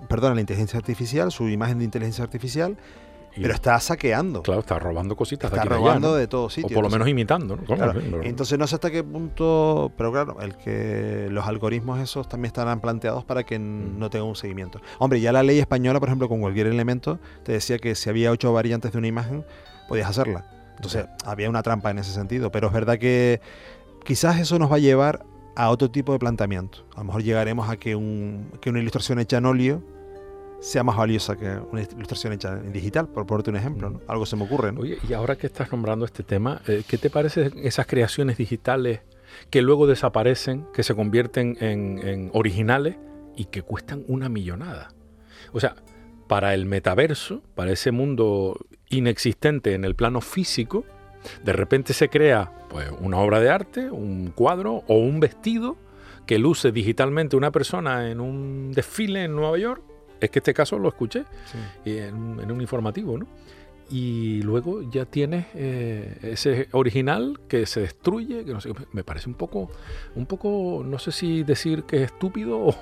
perdón, 0.09 0.35
la 0.35 0.41
inteligencia 0.41 0.79
artificial, 0.79 1.31
su 1.31 1.49
imagen 1.49 1.79
de 1.79 1.85
inteligencia 1.85 2.25
artificial, 2.25 2.77
pero 3.42 3.55
está 3.55 3.79
saqueando, 3.81 4.42
claro, 4.42 4.61
está 4.61 4.79
robando 4.79 5.16
cositas 5.16 5.51
de 5.51 5.57
está 5.57 5.62
aquí 5.62 5.68
de 5.68 5.75
allá, 5.75 5.85
robando 5.85 6.09
¿no? 6.11 6.14
de 6.14 6.27
todos 6.27 6.46
O 6.53 6.55
sitios. 6.55 6.72
por 6.72 6.83
lo 6.85 6.90
menos 6.90 7.09
imitando, 7.09 7.57
¿no? 7.57 7.62
Claro, 7.64 7.92
pero- 7.94 8.22
Entonces 8.22 8.59
no 8.59 8.66
sé 8.66 8.75
hasta 8.77 8.90
qué 8.90 9.03
punto, 9.05 9.92
pero 9.96 10.11
claro, 10.12 10.37
el 10.40 10.57
que 10.57 11.29
los 11.31 11.46
algoritmos 11.46 11.99
esos 12.01 12.29
también 12.29 12.46
estarán 12.49 12.81
planteados 12.81 13.25
para 13.25 13.44
que 13.44 13.59
Mm. 13.59 13.99
no 13.99 14.11
tenga 14.11 14.25
un 14.25 14.37
seguimiento. 14.37 14.81
Hombre, 14.99 15.20
ya 15.20 15.33
la 15.33 15.42
ley 15.42 15.59
española, 15.59 16.01
por 16.01 16.09
ejemplo, 16.09 16.29
con 16.29 16.40
cualquier 16.40 16.66
elemento, 16.66 17.18
te 17.44 17.53
decía 17.53 17.79
que 17.79 17.94
si 17.94 18.09
había 18.11 18.31
ocho 18.31 18.53
variantes 18.53 18.92
de 18.92 18.99
una 18.99 19.07
imagen, 19.09 19.44
podías 19.88 20.09
hacerla. 20.11 20.44
Entonces 20.77 21.07
había 21.25 21.49
una 21.49 21.62
trampa 21.62 21.90
en 21.90 21.99
ese 21.99 22.12
sentido, 22.12 22.51
pero 22.51 22.66
es 22.68 22.72
verdad 22.72 22.99
que 22.99 23.40
quizás 24.05 24.38
eso 24.38 24.59
nos 24.59 24.70
va 24.70 24.77
a 24.77 24.79
llevar 24.79 25.25
a 25.55 25.70
otro 25.70 25.90
tipo 25.90 26.12
de 26.12 26.18
planteamiento. 26.18 26.85
A 26.94 26.99
lo 26.99 27.05
mejor 27.05 27.22
llegaremos 27.22 27.68
a 27.70 27.77
que, 27.79 27.96
un, 27.96 28.51
que 28.61 28.68
una 28.70 28.79
ilustración 28.81 29.18
hecha 29.18 29.38
en 29.38 29.46
óleo 29.46 29.83
sea 30.61 30.83
más 30.83 30.97
valiosa 30.97 31.37
que 31.37 31.47
una 31.71 31.83
ilustración 31.83 32.33
hecha 32.33 32.53
en 32.55 32.73
digital, 32.73 33.09
por 33.09 33.27
ponerte 33.27 33.51
un 33.51 33.57
ejemplo. 33.57 33.90
¿no? 33.90 34.01
Algo 34.09 34.27
se 34.27 34.37
me 34.37 34.45
ocurre, 34.45 34.73
¿no? 34.73 34.81
Oye, 34.81 34.99
y 35.09 35.12
ahora 35.12 35.37
que 35.37 35.47
estás 35.47 35.71
nombrando 35.71 36.05
este 36.05 36.23
tema, 36.23 36.62
eh, 36.66 36.83
¿qué 36.87 36.99
te 36.99 37.11
parecen 37.11 37.53
esas 37.62 37.87
creaciones 37.87 38.37
digitales 38.37 39.01
que 39.51 39.62
luego 39.62 39.87
desaparecen, 39.87 40.66
que 40.73 40.83
se 40.83 40.95
convierten 40.95 41.57
en, 41.61 41.99
en 42.07 42.31
originales 42.33 42.97
y 43.37 43.47
que 43.47 43.62
cuestan 43.62 44.05
una 44.09 44.29
millonada? 44.29 44.92
O 45.53 45.61
sea, 45.61 45.77
para 46.27 46.55
el 46.55 46.66
metaverso, 46.66 47.42
para 47.55 47.73
ese 47.73 47.92
mundo 47.92 48.59
inexistente 48.88 49.75
en 49.75 49.85
el 49.85 49.95
plano 49.95 50.21
físico, 50.21 50.85
de 51.45 51.53
repente 51.53 51.92
se 51.92 52.09
crea 52.09 52.53
pues, 52.69 52.90
una 53.01 53.19
obra 53.19 53.40
de 53.40 53.51
arte, 53.51 53.90
un 53.90 54.33
cuadro 54.35 54.85
o 54.87 54.97
un 54.97 55.21
vestido 55.21 55.77
que 56.27 56.38
luce 56.38 56.73
digitalmente 56.73 57.37
una 57.37 57.53
persona 57.53 58.11
en 58.11 58.21
un 58.21 58.73
desfile 58.73 59.25
en 59.25 59.37
Nueva 59.37 59.59
York. 59.59 59.83
Es 60.21 60.31
que 60.31 60.39
este 60.41 60.55
caso 60.55 60.79
lo 60.79 60.89
escuché 60.89 61.25
Sí. 61.85 61.91
y 61.91 61.99
en, 61.99 62.15
un- 62.15 62.41
en 62.41 62.51
un 62.51 62.61
informativo, 62.61 63.19
¿no? 63.19 63.27
Y 63.89 64.43
luego 64.43 64.83
ya 64.91 65.05
tienes 65.05 65.47
eh, 65.55 66.19
ese 66.23 66.69
original 66.73 67.39
que 67.47 67.67
se 67.67 67.81
destruye, 67.83 68.45
que 68.45 68.53
no 68.53 68.61
sé, 68.61 68.73
me 68.93 69.05
parece 69.05 69.29
un 69.29 69.37
poco, 69.37 69.71
un 70.17 70.27
poco, 70.27 70.83
no 70.85 70.99
sé 70.99 71.13
si 71.13 71.45
decir 71.45 71.85
que 71.85 71.99
es 72.03 72.11
estúpido 72.11 72.59
o, 72.67 72.75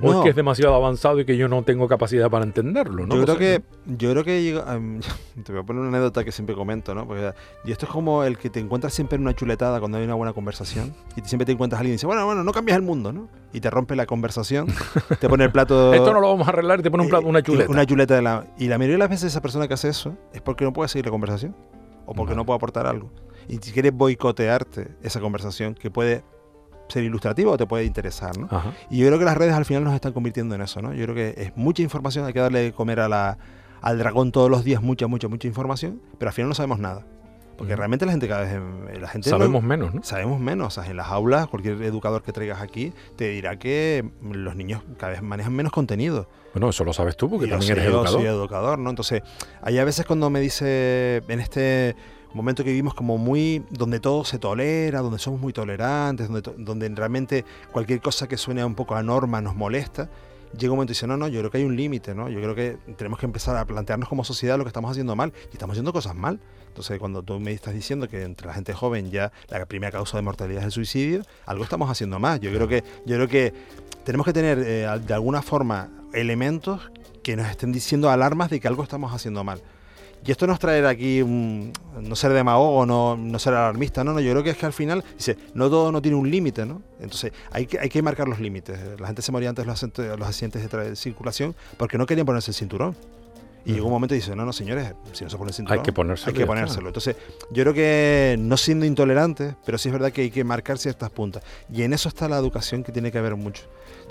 o 0.00 0.06
es 0.08 0.12
No. 0.16 0.22
que 0.22 0.30
es 0.30 0.36
demasiado 0.36 0.74
avanzado 0.74 1.20
y 1.20 1.24
que 1.24 1.36
yo 1.36 1.48
no 1.48 1.62
tengo 1.62 1.88
capacidad 1.88 2.30
para 2.30 2.44
entenderlo, 2.44 3.06
¿no? 3.06 3.14
Yo 3.14 3.22
creo 3.22 3.34
O 3.34 3.38
sea, 3.38 3.58
que, 3.58 3.64
yo 3.96 4.10
creo 4.12 4.24
que 4.24 4.56
em, 4.56 5.00
te 5.44 5.52
voy 5.52 5.62
a 5.62 5.64
poner 5.64 5.80
una 5.80 5.88
anécdota 5.90 6.24
que 6.24 6.32
siempre 6.32 6.54
comento, 6.54 6.94
¿no? 6.94 7.06
Porque, 7.06 7.32
y 7.64 7.72
esto 7.72 7.86
es 7.86 7.92
como 7.92 8.24
el 8.24 8.38
que 8.38 8.50
te 8.50 8.60
encuentras 8.60 8.92
siempre 8.94 9.16
en 9.16 9.22
una 9.22 9.34
chuletada 9.34 9.78
cuando 9.80 9.98
hay 9.98 10.04
una 10.04 10.14
buena 10.14 10.32
conversación 10.32 10.94
y 11.16 11.20
siempre 11.28 11.46
te 11.46 11.52
encuentras 11.52 11.78
a 11.78 11.80
alguien 11.80 11.92
y 11.92 11.96
dice, 11.96 12.06
bueno, 12.06 12.24
bueno, 12.26 12.44
no 12.44 12.52
cambias 12.52 12.76
el 12.76 12.82
mundo, 12.82 13.12
¿no? 13.12 13.28
Y 13.52 13.60
te 13.60 13.70
rompe 13.70 13.96
la 13.96 14.06
conversación, 14.06 14.66
te 15.20 15.28
pone 15.28 15.44
el 15.44 15.52
plato... 15.52 15.92
Esto 15.94 16.12
no 16.12 16.20
lo 16.20 16.28
vamos 16.28 16.46
a 16.46 16.50
arreglar 16.50 16.80
y 16.80 16.82
te 16.82 16.90
pone 16.90 17.02
un 17.04 17.08
plato, 17.10 17.26
eh, 17.26 17.30
una 17.30 17.42
chuleta. 17.42 17.70
Una 17.70 17.86
chuleta 17.86 18.14
de 18.14 18.22
la... 18.22 18.46
Y 18.58 18.68
la 18.68 18.78
mayoría 18.78 18.94
de 18.94 18.98
las 19.00 19.10
veces 19.10 19.28
esa 19.32 19.40
persona 19.42 19.68
que 19.68 19.74
hace 19.74 19.88
eso 19.88 20.16
es 20.32 20.40
porque 20.40 20.64
no 20.64 20.72
puede 20.72 20.88
seguir 20.88 21.06
la 21.06 21.10
conversación 21.12 21.54
o 22.06 22.14
porque 22.14 22.30
Vale. 22.30 22.36
no 22.36 22.46
puede 22.46 22.56
aportar 22.56 22.86
algo. 22.86 23.10
Y 23.48 23.56
si 23.58 23.72
quieres 23.72 23.92
boicotearte 23.92 24.88
esa 25.02 25.20
conversación 25.20 25.74
que 25.74 25.90
puede 25.90 26.24
ser 26.92 27.02
ilustrativa 27.04 27.50
o 27.50 27.56
te 27.56 27.66
puede 27.66 27.84
interesar, 27.84 28.36
¿no? 28.38 28.46
Ajá. 28.50 28.72
Y 28.90 28.98
yo 28.98 29.06
creo 29.08 29.18
que 29.18 29.24
las 29.24 29.36
redes 29.36 29.54
al 29.54 29.64
final 29.64 29.84
nos 29.84 29.94
están 29.94 30.12
convirtiendo 30.12 30.54
en 30.54 30.60
eso, 30.62 30.80
¿no? 30.82 30.92
Yo 30.94 31.04
creo 31.04 31.14
que 31.14 31.34
es 31.42 31.52
mucha 31.56 31.82
información, 31.82 32.24
hay 32.26 32.32
que 32.32 32.40
darle 32.40 32.60
de 32.60 32.72
comer 32.72 33.00
a 33.00 33.08
la, 33.08 33.38
al 33.80 33.98
dragón 33.98 34.30
todos 34.32 34.50
los 34.50 34.64
días, 34.64 34.82
mucha, 34.82 35.06
mucha, 35.06 35.28
mucha 35.28 35.48
información, 35.48 36.00
pero 36.18 36.28
al 36.28 36.34
final 36.34 36.48
no 36.50 36.54
sabemos 36.54 36.78
nada. 36.78 37.04
Porque 37.58 37.76
realmente 37.76 38.06
la 38.06 38.12
gente 38.12 38.26
cada 38.28 38.40
vez... 38.42 38.54
em, 38.54 39.00
La 39.00 39.08
gente 39.08 39.28
Sabemos 39.30 39.62
menos, 39.62 39.94
¿no? 39.94 40.02
sabemos 40.02 40.40
menos. 40.40 40.66
O 40.66 40.70
sea, 40.82 40.90
en 40.90 40.96
las 40.96 41.08
aulas, 41.08 41.46
cualquier 41.48 41.80
educador 41.82 42.22
que 42.22 42.32
traigas 42.32 42.60
aquí 42.62 42.92
te 43.14 43.28
dirá 43.28 43.56
que 43.58 44.10
los 44.32 44.56
niños 44.56 44.82
cada 44.96 45.12
vez 45.12 45.22
manejan 45.22 45.52
menos 45.52 45.70
contenido. 45.70 46.28
Bueno, 46.54 46.70
eso 46.70 46.82
lo 46.82 46.92
sabes 46.92 47.16
tú 47.16 47.28
porque 47.30 47.46
Y 47.46 47.48
yo 47.50 47.54
también 47.56 47.68
soy- 47.74 47.78
eres 47.82 47.84
yo 47.92 47.98
educador. 47.98 48.20
soy 48.20 48.28
educador, 48.28 48.78
¿no? 48.78 48.90
Entonces, 48.90 49.22
hay 49.60 49.78
a 49.78 49.84
veces 49.84 50.06
cuando 50.06 50.28
me 50.30 50.40
dice, 50.40 51.22
en 51.28 51.40
este 51.40 51.94
momento 52.34 52.64
que 52.64 52.70
vivimos 52.70 52.94
como 52.94 53.18
muy, 53.18 53.64
donde 53.70 54.00
todo 54.00 54.24
se 54.24 54.38
tolera, 54.38 55.00
donde 55.00 55.18
somos 55.18 55.40
muy 55.40 55.52
tolerantes, 55.52 56.28
donde, 56.28 56.52
donde 56.58 56.88
realmente 56.88 57.44
cualquier 57.72 58.00
cosa 58.00 58.28
que 58.28 58.36
suene 58.36 58.64
un 58.64 58.74
poco 58.74 58.94
a 58.94 59.02
norma 59.02 59.40
nos 59.40 59.54
molesta, 59.54 60.08
llega 60.58 60.72
un 60.72 60.76
momento 60.76 60.92
y 60.92 60.94
dice, 60.94 61.06
no, 61.06 61.16
no, 61.16 61.28
yo 61.28 61.40
creo 61.40 61.50
que 61.50 61.58
hay 61.58 61.64
un 61.64 61.76
límite, 61.76 62.14
¿no? 62.14 62.28
Yo 62.28 62.40
creo 62.40 62.54
que 62.54 62.76
tenemos 62.96 63.18
que 63.18 63.26
empezar 63.26 63.56
a 63.56 63.64
plantearnos 63.64 64.08
como 64.08 64.24
sociedad 64.24 64.58
lo 64.58 64.64
que 64.64 64.68
estamos 64.68 64.90
haciendo 64.90 65.16
mal, 65.16 65.32
y 65.50 65.52
estamos 65.52 65.74
haciendo 65.74 65.92
cosas 65.92 66.14
mal. 66.14 66.40
Entonces, 66.68 66.98
cuando 66.98 67.22
tú 67.22 67.38
me 67.38 67.52
estás 67.52 67.74
diciendo 67.74 68.08
que 68.08 68.22
entre 68.22 68.46
la 68.46 68.54
gente 68.54 68.72
joven 68.72 69.10
ya 69.10 69.32
la 69.48 69.66
primera 69.66 69.92
causa 69.92 70.16
de 70.16 70.22
mortalidad 70.22 70.60
es 70.60 70.66
el 70.66 70.72
suicidio, 70.72 71.22
algo 71.46 71.64
estamos 71.64 71.90
haciendo 71.90 72.18
más. 72.18 72.40
Yo 72.40 72.52
creo 72.52 72.68
que, 72.68 72.82
yo 73.04 73.16
creo 73.16 73.28
que 73.28 73.52
tenemos 74.04 74.24
que 74.24 74.32
tener 74.32 74.58
eh, 74.58 74.86
de 75.06 75.14
alguna 75.14 75.42
forma 75.42 75.90
elementos 76.12 76.90
que 77.22 77.36
nos 77.36 77.48
estén 77.48 77.72
diciendo 77.72 78.10
alarmas 78.10 78.50
de 78.50 78.60
que 78.60 78.68
algo 78.68 78.82
estamos 78.82 79.12
haciendo 79.12 79.44
mal. 79.44 79.62
Y 80.24 80.30
esto 80.30 80.46
no 80.46 80.52
es 80.52 80.58
traer 80.60 80.86
aquí 80.86 81.20
un- 81.20 81.72
no 82.00 82.14
ser 82.14 82.32
demagogo, 82.32 82.86
no, 82.86 83.16
no 83.16 83.38
ser 83.40 83.54
alarmista, 83.54 84.04
no, 84.04 84.12
no, 84.12 84.20
yo 84.20 84.30
creo 84.30 84.42
que 84.44 84.50
es 84.50 84.56
que 84.56 84.66
al 84.66 84.72
final, 84.72 85.02
dice, 85.16 85.36
no 85.54 85.68
todo 85.68 85.90
no 85.90 86.00
tiene 86.00 86.16
un 86.16 86.30
límite, 86.30 86.64
¿no? 86.64 86.80
Entonces 87.00 87.32
hay 87.50 87.66
que, 87.66 87.78
hay 87.80 87.88
que 87.88 88.02
marcar 88.02 88.28
los 88.28 88.38
límites. 88.38 88.78
La 89.00 89.08
gente 89.08 89.20
se 89.22 89.32
moría 89.32 89.48
antes 89.48 89.64
de 89.64 89.66
los, 89.70 89.82
accidentes- 89.82 90.16
los 90.16 90.28
accidentes 90.28 90.70
de 90.70 90.96
circulación 90.96 91.54
porque 91.76 91.98
no 91.98 92.06
querían 92.06 92.24
ponerse 92.26 92.52
el 92.52 92.54
cinturón. 92.54 92.94
Y 93.64 93.74
llegó 93.74 93.86
un 93.86 93.92
momento 93.92 94.12
y 94.14 94.18
dice, 94.18 94.34
no, 94.34 94.44
no, 94.44 94.52
señores, 94.52 94.92
si 95.12 95.22
no 95.22 95.30
se 95.30 95.36
pone 95.36 95.50
el 95.50 95.54
cinturón, 95.54 95.78
Hay 95.78 95.84
que 95.84 95.92
ponérselo 95.92 96.28
hay 96.30 96.34
que 96.34 96.46
ponérselo. 96.46 96.88
Entonces, 96.88 97.14
yo 97.52 97.62
creo 97.62 97.72
que 97.74 98.34
no 98.40 98.56
siendo 98.56 98.84
intolerantes, 98.86 99.54
pero 99.64 99.78
sí 99.78 99.88
es 99.88 99.92
verdad 99.92 100.10
que 100.10 100.22
hay 100.22 100.30
que 100.32 100.42
marcar 100.42 100.78
ciertas 100.78 101.10
puntas. 101.10 101.44
Y 101.72 101.82
en 101.82 101.92
eso 101.92 102.08
está 102.08 102.28
la 102.28 102.38
educación 102.38 102.82
que 102.82 102.90
tiene 102.90 103.12
que 103.12 103.18
haber 103.18 103.36
mucho. 103.36 103.62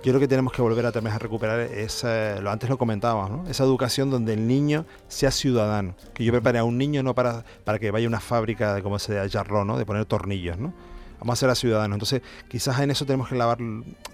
Yo 0.04 0.12
creo 0.12 0.20
que 0.20 0.28
tenemos 0.28 0.52
que 0.52 0.64
volver 0.64 0.86
a 0.88 0.92
también 0.92 1.16
a 1.16 1.20
recuperar 1.20 1.60
esa, 1.60 2.42
lo 2.42 2.50
antes 2.50 2.68
lo 2.70 2.78
comentábamos, 2.80 3.30
¿no? 3.30 3.50
esa 3.50 3.64
educación 3.64 4.10
donde 4.10 4.34
el 4.34 4.48
niño 4.48 4.86
sea 5.08 5.30
ciudadano. 5.30 5.96
Que 6.16 6.24
yo 6.24 6.32
prepare 6.32 6.58
a 6.58 6.64
un 6.64 6.80
niño 6.80 7.04
no 7.04 7.14
para, 7.14 7.46
para 7.64 7.78
que 7.78 7.92
vaya 7.92 8.08
a 8.08 8.10
una 8.10 8.20
fábrica 8.20 8.74
de 8.74 8.82
como 8.82 8.98
se 8.98 9.14
de 9.14 9.30
jarrón, 9.30 9.68
¿no? 9.68 9.78
de 9.78 9.86
poner 9.86 10.06
tornillos, 10.06 10.58
¿no? 10.58 10.74
Vamos 11.20 11.34
a 11.34 11.40
ser 11.40 11.50
a 11.52 11.56
ciudadanos. 11.56 11.98
Entonces, 11.98 12.24
quizás 12.48 12.80
en 12.80 12.90
eso 12.90 13.06
tenemos 13.06 13.30
que 13.30 13.36
lavar, 13.36 13.60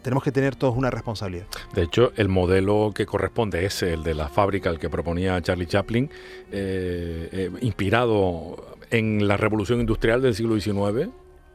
tenemos 0.02 0.21
que 0.26 0.34
tener 0.34 0.58
todos 0.58 0.76
una 0.76 0.91
responsabilidad. 0.91 1.45
De 1.73 1.84
hecho, 1.84 2.12
el 2.17 2.28
modelo 2.28 2.91
que 2.93 3.06
corresponde 3.06 3.63
es 3.63 3.82
el 3.82 4.04
de 4.04 4.13
la 4.13 4.28
fábrica, 4.28 4.69
el 4.69 4.78
que 4.78 4.89
proponía 4.89 5.41
Charlie 5.41 5.67
Chaplin, 5.67 6.10
eh, 6.52 7.30
eh, 7.32 7.52
inspirado 7.62 8.76
en 8.91 9.26
la 9.26 9.38
revolución 9.38 9.80
industrial 9.80 10.21
del 10.21 10.36
siglo 10.36 10.60
XIX. 10.60 11.10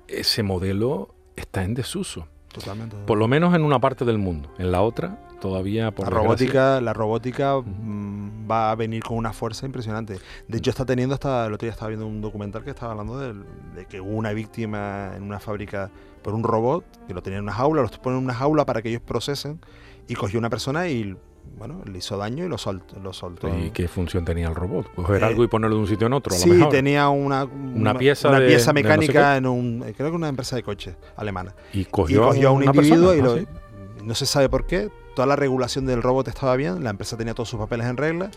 Ese 0.09 0.43
modelo 0.43 1.15
está 1.37 1.65
en 1.65 1.75
desuso, 1.75 2.29
Totalmente. 2.53 2.97
por 3.07 3.19
lo 3.19 3.29
menos 3.29 3.55
en 3.55 3.63
una 3.63 3.81
parte 3.81 4.05
del 4.05 4.19
mundo. 4.19 4.51
En 4.59 4.73
la 4.73 4.83
otra, 4.83 5.19
todavía 5.41 5.91
por 5.91 6.07
la 6.07 6.11
robótica, 6.11 6.81
la 6.81 6.93
robótica 6.93 7.57
mm, 7.59 8.51
va 8.51 8.71
a 8.71 8.75
venir 8.75 9.03
con 9.03 9.17
una 9.17 9.33
fuerza 9.33 9.67
impresionante. 9.67 10.19
De 10.49 10.59
hecho, 10.59 10.71
está 10.71 10.85
teniendo 10.85 11.15
hasta 11.15 11.47
el 11.47 11.53
otro 11.53 11.67
día 11.67 11.73
estaba 11.73 11.89
viendo 11.89 12.07
un 12.07 12.21
documental 12.21 12.63
que 12.63 12.71
estaba 12.71 12.93
hablando 12.93 13.19
de, 13.19 13.87
que 13.87 14.01
hubo 14.01 14.13
una 14.13 14.33
víctima 14.33 15.13
en 15.17 15.23
una 15.23 15.41
fábrica 15.41 15.91
por 16.23 16.35
un 16.35 16.45
robot 16.45 16.85
que 17.07 17.15
lo 17.15 17.23
tenía 17.23 17.39
en 17.39 17.45
una 17.45 17.53
jaula, 17.53 17.83
los 17.83 17.99
ponen 17.99 18.19
en 18.19 18.25
una 18.25 18.35
jaula 18.35 18.65
para 18.65 18.83
que 18.83 18.91
ellos 18.91 19.03
procesen 19.03 19.61
y 20.09 20.15
cogió 20.15 20.39
una 20.39 20.51
persona 20.51 20.89
y 20.89 21.17
bueno, 21.59 21.81
le 21.85 21.99
hizo 21.99 22.17
daño 22.17 22.45
y 22.45 22.49
lo 22.49 22.59
soltó. 22.59 22.99
Lo 23.01 23.13
soltó. 23.13 23.49
¿Y 23.57 23.71
qué 23.71 23.89
función 23.89 24.25
tenía 24.25 24.49
el 24.49 24.55
robot? 24.55 24.93
Coger 24.95 25.23
Eh, 25.23 25.27
algo 25.27 25.45
y 25.45 25.49
ponerlo 25.49 25.77
de 25.77 25.83
un 25.83 25.89
sitio 25.89 26.07
en 26.07 26.13
otro, 26.15 26.35
a 26.35 26.39
lo 26.39 26.43
Sí, 26.45 26.51
mejor. 26.51 26.69
tenía 26.71 27.09
una, 27.09 27.45
una, 27.45 27.95
pieza 27.97 28.29
una 28.29 28.41
de- 28.41 28.47
pieza 28.49 28.73
no 28.73 28.79
sé 28.79 28.83
mecánica 28.83 29.37
en 29.37 29.47
un, 29.47 29.85
creo 29.97 30.11
que 30.11 30.17
una 30.17 30.29
empresa 30.29 30.57
de 30.57 30.63
coches 30.63 30.97
alemana. 31.17 31.55
Y 31.73 31.81
Y 31.81 31.85
cogió, 31.85 32.27
cogió, 32.29 32.49
a 32.49 32.53
un 32.53 32.65
individuo 32.65 33.11
persona, 33.13 33.17
y 33.17 33.23
lo, 33.23 33.33
¿ah, 33.49 33.53
sí? 33.99 34.05
no 34.05 34.15
se 34.15 34.27
sabe 34.27 34.49
por 34.49 34.67
qué. 34.67 34.91
Toda 35.15 35.27
la 35.27 35.37
regulación 35.37 35.85
del 35.87 36.03
robot 36.03 36.29
estaba 36.29 36.57
bien, 36.57 36.83
la 36.83 36.91
empresa 36.91 37.17
tenía 37.17 37.35
todos 37.35 37.49
sus 37.51 37.59
papeles 37.61 37.87
en 37.87 37.97
regla 37.99 38.31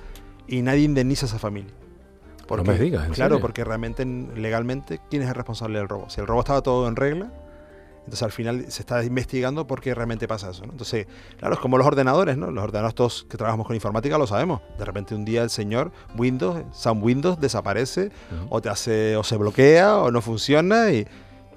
y 0.47 0.61
nadie 0.61 0.83
indemniza 0.83 1.25
a 1.25 1.29
esa 1.29 1.39
familia. 1.39 1.71
me 2.65 2.77
digas, 2.77 3.07
¿en 3.07 3.13
Claro, 3.13 3.35
serio? 3.35 3.39
porque 3.41 3.63
realmente 3.63 4.05
legalmente, 4.05 4.99
¿quién 5.09 5.21
es 5.23 5.29
el 5.29 5.35
responsable 5.35 5.79
del 5.79 5.87
robo? 5.87 6.09
Si 6.09 6.19
el 6.21 6.27
robo 6.27 6.41
estaba 6.41 6.61
todo 6.61 6.87
en 6.87 6.95
regla, 6.95 7.31
entonces 8.05 8.23
al 8.23 8.31
final 8.31 8.65
se 8.69 8.83
está 8.83 9.03
investigando 9.03 9.65
por 9.65 9.81
qué 9.81 9.95
realmente 9.95 10.27
pasa 10.27 10.51
eso. 10.51 10.65
¿no? 10.65 10.73
Entonces, 10.73 11.07
claro, 11.37 11.55
es 11.55 11.59
como 11.59 11.77
los 11.77 11.87
ordenadores, 11.87 12.37
¿no? 12.37 12.51
Los 12.51 12.63
ordenadores 12.63 12.93
todos 12.93 13.25
que 13.27 13.35
trabajamos 13.35 13.65
con 13.65 13.75
informática 13.75 14.17
lo 14.17 14.27
sabemos. 14.27 14.61
De 14.77 14.85
repente 14.85 15.15
un 15.15 15.25
día 15.25 15.41
el 15.41 15.49
señor 15.49 15.91
Windows, 16.15 16.63
Sam 16.71 17.03
Windows 17.03 17.39
desaparece 17.39 18.11
o 18.49 18.61
te 18.61 18.69
hace 18.69 19.15
o 19.15 19.23
se 19.23 19.37
bloquea 19.37 19.97
o 19.97 20.11
no 20.11 20.21
funciona 20.21 20.91
y, 20.91 21.07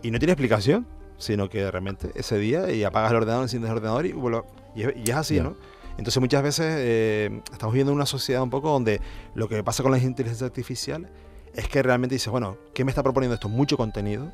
y 0.03 0.11
no 0.11 0.19
tiene 0.19 0.33
explicación, 0.33 0.87
sino 1.19 1.51
que 1.51 1.65
de 1.65 1.71
repente 1.71 2.13
ese 2.15 2.39
día 2.39 2.71
y 2.71 2.83
apagas 2.83 3.11
el 3.11 3.19
ordenador, 3.19 3.43
enciendes 3.43 3.71
el 3.71 3.77
ordenador 3.77 4.07
y, 4.07 4.83
es, 4.83 4.95
y 4.97 5.11
es 5.11 5.17
así. 5.17 5.41
¿no? 5.41 5.55
Entonces 5.99 6.21
muchas 6.21 6.43
veces 6.43 6.67
eh, 6.79 7.43
estamos 7.53 7.75
viviendo 7.75 7.93
una 7.93 8.07
sociedad 8.07 8.41
un 8.43 8.51
poco 8.51 8.71
donde 8.71 9.01
lo 9.35 9.49
que 9.49 9.63
pasa 9.65 9.83
con 9.83 9.93
la 9.93 9.99
inteligencia 9.99 10.47
artificial 10.47 11.09
es 11.55 11.69
que 11.69 11.83
realmente 11.83 12.15
dices, 12.15 12.31
bueno, 12.31 12.57
¿qué 12.73 12.85
me 12.85 12.91
está 12.91 13.03
proponiendo 13.03 13.35
esto? 13.35 13.49
Mucho 13.49 13.77
contenido, 13.77 14.31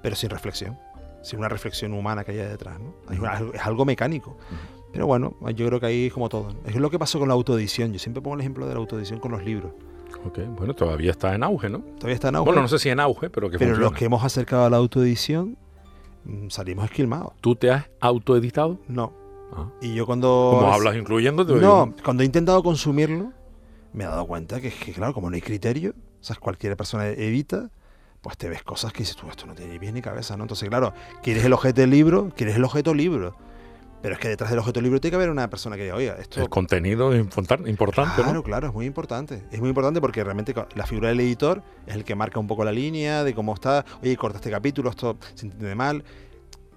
pero 0.00 0.14
sin 0.14 0.30
reflexión, 0.30 0.78
sin 1.22 1.38
una 1.38 1.48
reflexión 1.48 1.92
humana 1.94 2.24
que 2.24 2.32
haya 2.32 2.48
detrás, 2.48 2.78
¿no? 2.80 2.94
Una- 3.18 3.40
es 3.54 3.60
algo 3.66 3.84
mecánico. 3.84 4.36
Pero 4.92 5.06
bueno, 5.06 5.34
yo 5.54 5.66
creo 5.66 5.80
que 5.80 5.86
ahí 5.86 6.06
es 6.08 6.12
como 6.12 6.28
todo. 6.28 6.48
Es 6.66 6.76
lo 6.76 6.90
que 6.90 6.98
pasó 6.98 7.18
con 7.18 7.28
la 7.28 7.34
autoedición. 7.34 7.92
Yo 7.92 7.98
siempre 7.98 8.20
pongo 8.20 8.34
el 8.34 8.40
ejemplo 8.40 8.66
de 8.66 8.74
la 8.74 8.80
autoedición 8.80 9.20
con 9.20 9.32
los 9.32 9.42
libros. 9.42 9.72
Ok, 10.26 10.38
Bueno, 10.56 10.74
todavía 10.74 11.10
está 11.12 11.34
en 11.34 11.42
auge, 11.42 11.70
¿no? 11.70 11.78
Todavía 11.96 12.14
está 12.14 12.28
en 12.28 12.36
auge. 12.36 12.46
Bueno, 12.50 12.60
no 12.62 12.68
sé 12.68 12.78
si 12.78 12.90
en 12.90 13.00
auge, 13.00 13.30
pero 13.30 13.48
que 13.50 13.58
pero 13.58 13.70
funciona. 13.70 13.90
los 13.90 13.98
que 13.98 14.04
hemos 14.04 14.22
acercado 14.22 14.66
a 14.66 14.70
la 14.70 14.76
autoedición 14.76 15.56
mm, 16.24 16.48
salimos 16.50 16.84
esquilmados. 16.84 17.32
¿Tú 17.40 17.56
te 17.56 17.70
has 17.70 17.88
autoeditado? 18.00 18.78
No. 18.86 19.12
Ah. 19.54 19.70
Y 19.80 19.94
yo 19.94 20.04
cuando... 20.06 20.56
¿Cómo 20.60 20.72
hablas 20.72 20.96
incluyéndote? 20.96 21.54
No, 21.54 21.94
cuando 22.04 22.22
he 22.22 22.26
intentado 22.26 22.62
consumirlo, 22.62 23.32
me 23.94 24.04
he 24.04 24.06
dado 24.06 24.26
cuenta 24.26 24.60
que, 24.60 24.70
que, 24.70 24.92
claro, 24.92 25.14
como 25.14 25.30
no 25.30 25.34
hay 25.36 25.42
criterio, 25.42 25.94
o 26.20 26.24
sea, 26.24 26.36
cualquier 26.36 26.76
persona 26.76 27.06
edita, 27.08 27.70
pues 28.22 28.38
te 28.38 28.48
ves 28.48 28.62
cosas 28.62 28.92
que 28.92 29.00
dices 29.00 29.16
tú, 29.16 29.28
esto 29.28 29.46
no 29.46 29.54
tiene 29.54 29.72
ni 29.74 29.78
pies 29.78 29.92
ni 29.92 30.00
cabeza, 30.00 30.36
¿no? 30.36 30.44
Entonces, 30.44 30.68
claro, 30.68 30.94
quieres 31.22 31.44
el 31.44 31.52
objeto 31.52 31.80
del 31.82 31.90
libro, 31.90 32.30
quieres 32.36 32.56
el 32.56 32.64
objeto 32.64 32.94
libro. 32.94 33.36
Pero 34.00 34.14
es 34.14 34.20
que 34.20 34.28
detrás 34.28 34.50
del 34.50 34.58
objeto 34.58 34.80
libro 34.80 35.00
tiene 35.00 35.12
que 35.12 35.16
haber 35.16 35.30
una 35.30 35.48
persona 35.48 35.76
que 35.76 35.84
diga, 35.84 35.94
oiga, 35.94 36.14
esto... 36.18 36.40
El 36.40 36.48
contenido 36.48 37.12
es 37.12 37.24
importan- 37.24 37.68
importante, 37.68 38.16
Claro, 38.22 38.32
¿no? 38.32 38.42
claro, 38.42 38.66
es 38.68 38.74
muy 38.74 38.84
importante. 38.86 39.44
Es 39.52 39.60
muy 39.60 39.68
importante 39.68 40.00
porque 40.00 40.24
realmente 40.24 40.54
la 40.74 40.86
figura 40.86 41.08
del 41.10 41.20
editor 41.20 41.62
es 41.86 41.94
el 41.94 42.04
que 42.04 42.16
marca 42.16 42.40
un 42.40 42.48
poco 42.48 42.64
la 42.64 42.72
línea 42.72 43.22
de 43.22 43.32
cómo 43.32 43.54
está. 43.54 43.84
Oye, 44.02 44.16
corta 44.16 44.38
este 44.38 44.50
capítulo, 44.50 44.90
esto 44.90 45.16
se 45.34 45.46
entiende 45.46 45.74
mal. 45.76 46.02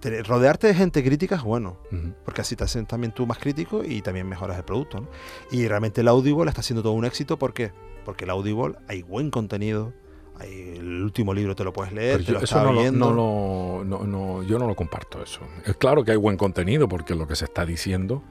Te- 0.01 0.21
rodearte 0.21 0.67
de 0.67 0.75
gente 0.75 1.03
crítica 1.03 1.35
es 1.35 1.41
bueno, 1.41 1.77
porque 2.25 2.41
así 2.41 2.55
te 2.55 2.63
hacen 2.63 2.85
también 2.85 3.11
tú 3.11 3.25
más 3.25 3.39
crítico 3.39 3.83
y 3.83 4.03
también 4.03 4.27
mejoras 4.29 4.57
el 4.57 4.63
producto. 4.63 5.01
¿no? 5.01 5.07
Y 5.49 5.67
realmente 5.67 6.01
el 6.01 6.07
Audible 6.09 6.47
está 6.49 6.61
siendo 6.61 6.83
todo 6.83 6.93
un 6.93 7.05
éxito. 7.05 7.37
¿Por 7.39 7.53
qué? 7.55 7.71
Porque 8.03 8.25
el 8.25 8.29
Audible 8.29 8.75
hay 8.87 9.01
buen 9.01 9.31
contenido. 9.31 9.93
El 10.41 11.01
último 11.03 11.33
libro 11.33 11.55
te 11.55 11.63
lo 11.63 11.71
puedes 11.73 11.93
leer, 11.93 12.17
Pero 12.17 12.25
te 12.25 12.31
yo, 12.33 12.37
lo 12.39 12.43
eso 12.43 12.63
no 12.63 12.73
lo, 12.73 12.81
viendo. 12.81 13.09
no 13.11 13.13
lo- 13.15 13.83
no- 13.85 14.05
no- 14.05 14.43
yo 14.43 14.59
no 14.59 14.67
lo 14.67 14.75
comparto 14.75 15.21
eso. 15.23 15.41
Es 15.65 15.75
claro 15.77 16.03
que 16.03 16.11
hay 16.11 16.17
buen 16.17 16.37
contenido 16.37 16.87
porque 16.87 17.15
lo 17.15 17.27
que 17.27 17.35
se 17.35 17.45
está 17.45 17.65
diciendo, 17.65 18.21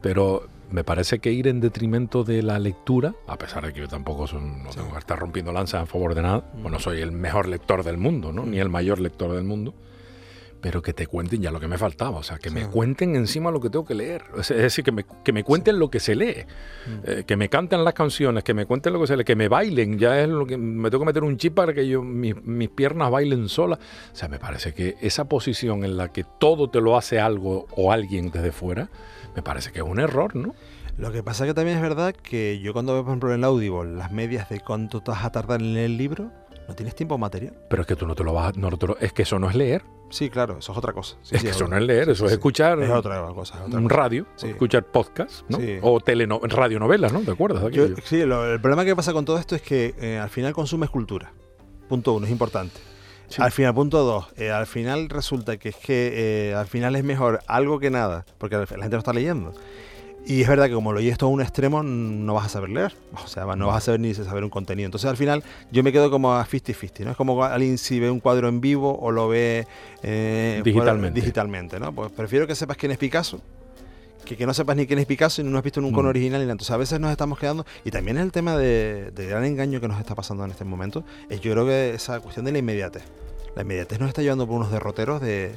pero 0.00 0.48
me 0.70 0.82
parece 0.84 1.18
que 1.20 1.30
ir 1.32 1.46
en 1.46 1.60
detrimento 1.60 2.24
de 2.24 2.42
la 2.42 2.58
lectura, 2.58 3.14
a 3.26 3.36
pesar 3.38 3.64
de 3.66 3.72
que 3.72 3.80
yo 3.80 3.88
tampoco 3.88 4.26
son- 4.26 4.62
no 4.64 4.70
tengo 4.70 4.92
que 4.92 4.98
estar 4.98 5.18
rompiendo 5.18 5.52
lanzas 5.52 5.82
a 5.82 5.86
favor 5.86 6.14
de 6.14 6.22
nada, 6.22 6.44
Mm. 6.54 6.62
bueno, 6.62 6.78
soy 6.80 7.00
el 7.00 7.12
mejor 7.12 7.46
lector 7.48 7.84
del 7.84 7.96
mundo, 7.98 8.32
¿no? 8.32 8.44
Ni 8.44 8.58
el 8.58 8.68
mayor 8.68 8.98
lector 9.00 9.32
del 9.32 9.44
mundo, 9.44 9.74
pero 10.64 10.80
que 10.80 10.94
te 10.94 11.06
cuenten 11.06 11.42
ya 11.42 11.50
lo 11.50 11.60
que 11.60 11.68
me 11.68 11.76
faltaba, 11.76 12.16
o 12.16 12.22
sea, 12.22 12.38
que 12.38 12.48
me 12.48 12.62
Sí. 12.62 12.68
cuenten 12.72 13.16
encima 13.16 13.50
lo 13.50 13.60
que 13.60 13.68
tengo 13.68 13.84
que 13.84 13.94
leer. 13.94 14.24
Es 14.38 14.48
decir, 14.48 14.82
que 14.82 14.92
me, 14.92 15.04
que 15.22 15.30
me 15.30 15.44
cuenten 15.44 15.78
lo 15.78 15.90
que 15.90 16.00
se 16.00 16.14
lee, 16.14 16.46
Mm. 16.86 16.90
eh, 17.04 17.24
que 17.26 17.36
me 17.36 17.50
canten 17.50 17.84
las 17.84 17.92
canciones, 17.92 18.44
que 18.44 18.54
me 18.54 18.64
cuenten 18.64 18.94
lo 18.94 19.00
que 19.02 19.06
se 19.06 19.14
lee, 19.18 19.24
que 19.24 19.36
me 19.36 19.48
bailen, 19.48 19.98
ya 19.98 20.18
es 20.22 20.26
lo 20.30 20.46
que 20.46 20.56
me 20.56 20.88
tengo 20.88 21.02
que 21.04 21.06
meter 21.08 21.22
un 21.22 21.36
chip 21.36 21.52
para 21.54 21.74
que 21.74 21.86
yo 21.86 22.02
mis, 22.02 22.42
mis 22.46 22.70
piernas 22.70 23.10
bailen 23.10 23.50
solas. 23.50 23.78
O 24.10 24.16
sea, 24.16 24.28
me 24.28 24.38
parece 24.38 24.72
que 24.72 24.96
esa 25.02 25.26
posición 25.28 25.84
en 25.84 25.98
la 25.98 26.08
que 26.10 26.24
todo 26.40 26.70
te 26.70 26.80
lo 26.80 26.96
hace 26.96 27.20
algo 27.20 27.66
o 27.76 27.92
alguien 27.92 28.30
desde 28.30 28.50
fuera, 28.50 28.88
me 29.36 29.42
parece 29.42 29.70
que 29.70 29.80
es 29.80 29.84
un 29.84 30.00
error, 30.00 30.34
¿no? 30.34 30.54
Lo 30.96 31.12
que 31.12 31.22
pasa 31.22 31.44
que 31.44 31.52
también 31.52 31.76
es 31.76 31.82
verdad 31.82 32.14
que 32.14 32.58
yo 32.60 32.72
cuando 32.72 32.94
veo, 32.94 33.02
por 33.02 33.10
ejemplo, 33.10 33.28
en 33.34 33.40
el 33.40 33.44
Audible 33.44 33.92
las 33.96 34.12
medias 34.12 34.48
de 34.48 34.60
cuánto 34.60 35.02
te 35.02 35.10
vas 35.10 35.26
a 35.26 35.30
tardar 35.30 35.60
en 35.60 35.74
leer 35.74 35.86
el 35.90 35.98
libro, 35.98 36.30
no 36.68 36.74
tienes 36.74 36.94
tiempo 36.94 37.18
material. 37.18 37.52
Pero 37.68 37.82
es 37.82 37.86
que 37.88 37.96
tú 37.96 38.06
no 38.06 38.14
te 38.14 38.24
lo 38.24 38.32
vas 38.32 38.56
a, 38.56 38.58
no 38.58 38.70
te 38.78 38.86
lo- 38.86 38.96
es 38.98 39.12
que 39.12 39.22
eso 39.24 39.38
no 39.38 39.50
es 39.50 39.54
leer, 39.56 39.82
Sí, 40.14 40.30
claro, 40.30 40.58
eso 40.58 40.70
es 40.70 40.78
otra 40.78 40.92
cosa. 40.92 41.16
Sí, 41.22 41.34
es 41.34 41.40
sí, 41.40 41.46
que 41.48 41.50
eso 41.50 41.66
no 41.66 41.76
es 41.76 41.82
leer, 41.82 42.08
eso 42.10 42.20
sí, 42.20 42.26
es 42.26 42.32
escuchar 42.32 42.80
Es 42.80 42.88
otra 42.90 43.20
cosa. 43.34 43.54
es 43.56 43.60
otra 43.66 43.80
cosa. 43.82 43.94
radio, 43.94 44.26
escuchar 44.42 44.84
podcast, 44.84 45.42
¿no? 45.48 45.58
O 45.82 45.98
teleno, 45.98 46.38
radionovelas, 46.44 47.12
¿no? 47.12 47.20
¿Te 47.22 47.32
acuerdas 47.32 47.68
Yo- 47.72 47.88
sí, 48.04 48.24
lo- 48.24 48.46
el 48.52 48.60
problema 48.60 48.84
que 48.84 48.94
pasa 48.94 49.12
con 49.12 49.24
todo 49.24 49.38
esto 49.38 49.56
es 49.56 49.62
que 49.62 49.94
eh, 50.00 50.18
al 50.18 50.30
final 50.30 50.52
consumes 50.52 50.88
cultura. 50.88 51.32
Punto 51.88 52.12
uno, 52.12 52.26
es 52.26 52.32
importante. 52.32 52.76
Sí. 53.26 53.42
Al 53.42 53.50
final, 53.50 53.74
punto 53.74 54.04
dos, 54.04 54.26
eh, 54.36 54.50
al 54.52 54.66
final 54.66 55.08
resulta 55.08 55.56
que 55.56 55.70
es 55.70 55.76
que 55.76 56.50
eh, 56.50 56.54
al 56.54 56.66
final 56.66 56.94
es 56.94 57.02
mejor 57.02 57.40
algo 57.48 57.80
que 57.80 57.90
nada, 57.90 58.24
porque 58.38 58.56
la 58.56 58.66
gente 58.66 58.90
lo 58.90 58.98
está 58.98 59.12
leyendo. 59.12 59.52
Y 60.26 60.40
es 60.42 60.48
verdad 60.48 60.66
que 60.68 60.74
como 60.74 60.92
lo 60.92 61.00
lleves 61.00 61.18
todo 61.18 61.28
a 61.30 61.32
un 61.34 61.42
extremo, 61.42 61.82
no 61.82 62.32
vas 62.34 62.46
a 62.46 62.48
saber 62.48 62.70
leer. 62.70 62.94
O 63.22 63.26
sea, 63.28 63.44
no 63.56 63.66
vas 63.66 63.76
a 63.76 63.80
saber 63.80 64.00
ni 64.00 64.14
saber 64.14 64.42
un 64.42 64.50
contenido. 64.50 64.86
Entonces 64.86 65.08
al 65.10 65.16
final 65.18 65.42
yo 65.70 65.82
me 65.82 65.92
quedo 65.92 66.10
como 66.10 66.34
a 66.34 66.46
50-50, 66.46 67.04
¿no? 67.04 67.10
Es 67.10 67.16
como 67.16 67.44
alguien 67.44 67.76
si 67.76 68.00
ve 68.00 68.10
un 68.10 68.20
cuadro 68.20 68.48
en 68.48 68.60
vivo 68.60 68.98
o 68.98 69.10
lo 69.10 69.28
ve 69.28 69.66
eh, 70.02 70.62
Digitalmente. 70.64 71.20
digitalmente, 71.20 71.78
¿no? 71.78 71.92
Pues 71.92 72.10
prefiero 72.12 72.46
que 72.46 72.54
sepas 72.54 72.76
quién 72.78 72.92
es 72.92 72.98
Picasso 72.98 73.40
que, 74.24 74.38
que 74.38 74.46
no 74.46 74.54
sepas 74.54 74.74
ni 74.76 74.86
quién 74.86 74.98
es 74.98 75.04
Picasso 75.04 75.42
y 75.42 75.44
no 75.44 75.58
has 75.58 75.62
visto 75.64 75.82
nunca 75.82 75.98
un 75.98 76.06
Mm. 76.06 76.08
original. 76.08 76.40
Y 76.40 76.44
nada. 76.44 76.52
Entonces 76.52 76.70
a 76.70 76.78
veces 76.78 76.98
nos 76.98 77.10
estamos 77.10 77.38
quedando. 77.38 77.66
Y 77.84 77.90
también 77.90 78.16
el 78.16 78.32
tema 78.32 78.56
de, 78.56 79.10
de 79.14 79.26
gran 79.26 79.44
engaño 79.44 79.82
que 79.82 79.88
nos 79.88 80.00
está 80.00 80.14
pasando 80.14 80.42
en 80.46 80.50
este 80.50 80.64
momento 80.64 81.04
es 81.28 81.42
yo 81.42 81.52
creo 81.52 81.66
que 81.66 81.92
esa 81.92 82.20
cuestión 82.20 82.46
de 82.46 82.52
la 82.52 82.58
inmediatez. 82.58 83.02
La 83.54 83.60
inmediatez 83.62 84.00
nos 84.00 84.08
está 84.08 84.22
llevando 84.22 84.46
por 84.46 84.56
unos 84.56 84.70
derroteros 84.72 85.20
de, 85.20 85.54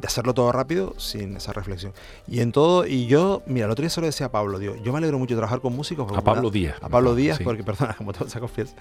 de 0.00 0.06
hacerlo 0.06 0.32
todo 0.34 0.52
rápido 0.52 0.94
sin 0.98 1.36
esa 1.36 1.52
reflexión. 1.52 1.92
Y 2.28 2.40
en 2.40 2.52
todo, 2.52 2.86
y 2.86 3.06
yo, 3.06 3.42
mira, 3.46 3.66
el 3.66 3.72
otro 3.72 3.82
día 3.82 3.90
se 3.90 4.00
lo 4.00 4.06
decía 4.06 4.26
a 4.26 4.30
Pablo, 4.30 4.58
digo, 4.58 4.76
yo 4.76 4.92
me 4.92 4.98
alegro 4.98 5.18
mucho 5.18 5.34
de 5.34 5.38
trabajar 5.38 5.60
con 5.60 5.74
músicos. 5.74 6.06
porque 6.06 6.20
A 6.20 6.24
Pablo 6.24 6.50
Díaz. 6.50 6.76
a 6.80 6.88
Pablo 6.88 7.14
Díaz, 7.14 7.38
Sí. 7.38 7.44
porque, 7.44 7.64
perdona, 7.64 7.94
como 7.94 8.12
todo 8.12 8.28
se 8.28 8.38
confiesa. 8.40 8.74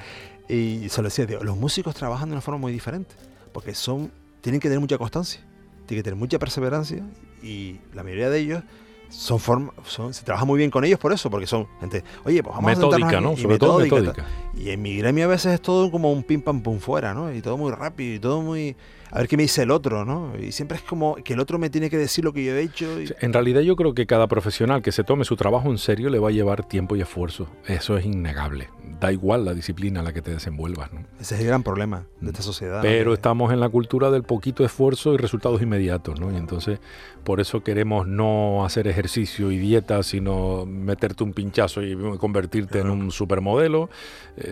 Y 0.47 0.87
se 0.89 1.01
lo 1.01 1.07
decía, 1.07 1.25
digo, 1.25 1.43
los 1.43 1.57
músicos 1.57 1.95
trabajan 1.95 2.29
de 2.29 2.33
una 2.33 2.41
forma 2.41 2.59
muy 2.59 2.71
diferente, 2.71 3.15
porque 3.51 3.73
son, 3.73 4.11
tienen 4.41 4.59
que 4.61 4.67
tener 4.67 4.79
mucha 4.79 4.97
constancia, 4.97 5.41
tienen 5.85 5.99
que 6.01 6.03
tener 6.03 6.19
mucha 6.19 6.37
perseverancia, 6.39 7.03
y 7.41 7.77
la 7.93 8.03
mayoría 8.03 8.29
de 8.29 8.39
ellos 8.39 8.63
son 9.09 9.39
forma, 9.39 9.71
son, 9.85 10.13
se 10.13 10.23
trabaja 10.23 10.43
muy 10.45 10.57
bien 10.57 10.69
con 10.69 10.83
ellos 10.83 10.99
por 10.99 11.13
eso, 11.13 11.29
porque 11.31 11.47
son 11.47 11.65
gente, 11.79 12.03
oye, 12.25 12.43
pues 12.43 12.53
vamos 12.55 12.71
a 12.71 12.75
Metódica, 12.75 12.97
sentarnos 13.07 13.23
¿no? 13.23 13.29
aquí", 13.31 13.39
y 13.39 13.43
Sobre 13.43 13.57
todo 13.59 13.79
metódica. 13.79 14.25
Y 14.57 14.71
en 14.71 14.81
mi 14.81 14.97
gremio 14.97 15.25
a 15.25 15.27
veces 15.27 15.53
es 15.53 15.61
todo 15.61 15.91
como 15.91 16.11
un 16.11 16.23
pim 16.23 16.41
pam 16.41 16.61
pum 16.61 16.79
fuera, 16.79 17.13
¿no? 17.13 17.33
Y 17.33 17.41
todo 17.41 17.57
muy 17.57 17.71
rápido, 17.71 18.15
y 18.15 18.19
todo 18.19 18.41
muy... 18.41 18.75
A 19.09 19.19
ver 19.19 19.29
qué 19.29 19.37
me 19.37 19.43
dice 19.43 19.61
el 19.61 19.71
otro, 19.71 20.03
¿no? 20.03 20.33
Y 20.37 20.51
siempre 20.51 20.75
es 20.77 20.83
como 20.83 21.15
que 21.15 21.31
el 21.33 21.39
otro 21.39 21.57
me 21.57 21.69
tiene 21.69 21.89
que 21.89 21.97
decir 21.97 22.25
lo 22.25 22.33
que 22.33 22.43
yo 22.43 22.51
he 22.53 22.61
hecho. 22.61 23.01
y- 23.01 23.07
En 23.21 23.31
realidad 23.31 23.61
yo 23.61 23.77
creo 23.77 23.93
que 23.93 24.05
cada 24.05 24.27
profesional 24.27 24.81
que 24.81 24.91
se 24.91 25.05
tome 25.05 25.23
su 25.23 25.37
trabajo 25.37 25.69
en 25.71 25.77
serio 25.77 26.09
le 26.09 26.19
va 26.19 26.27
a 26.27 26.31
llevar 26.31 26.67
tiempo 26.67 26.93
y 26.97 27.01
esfuerzo. 27.01 27.47
Eso 27.67 27.97
es 27.97 28.05
innegable. 28.05 28.67
Da 28.99 29.13
igual 29.13 29.45
la 29.45 29.53
disciplina 29.53 29.99
en 29.99 30.05
la 30.05 30.11
que 30.11 30.21
te 30.21 30.31
desenvuelvas. 30.31 30.91
¿no? 30.91 31.05
Ese 31.21 31.35
es 31.35 31.41
el 31.41 31.47
gran 31.47 31.63
problema 31.63 32.05
de 32.19 32.31
esta 32.31 32.41
sociedad. 32.41 32.77
¿no? 32.77 32.81
Pero 32.81 33.11
Que- 33.11 33.15
estamos 33.15 33.53
en 33.53 33.61
la 33.61 33.69
cultura 33.69 34.11
del 34.11 34.23
poquito 34.23 34.65
esfuerzo 34.65 35.13
y 35.13 35.17
resultados 35.17 35.61
inmediatos, 35.61 36.19
¿no? 36.19 36.29
Y 36.33 36.35
entonces 36.35 36.79
por 37.23 37.39
eso 37.39 37.63
queremos 37.63 38.07
no 38.07 38.65
hacer 38.65 38.87
ejercicio 38.89 39.51
y 39.53 39.57
dieta, 39.57 40.03
sino 40.03 40.65
meterte 40.65 41.23
un 41.23 41.31
pinchazo 41.31 41.81
y 41.81 41.95
convertirte 42.17 42.79
en 42.79 42.89
un 42.89 43.11
supermodelo. 43.11 43.89
Eh, 44.35 44.46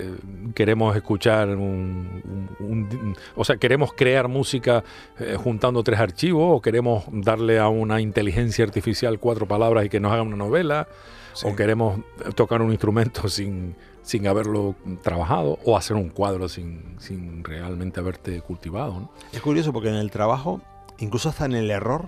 queremos 0.54 0.96
escuchar 0.96 1.50
un, 1.50 2.22
un- 2.60 2.88
un- 2.92 3.16
o 3.36 3.44
sea, 3.44 3.58
queremos 3.58 3.94
crear 3.94 4.28
música 4.28 4.84
eh, 5.20 5.36
juntando 5.42 5.84
tres 5.84 6.00
archivos 6.00 6.58
o 6.58 6.62
queremos 6.62 7.04
darle 7.12 7.60
a 7.60 7.68
una 7.70 8.02
inteligencia 8.02 8.64
artificial 8.66 9.20
cuatro 9.20 9.48
palabras 9.48 9.86
y 9.86 9.90
que 9.90 10.00
nos 10.00 10.12
haga 10.12 10.22
una 10.24 10.36
novela 10.38 10.88
Sí. 11.34 11.46
o 11.50 11.54
queremos 11.56 12.00
tocar 12.36 12.62
un 12.62 12.72
instrumento 12.72 13.28
sin, 13.28 13.76
sin 14.04 14.26
haberlo 14.26 14.74
trabajado 15.04 15.60
o 15.66 15.76
hacer 15.76 15.98
un 15.98 16.08
cuadro 16.08 16.48
sin, 16.48 16.96
sin 16.98 17.44
realmente 17.44 18.00
haberte 18.00 18.40
cultivado. 18.40 18.94
¿no? 19.02 19.12
Es 19.34 19.42
curioso 19.42 19.74
porque 19.74 19.90
en 19.90 19.96
el 19.96 20.12
trabajo, 20.12 20.62
incluso 20.98 21.28
hasta 21.28 21.44
en 21.44 21.52
el 21.56 21.70
error, 21.72 22.08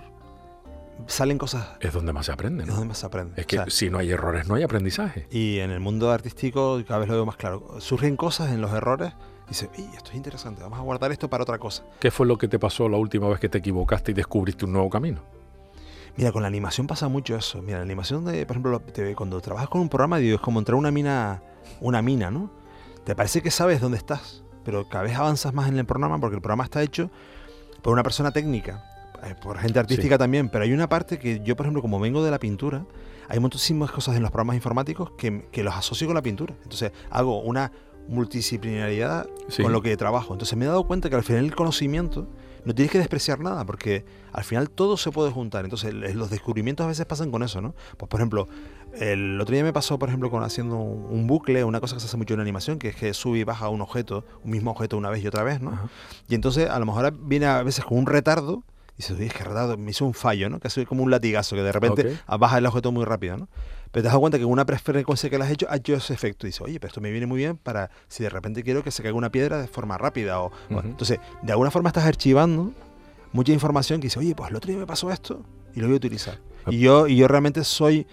salen 1.06 1.38
cosas 1.38 1.68
Es 1.80 1.93
donde 1.93 2.12
más 2.14 2.26
se 2.26 2.32
aprende. 2.32 2.64
es 2.64 2.70
donde 2.70 2.86
más 2.88 2.98
se 2.98 3.06
aprende. 3.06 3.39
Es 3.39 3.45
que 3.45 3.60
O 3.60 3.64
sea, 3.64 3.70
si 3.72 3.89
no 3.89 4.00
hay 4.00 4.12
errores, 4.12 4.48
no 4.48 4.56
hay 4.56 4.64
aprendizaje. 4.64 5.28
y 5.32 5.60
en 5.60 5.72
el 5.72 5.80
mundo 5.80 6.12
artístico 6.12 6.82
cada 6.88 7.00
vez 7.00 7.08
lo 7.10 7.16
veo 7.16 7.26
más 7.26 7.38
claro. 7.38 7.80
Surgen 7.80 8.16
cosas 8.18 8.52
en 8.52 8.62
los 8.62 8.74
errores 8.74 9.14
y 9.45 9.50
dices, 9.50 9.70
"Ey, 9.78 9.89
esto 9.95 10.10
es 10.12 10.16
interesante, 10.16 10.62
vamos 10.62 10.80
a 10.80 10.82
guardar 10.82 11.12
esto 11.12 11.30
para 11.30 11.43
otra 11.43 11.58
cosa. 11.60 11.84
¿Qué 12.00 12.12
fue 12.12 12.26
lo 12.26 12.38
que 12.38 12.48
te 12.48 12.60
pasó 12.60 12.89
la 12.89 12.98
última 12.98 13.28
vez 13.30 13.39
que 13.39 13.48
te 13.50 13.60
equivocaste 13.60 14.12
y 14.12 14.14
descubriste 14.16 14.66
un 14.66 14.74
nuevo 14.74 14.89
camino? 14.89 15.22
Mira, 16.18 16.32
con 16.32 16.41
la 16.41 16.48
animación 16.48 16.88
pasa 16.88 17.08
mucho 17.08 17.36
eso. 17.36 17.62
Mira, 17.62 17.78
la 17.78 17.84
animación 17.84 18.26
de, 18.26 18.45
por 18.45 18.56
ejemplo, 18.56 18.80
te- 18.80 19.14
cuando 19.16 19.39
trabajas 19.39 19.70
con 19.70 19.82
un 19.82 19.89
programa, 19.89 20.18
digo, 20.18 20.36
es 20.36 20.41
como 20.41 20.58
entrar 20.60 20.74
a 20.76 20.80
una 20.80 20.89
mina, 20.91 21.43
una 21.80 22.02
mina, 22.02 22.32
¿no? 22.32 22.50
Te 23.04 23.16
parece 23.16 23.41
que 23.43 23.52
sabes 23.52 23.80
dónde 23.80 23.98
estás, 23.98 24.43
pero 24.66 24.89
cada 24.89 25.04
vez 25.04 25.16
avanzas 25.16 25.54
más 25.54 25.70
en 25.70 25.78
el 25.78 25.86
programa 25.86 26.20
porque 26.20 26.36
el 26.36 26.41
programa 26.41 26.64
está 26.64 26.82
hecho 26.82 27.12
por 27.84 27.93
una 27.93 28.02
persona 28.04 28.32
técnica, 28.32 28.84
por 29.41 29.57
gente 29.57 29.80
artística 29.80 30.18
también, 30.18 30.49
pero 30.49 30.63
hay 30.63 30.74
una 30.74 30.88
parte 30.89 31.18
que 31.20 31.41
yo, 31.43 31.55
por 31.55 31.65
ejemplo, 31.65 31.82
como 31.82 31.99
vengo 31.99 32.24
de 32.24 32.32
la 32.32 32.39
pintura, 32.39 32.86
hay 33.30 33.39
muchísimas 33.39 33.91
cosas 33.91 34.15
en 34.15 34.22
los 34.22 34.32
programas 34.32 34.55
informáticos 34.55 35.11
que, 35.18 35.47
que 35.51 35.63
los 35.63 35.74
asocio 35.76 36.07
con 36.07 36.15
la 36.15 36.22
pintura. 36.22 36.55
Entonces 36.63 36.91
hago 37.09 37.41
una 37.41 37.72
multidisciplinaridad 38.07 39.28
Sí. 39.49 39.63
con 39.63 39.72
lo 39.72 39.82
que 39.82 39.95
trabajo. 39.97 40.34
Entonces 40.34 40.57
me 40.57 40.65
he 40.65 40.68
dado 40.68 40.86
cuenta 40.86 41.09
que 41.09 41.15
al 41.15 41.24
final 41.24 41.43
el 41.45 41.55
conocimiento 41.55 42.28
no 42.65 42.76
tienes 42.76 42.91
que 42.91 42.97
despreciar 42.99 43.39
nada, 43.39 43.65
porque 43.65 44.05
al 44.34 44.43
final 44.43 44.70
todo 44.70 44.97
se 44.97 45.11
puede 45.11 45.32
juntar. 45.32 45.63
Entonces 45.65 45.93
los 45.93 46.30
descubrimientos 46.30 46.84
a 46.84 46.88
veces 46.88 47.05
pasan 47.05 47.32
con 47.32 47.43
eso, 47.43 47.61
¿no? 47.61 47.74
Pues 47.97 48.09
por 48.09 48.20
ejemplo, 48.20 48.47
el 48.93 49.39
otro 49.39 49.53
día 49.53 49.63
me 49.63 49.72
pasó, 49.74 49.97
por 49.99 50.09
ejemplo, 50.09 50.30
con 50.30 50.43
haciendo 50.43 50.76
un 50.78 51.07
un 51.09 51.28
bucle, 51.28 51.63
una 51.63 51.80
cosa 51.80 51.95
que 51.95 52.01
se 52.01 52.07
hace 52.07 52.18
mucho 52.18 52.34
en 52.34 52.39
animación, 52.41 52.78
que 52.80 52.89
es 52.89 52.95
que 52.95 53.13
sube 53.13 53.39
y 53.39 53.43
baja 53.43 53.70
un 53.70 53.82
objeto, 53.82 54.26
un 54.43 54.51
mismo 54.51 54.72
objeto 54.72 54.97
una 54.97 55.09
vez 55.09 55.24
y 55.24 55.28
otra 55.28 55.43
vez, 55.43 55.61
¿no? 55.61 55.72
Ajá. 55.72 55.88
Y 56.28 56.36
entonces 56.36 56.70
a 56.70 56.78
lo 56.80 56.86
mejor 56.86 57.13
viene 57.18 57.45
a 57.45 57.63
veces 57.63 57.86
con 57.86 57.97
un 57.97 58.05
retardo. 58.05 58.63
Dices, 58.98 59.16
oye, 59.16 59.28
es 59.28 59.34
que 59.34 59.43
retardo, 59.43 59.78
me 59.78 59.91
hizo 59.91 60.06
un 60.06 60.14
fallo, 60.16 60.50
¿no? 60.50 60.60
Que 60.60 60.68
es 60.70 60.80
como 60.88 61.04
un 61.04 61.12
latigazo, 61.12 61.56
que 61.56 61.62
de 61.62 61.72
repente 61.72 62.18
Ok. 62.28 62.39
baja 62.39 62.58
el 62.58 62.66
objeto 62.66 62.91
muy 62.91 63.06
rápido, 63.06 63.38
¿no? 63.38 63.48
Pero 63.91 64.04
te 64.04 64.10
das 64.10 64.18
cuenta 64.18 64.38
que 64.38 64.43
con 64.43 64.52
una 64.54 64.66
frecuencia 64.66 65.30
que 65.30 65.38
le 65.38 65.43
has 65.45 65.52
hecho, 65.52 65.68
ha 65.70 65.76
hecho 65.78 65.93
ese 65.95 66.14
efecto. 66.14 66.45
Y 66.45 66.50
dices, 66.50 66.62
oye, 66.62 66.80
pero 66.80 66.88
esto 66.89 67.00
me 67.02 67.12
viene 67.12 67.26
muy 67.28 67.38
bien 67.38 67.58
para 67.58 67.89
si 68.08 68.24
de 68.24 68.30
repente 68.30 68.64
quiero 68.64 68.84
que 68.84 68.91
se 68.91 69.04
caiga 69.04 69.16
una 69.18 69.32
piedra 69.32 69.62
de 69.62 69.68
forma 69.68 69.98
rápida. 69.98 70.41
O, 70.41 70.48
o- 70.48 70.52
Ujú. 70.76 70.80
Entonces, 70.88 71.20
de 71.43 71.52
alguna 71.52 71.70
forma 71.72 71.89
estás 71.89 72.06
archivando 72.06 72.74
mucha 73.34 73.52
información 73.54 74.02
que 74.02 74.08
dice, 74.08 74.20
oye, 74.20 74.34
pues 74.36 74.50
el 74.50 74.56
otro 74.56 74.70
día 74.70 74.80
me 74.80 74.88
pasó 74.88 75.12
esto 75.12 75.45
y 75.76 75.80
lo 75.80 75.88
voy 75.88 75.93
a 75.93 75.98
utilizar. 75.98 76.39
Ah. 76.66 76.70
Y 76.72 76.80
yo, 76.80 77.08
y 77.08 77.18
yo 77.18 77.28
realmente 77.28 77.64
soy, 77.64 78.08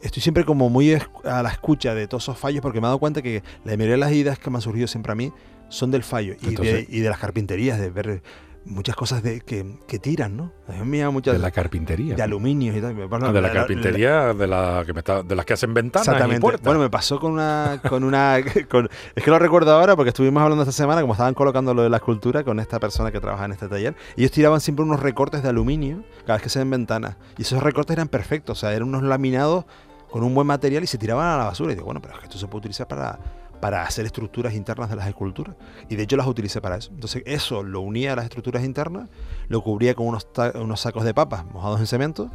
estoy 0.00 0.22
siempre 0.22 0.44
como 0.44 0.70
muy 0.70 0.94
a 1.24 1.42
la 1.42 1.50
escucha 1.50 1.94
de 1.94 2.06
todos 2.06 2.22
esos 2.22 2.38
fallos 2.38 2.62
porque 2.62 2.80
me 2.80 2.86
he 2.86 2.88
dado 2.88 2.98
cuenta 3.00 3.20
que 3.22 3.42
la 3.64 3.72
mayoría 3.72 3.92
de 3.94 3.98
las 3.98 4.12
ideas 4.12 4.38
que 4.38 4.50
me 4.50 4.56
han 4.56 4.62
surgido 4.62 4.86
siempre 4.86 5.10
a 5.12 5.14
mí 5.16 5.32
son 5.68 5.90
del 5.90 6.04
fallo 6.04 6.34
y, 6.34 6.44
de, 6.44 6.48
Entonces- 6.50 6.86
y 6.88 7.00
de 7.00 7.08
las 7.10 7.18
carpinterías, 7.18 7.78
de 7.80 7.90
ver 7.90 8.22
muchas 8.68 8.94
cosas 8.96 9.22
de, 9.22 9.40
que, 9.40 9.78
que 9.86 9.98
tiran, 9.98 10.36
¿no? 10.36 10.52
A 10.68 10.72
mí 10.72 10.84
me 10.84 10.98
llama 10.98 11.10
mucho 11.12 11.32
De 11.32 11.38
la 11.38 11.50
carpintería. 11.50 12.14
de 12.14 12.22
aluminio 12.22 12.76
y 12.76 12.80
tal. 12.80 12.94
Bueno, 12.94 13.26
Ah, 13.26 13.32
de 13.32 13.40
la 13.40 13.48
la- 13.48 13.48
la- 13.48 13.54
carpintería, 13.54 14.34
de, 14.34 14.46
la 14.46 14.82
que 14.86 14.92
me 14.92 14.98
está- 15.00 15.22
de 15.22 15.34
las 15.34 15.44
que 15.46 15.54
hacen 15.54 15.74
ventanas 15.74 16.06
y 16.06 16.10
Exactamente. 16.10 16.40
puertas. 16.40 16.64
Bueno, 16.64 16.80
me 16.80 16.90
pasó 16.90 17.18
con 17.18 17.32
una. 17.32 17.80
Con 17.88 18.04
una 18.04 18.36
con- 18.70 18.88
es 19.14 19.24
que 19.24 19.30
lo 19.30 19.38
recuerdo 19.38 19.72
ahora 19.72 19.96
porque 19.96 20.10
estuvimos 20.10 20.42
hablando 20.42 20.62
esta 20.62 20.72
semana, 20.72 21.00
como 21.00 21.14
estaban 21.14 21.34
colocando 21.34 21.72
lo 21.74 21.82
de 21.82 21.90
la 21.90 21.96
escultura 21.96 22.44
con 22.44 22.60
esta 22.60 22.78
persona 22.78 23.10
que 23.10 23.20
trabaja 23.20 23.44
en 23.46 23.52
este 23.52 23.68
taller. 23.68 23.94
Y 24.16 24.20
ellos 24.20 24.32
tiraban 24.32 24.60
siempre 24.60 24.84
unos 24.84 25.00
recortes 25.00 25.42
de 25.42 25.48
aluminio 25.48 26.04
cada 26.26 26.34
vez 26.34 26.42
que 26.42 26.48
se 26.50 26.58
ven 26.58 26.70
ventanas. 26.70 27.16
Y 27.38 27.42
esos 27.42 27.62
recortes 27.62 27.94
eran 27.96 28.08
perfectos, 28.08 28.58
o 28.58 28.60
sea, 28.60 28.72
eran 28.74 28.88
unos 28.88 29.02
laminados 29.02 29.64
con 30.10 30.22
un 30.22 30.34
buen 30.34 30.46
material 30.46 30.82
y 30.84 30.86
se 30.86 30.96
tiraban 30.98 31.26
a 31.26 31.36
la 31.38 31.44
basura. 31.44 31.72
Y 31.72 31.74
digo, 31.74 31.86
bueno, 31.86 32.00
pero 32.00 32.14
es 32.14 32.20
que 32.20 32.26
esto 32.26 32.38
se 32.38 32.46
puede 32.46 32.58
utilizar 32.60 32.86
para, 32.88 33.18
para 33.60 33.82
hacer 33.82 34.06
estructuras 34.06 34.54
internas 34.54 34.90
de 34.90 34.96
las 34.96 35.08
esculturas. 35.08 35.56
Y 35.88 35.96
de 35.96 36.02
hecho 36.02 36.16
las 36.16 36.26
utilicé 36.26 36.60
para 36.60 36.76
eso. 36.76 36.90
Entonces, 36.92 37.22
eso 37.26 37.62
lo 37.62 37.80
unía 37.80 38.12
a 38.12 38.16
las 38.16 38.24
estructuras 38.24 38.64
internas, 38.64 39.08
lo 39.48 39.62
cubría 39.62 39.94
con 39.94 40.06
unos, 40.06 40.28
unos 40.54 40.80
sacos 40.80 41.04
de 41.04 41.14
papas 41.14 41.44
mojados 41.46 41.80
en 41.80 41.86
cemento. 41.86 42.30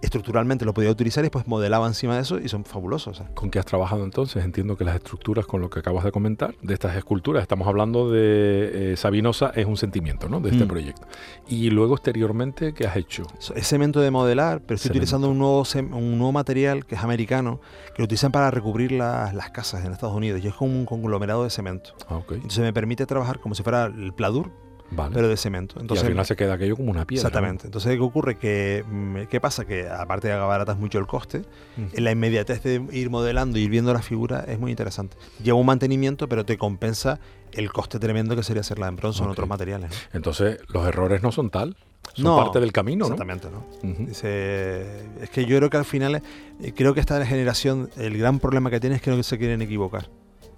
Estructuralmente 0.00 0.64
lo 0.64 0.72
podía 0.72 0.90
utilizar 0.92 1.24
y 1.24 1.26
después 1.26 1.48
modelaba 1.48 1.86
encima 1.88 2.14
de 2.14 2.22
eso 2.22 2.38
y 2.38 2.48
son 2.48 2.64
fabulosos. 2.64 3.20
¿Con 3.34 3.50
qué 3.50 3.58
has 3.58 3.66
trabajado 3.66 4.04
entonces? 4.04 4.44
Entiendo 4.44 4.76
que 4.76 4.84
las 4.84 4.94
estructuras, 4.94 5.44
con 5.44 5.60
lo 5.60 5.68
que 5.70 5.80
acabas 5.80 6.04
de 6.04 6.12
comentar, 6.12 6.54
de 6.62 6.74
estas 6.74 6.96
esculturas, 6.96 7.42
estamos 7.42 7.66
hablando 7.66 8.08
de 8.10 8.92
eh, 8.92 8.96
Sabinosa, 8.96 9.50
es 9.56 9.66
un 9.66 9.76
sentimiento, 9.76 10.28
¿no? 10.28 10.40
De 10.40 10.50
este 10.50 10.64
Mm. 10.64 10.68
proyecto. 10.68 11.06
Y 11.48 11.70
luego, 11.70 11.94
exteriormente, 11.94 12.72
¿qué 12.74 12.86
has 12.86 12.96
hecho? 12.96 13.24
Es 13.56 13.66
cemento 13.66 14.00
de 14.00 14.10
modelar, 14.12 14.60
pero 14.60 14.76
estoy 14.76 14.88
Cemento. 14.90 14.98
utilizando 14.98 15.30
un 15.30 15.38
nuevo, 15.38 15.64
un 15.98 16.16
nuevo 16.18 16.32
material 16.32 16.86
que 16.86 16.94
es 16.94 17.02
americano, 17.02 17.60
que 17.94 18.00
lo 18.00 18.04
utilizan 18.04 18.30
para 18.30 18.52
recubrir 18.52 18.92
las, 18.92 19.34
las 19.34 19.50
casas 19.50 19.84
en 19.84 19.92
Estados 19.92 20.14
Unidos. 20.14 20.40
Y 20.44 20.46
es 20.46 20.54
como 20.54 20.72
un 20.78 20.86
conglomerado 20.86 21.42
de 21.42 21.50
cemento. 21.50 21.94
Ah, 22.08 22.16
ok. 22.18 22.32
Entonces 22.32 22.60
me 22.60 22.72
permite 22.72 23.04
trabajar 23.04 23.40
como 23.40 23.56
si 23.56 23.64
fuera 23.64 23.86
el 23.86 24.12
pladur, 24.14 24.52
Vale. 24.90 25.14
pero 25.14 25.28
de 25.28 25.36
cemento. 25.36 25.78
y 25.80 25.98
al 25.98 26.06
final 26.06 26.24
se 26.26 26.34
queda 26.36 26.54
aquello 26.54 26.76
como 26.76 26.90
una 26.90 27.04
piedra. 27.06 27.22
¿no? 27.24 27.28
Exactamente. 27.28 27.66
Entonces, 27.66 27.92
¿qué 27.94 28.00
ocurre? 28.00 28.36
Que, 28.38 28.84
mm, 28.90 29.22
¿Qué 29.30 29.40
pasa? 29.40 29.64
Que 29.66 29.88
aparte 29.88 30.28
de 30.28 30.34
que 30.34 30.40
abaratas 30.40 30.78
mucho 30.78 30.98
el 30.98 31.06
coste, 31.06 31.38
Ujú. 31.76 31.88
en 31.92 32.04
la 32.04 32.10
inmediatez 32.10 32.62
de 32.62 32.82
ir 32.92 33.10
modelando 33.10 33.58
y 33.58 33.62
ir 33.64 33.70
viendo 33.70 33.92
la 33.92 34.00
figura 34.02 34.44
es 34.48 34.58
muy 34.58 34.70
interesante. 34.70 35.16
Lleva 35.42 35.58
un 35.58 35.66
mantenimiento, 35.66 36.28
pero 36.28 36.44
te 36.46 36.56
compensa 36.56 37.20
el 37.52 37.70
coste 37.72 37.98
tremendo 37.98 38.34
que 38.36 38.42
sería 38.42 38.60
hacerla 38.60 38.88
en 38.88 38.96
bronce 38.96 39.20
o 39.22 39.24
en 39.26 39.30
otros 39.30 39.48
materiales. 39.48 39.90
¿no? 39.90 39.96
Entonces, 40.16 40.58
los 40.68 40.86
errores 40.86 41.22
no 41.22 41.32
son 41.32 41.50
tal, 41.50 41.76
son 42.14 42.24
No, 42.24 42.36
parte 42.36 42.58
del 42.60 42.72
camino, 42.72 43.06
¿no? 43.08 43.14
Exactamente, 43.14 43.48
¿no? 43.50 43.64
Dice, 44.06 44.86
es 45.20 45.30
que 45.30 45.44
yo 45.44 45.56
creo 45.58 45.70
que 45.70 45.76
al 45.76 45.84
final, 45.84 46.16
eh, 46.62 46.72
creo 46.74 46.94
que 46.94 47.00
esta 47.00 47.24
generación, 47.26 47.90
el 47.96 48.18
gran 48.18 48.38
problema 48.38 48.70
que 48.70 48.80
tiene 48.80 48.96
es 48.96 49.02
que 49.02 49.10
no 49.10 49.22
se 49.22 49.38
quieren 49.38 49.62
equivocar. 49.62 50.08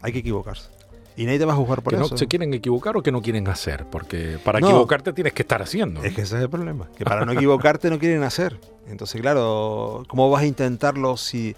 Hay 0.02 0.12
que 0.12 0.20
equivocarse. 0.20 0.70
Y 1.16 1.24
nadie 1.26 1.38
te 1.38 1.44
va 1.44 1.52
a 1.52 1.56
juzgar 1.56 1.82
por 1.82 1.92
que 1.92 2.00
eso. 2.00 2.08
no 2.10 2.16
se 2.16 2.26
quieren 2.28 2.54
equivocar 2.54 2.96
o 2.96 3.02
que 3.02 3.12
no 3.12 3.20
quieren 3.20 3.46
hacer, 3.48 3.84
porque 3.90 4.38
para 4.44 4.60
No. 4.60 4.68
equivocarte 4.68 5.12
tienes 5.12 5.32
que 5.32 5.42
estar 5.42 5.60
haciendo. 5.60 6.02
Es 6.02 6.14
que 6.14 6.22
ese 6.22 6.36
es 6.36 6.42
el 6.42 6.48
problema. 6.50 6.88
Que 6.96 7.04
para 7.04 7.26
no 7.26 7.32
equivocarte 7.32 7.90
no 7.90 7.98
quieren 7.98 8.22
hacer. 8.22 8.58
Entonces, 8.88 9.20
claro, 9.20 10.04
¿cómo 10.08 10.30
vas 10.30 10.42
a 10.42 10.46
intentarlo 10.46 11.16
si... 11.16 11.54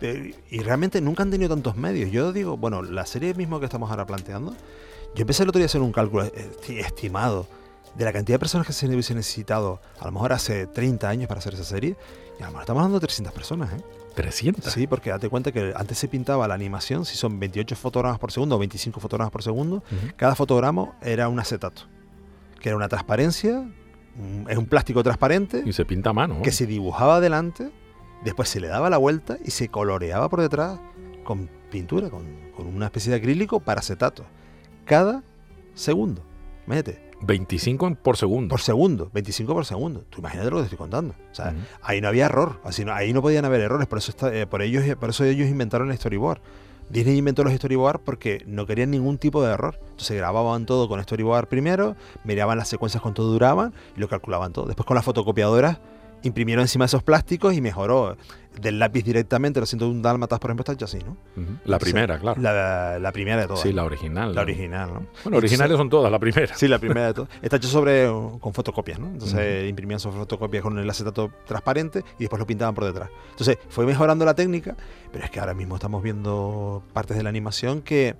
eh, 0.00 0.34
Y 0.50 0.60
realmente 0.60 1.00
nunca 1.00 1.22
han 1.24 1.30
tenido 1.30 1.50
tantos 1.50 1.76
medios. 1.76 2.10
Yo 2.10 2.32
digo, 2.32 2.56
bueno, 2.56 2.82
la 2.82 3.04
serie 3.06 3.34
mismo 3.34 3.58
que 3.60 3.66
estamos 3.66 3.90
ahora 3.90 4.06
planteando, 4.06 4.52
yo 5.14 5.20
empecé 5.22 5.42
el 5.42 5.50
otro 5.50 5.58
día 5.58 5.66
a 5.66 5.66
hacer 5.66 5.80
un 5.82 5.92
cálculo 5.92 6.24
eh, 6.24 6.32
esti- 6.60 6.78
estimado 6.78 7.46
de 7.96 8.04
la 8.04 8.12
cantidad 8.12 8.36
de 8.36 8.40
personas 8.40 8.66
que 8.66 8.72
se 8.72 8.86
hubiese 8.86 9.14
necesitado, 9.14 9.80
a 10.00 10.06
lo 10.06 10.12
mejor 10.12 10.32
hace 10.32 10.66
30 10.66 11.08
años 11.08 11.28
para 11.28 11.38
hacer 11.40 11.54
esa 11.54 11.64
serie, 11.64 11.96
y 12.38 12.42
a 12.42 12.46
lo 12.46 12.52
mejor 12.52 12.62
estamos 12.62 12.80
hablando 12.80 12.98
de 13.00 13.06
300 13.06 13.32
personas, 13.34 13.72
¿eh? 13.74 13.82
300. 14.14 14.70
Sí, 14.72 14.86
porque 14.86 15.10
date 15.10 15.28
cuenta 15.30 15.52
que 15.52 15.72
antes 15.76 15.96
se 15.98 16.06
pintaba 16.08 16.46
la 16.46 16.54
animación, 16.54 17.04
si 17.06 17.16
son 17.16 17.38
28 17.40 17.76
fotogramas 17.76 18.18
por 18.18 18.30
segundo 18.32 18.56
o 18.56 18.58
25 18.58 19.00
fotogramas 19.00 19.30
por 19.32 19.42
segundo, 19.42 19.82
cada 20.16 20.34
fotograma 20.34 20.92
era 21.02 21.28
un 21.28 21.38
acetato, 21.40 21.82
que 22.60 22.68
era 22.68 22.76
una 22.76 22.88
transparencia, 22.88 23.58
un- 24.18 24.46
es 24.48 24.58
un 24.58 24.66
plástico 24.66 25.02
transparente, 25.02 25.62
Y 25.64 25.72
se 25.72 25.84
pinta 25.86 26.10
a 26.10 26.12
mano. 26.12 26.34
¿no? 26.36 26.42
que 26.42 26.52
se 26.52 26.66
dibujaba 26.66 27.16
adelante, 27.16 27.70
después 28.24 28.48
se 28.50 28.60
le 28.60 28.68
daba 28.68 28.90
la 28.90 28.98
vuelta 28.98 29.38
y 29.44 29.50
se 29.50 29.68
coloreaba 29.68 30.28
por 30.28 30.40
detrás 30.42 30.78
con 31.24 31.48
pintura, 31.70 32.10
con, 32.10 32.26
con 32.54 32.66
una 32.66 32.86
especie 32.86 33.10
de 33.10 33.16
acrílico 33.16 33.60
para 33.60 33.80
acetato. 33.80 34.24
Cada 34.84 35.22
segundo. 35.74 36.22
Imagínate, 36.66 37.11
25 37.22 37.86
en- 37.86 37.96
por 37.96 38.16
segundo. 38.16 38.48
por 38.48 38.60
segundo, 38.60 39.10
25 39.12 39.54
por 39.54 39.64
segundo. 39.64 40.04
Tú 40.10 40.18
imagínate 40.20 40.50
lo 40.50 40.56
que 40.56 40.62
te 40.62 40.66
estoy 40.66 40.78
contando. 40.78 41.14
O 41.30 41.34
sea, 41.34 41.50
Ujú. 41.50 41.56
ahí 41.82 42.00
no 42.00 42.08
había 42.08 42.26
error, 42.26 42.60
así 42.64 42.84
no- 42.84 42.92
ahí 42.92 43.12
no 43.12 43.22
podían 43.22 43.44
haber 43.44 43.60
errores, 43.60 43.86
por 43.86 43.98
eso, 43.98 44.10
está- 44.10 44.34
eh, 44.34 44.46
por, 44.46 44.62
ellos, 44.62 44.84
por 44.96 45.10
eso 45.10 45.24
ellos 45.24 45.48
inventaron 45.48 45.90
el 45.90 45.96
storyboard. 45.96 46.40
Disney 46.90 47.16
inventó 47.16 47.42
los 47.44 47.54
storyboard 47.54 48.00
porque 48.00 48.42
no 48.46 48.66
querían 48.66 48.90
ningún 48.90 49.16
tipo 49.16 49.42
de 49.42 49.52
error. 49.52 49.78
Entonces 49.90 50.16
grababan 50.16 50.66
todo 50.66 50.88
con 50.88 51.02
storyboard 51.02 51.46
primero, 51.48 51.96
miraban 52.24 52.58
las 52.58 52.68
secuencias 52.68 53.00
cuánto 53.02 53.22
duraban 53.22 53.72
y 53.96 54.00
lo 54.00 54.08
calculaban 54.08 54.52
todo. 54.52 54.66
Después 54.66 54.84
con 54.86 54.96
las 54.96 55.04
fotocopiadoras 55.04 55.78
imprimieron 56.22 56.62
encima 56.62 56.84
esos 56.84 57.02
plásticos 57.02 57.54
y 57.54 57.60
mejoró. 57.60 58.16
Del 58.60 58.78
lápiz 58.78 59.02
directamente, 59.02 59.60
lo 59.60 59.66
siento, 59.66 59.88
un 59.88 60.02
dálmatas, 60.02 60.38
por 60.38 60.50
ejemplo, 60.50 60.60
está 60.60 60.72
hecho 60.72 60.84
así, 60.84 60.98
¿no? 60.98 61.16
La 61.64 61.78
primera, 61.78 62.18
claro. 62.18 62.38
La, 62.38 62.98
la 62.98 63.10
primera 63.10 63.40
de 63.40 63.46
todas. 63.46 63.62
sí, 63.62 63.72
la 63.72 63.82
original. 63.82 64.34
La 64.34 64.42
original, 64.42 64.92
¿no? 64.92 65.06
Bueno, 65.24 65.38
originales 65.38 65.78
son 65.78 65.88
todas, 65.88 66.12
la 66.12 66.18
primera. 66.18 66.54
Sí, 66.54 66.68
la 66.68 66.78
primera 66.78 67.06
de 67.06 67.14
todas. 67.14 67.30
Está 67.40 67.56
hecho 67.56 67.68
sobre 67.68 68.06
con 68.40 68.52
fotocopias, 68.52 68.98
¿no? 68.98 69.06
Entonces 69.06 69.68
imprimían 69.70 70.00
sobre 70.00 70.18
fotocopias 70.18 70.62
con 70.62 70.78
el 70.78 70.88
acetato 70.88 71.30
transparente 71.46 72.04
y 72.18 72.24
después 72.24 72.38
lo 72.38 72.46
pintaban 72.46 72.74
por 72.74 72.84
detrás. 72.84 73.08
Entonces 73.30 73.56
fue 73.70 73.86
mejorando 73.86 74.26
la 74.26 74.34
técnica, 74.34 74.76
pero 75.10 75.24
es 75.24 75.30
que 75.30 75.40
ahora 75.40 75.54
mismo 75.54 75.76
estamos 75.76 76.02
viendo 76.02 76.82
partes 76.92 77.16
de 77.16 77.22
la 77.22 77.30
animación 77.30 77.80
que, 77.80 78.16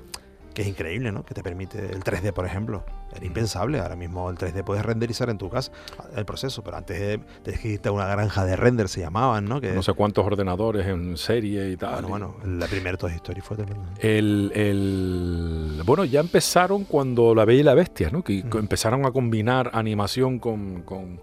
que 0.53 0.63
es 0.63 0.69
increíble, 0.69 1.13
¿no? 1.13 1.25
Que 1.25 1.35
te 1.35 1.43
permite 1.43 1.79
el 1.93 2.03
3D, 2.05 2.33
por 2.33 2.47
ejemplo. 2.47 2.85
Era 3.15 3.25
impensable. 3.27 3.79
Ahora 3.81 3.97
mismo 3.97 4.29
el 4.31 4.37
3D 4.37 4.65
puedes 4.65 4.85
renderizar 4.85 5.29
en 5.31 5.39
tu 5.39 5.51
casa 5.51 5.71
el 6.17 6.25
proceso, 6.25 6.63
pero 6.63 6.77
antes 6.79 7.21
tenías 7.43 7.61
que 7.63 7.69
irte 7.69 7.89
a 7.89 7.93
una 7.93 8.07
granja 8.07 8.45
de 8.45 8.57
render, 8.57 8.89
se 8.89 9.01
llamaban, 9.01 9.45
¿no? 9.47 9.61
Que, 9.61 9.73
No 9.73 9.83
sé 9.83 9.93
cuántos 9.93 10.25
ordenadores 10.27 10.87
en 10.87 11.17
serie 11.17 11.71
y 11.71 11.77
tal. 11.77 12.05
bueno, 12.07 12.35
bueno, 12.39 12.59
la 12.59 12.67
primera 12.67 12.97
Toy 12.97 13.13
Story 13.13 13.41
fue 13.41 13.57
tremenda. 13.57 13.89
El, 14.01 14.53
el- 14.55 15.83
bueno, 15.85 16.05
ya 16.05 16.21
empezaron 16.21 16.85
cuando 16.85 17.35
La 17.35 17.45
Bella 17.45 17.61
y 17.61 17.65
la 17.65 17.75
Bestia, 17.75 18.11
¿no? 18.11 18.23
Que 18.23 18.41
empezaron 18.41 19.05
a 19.07 19.11
combinar 19.13 19.71
animación 19.75 20.39
con... 20.39 20.83
con 20.83 21.21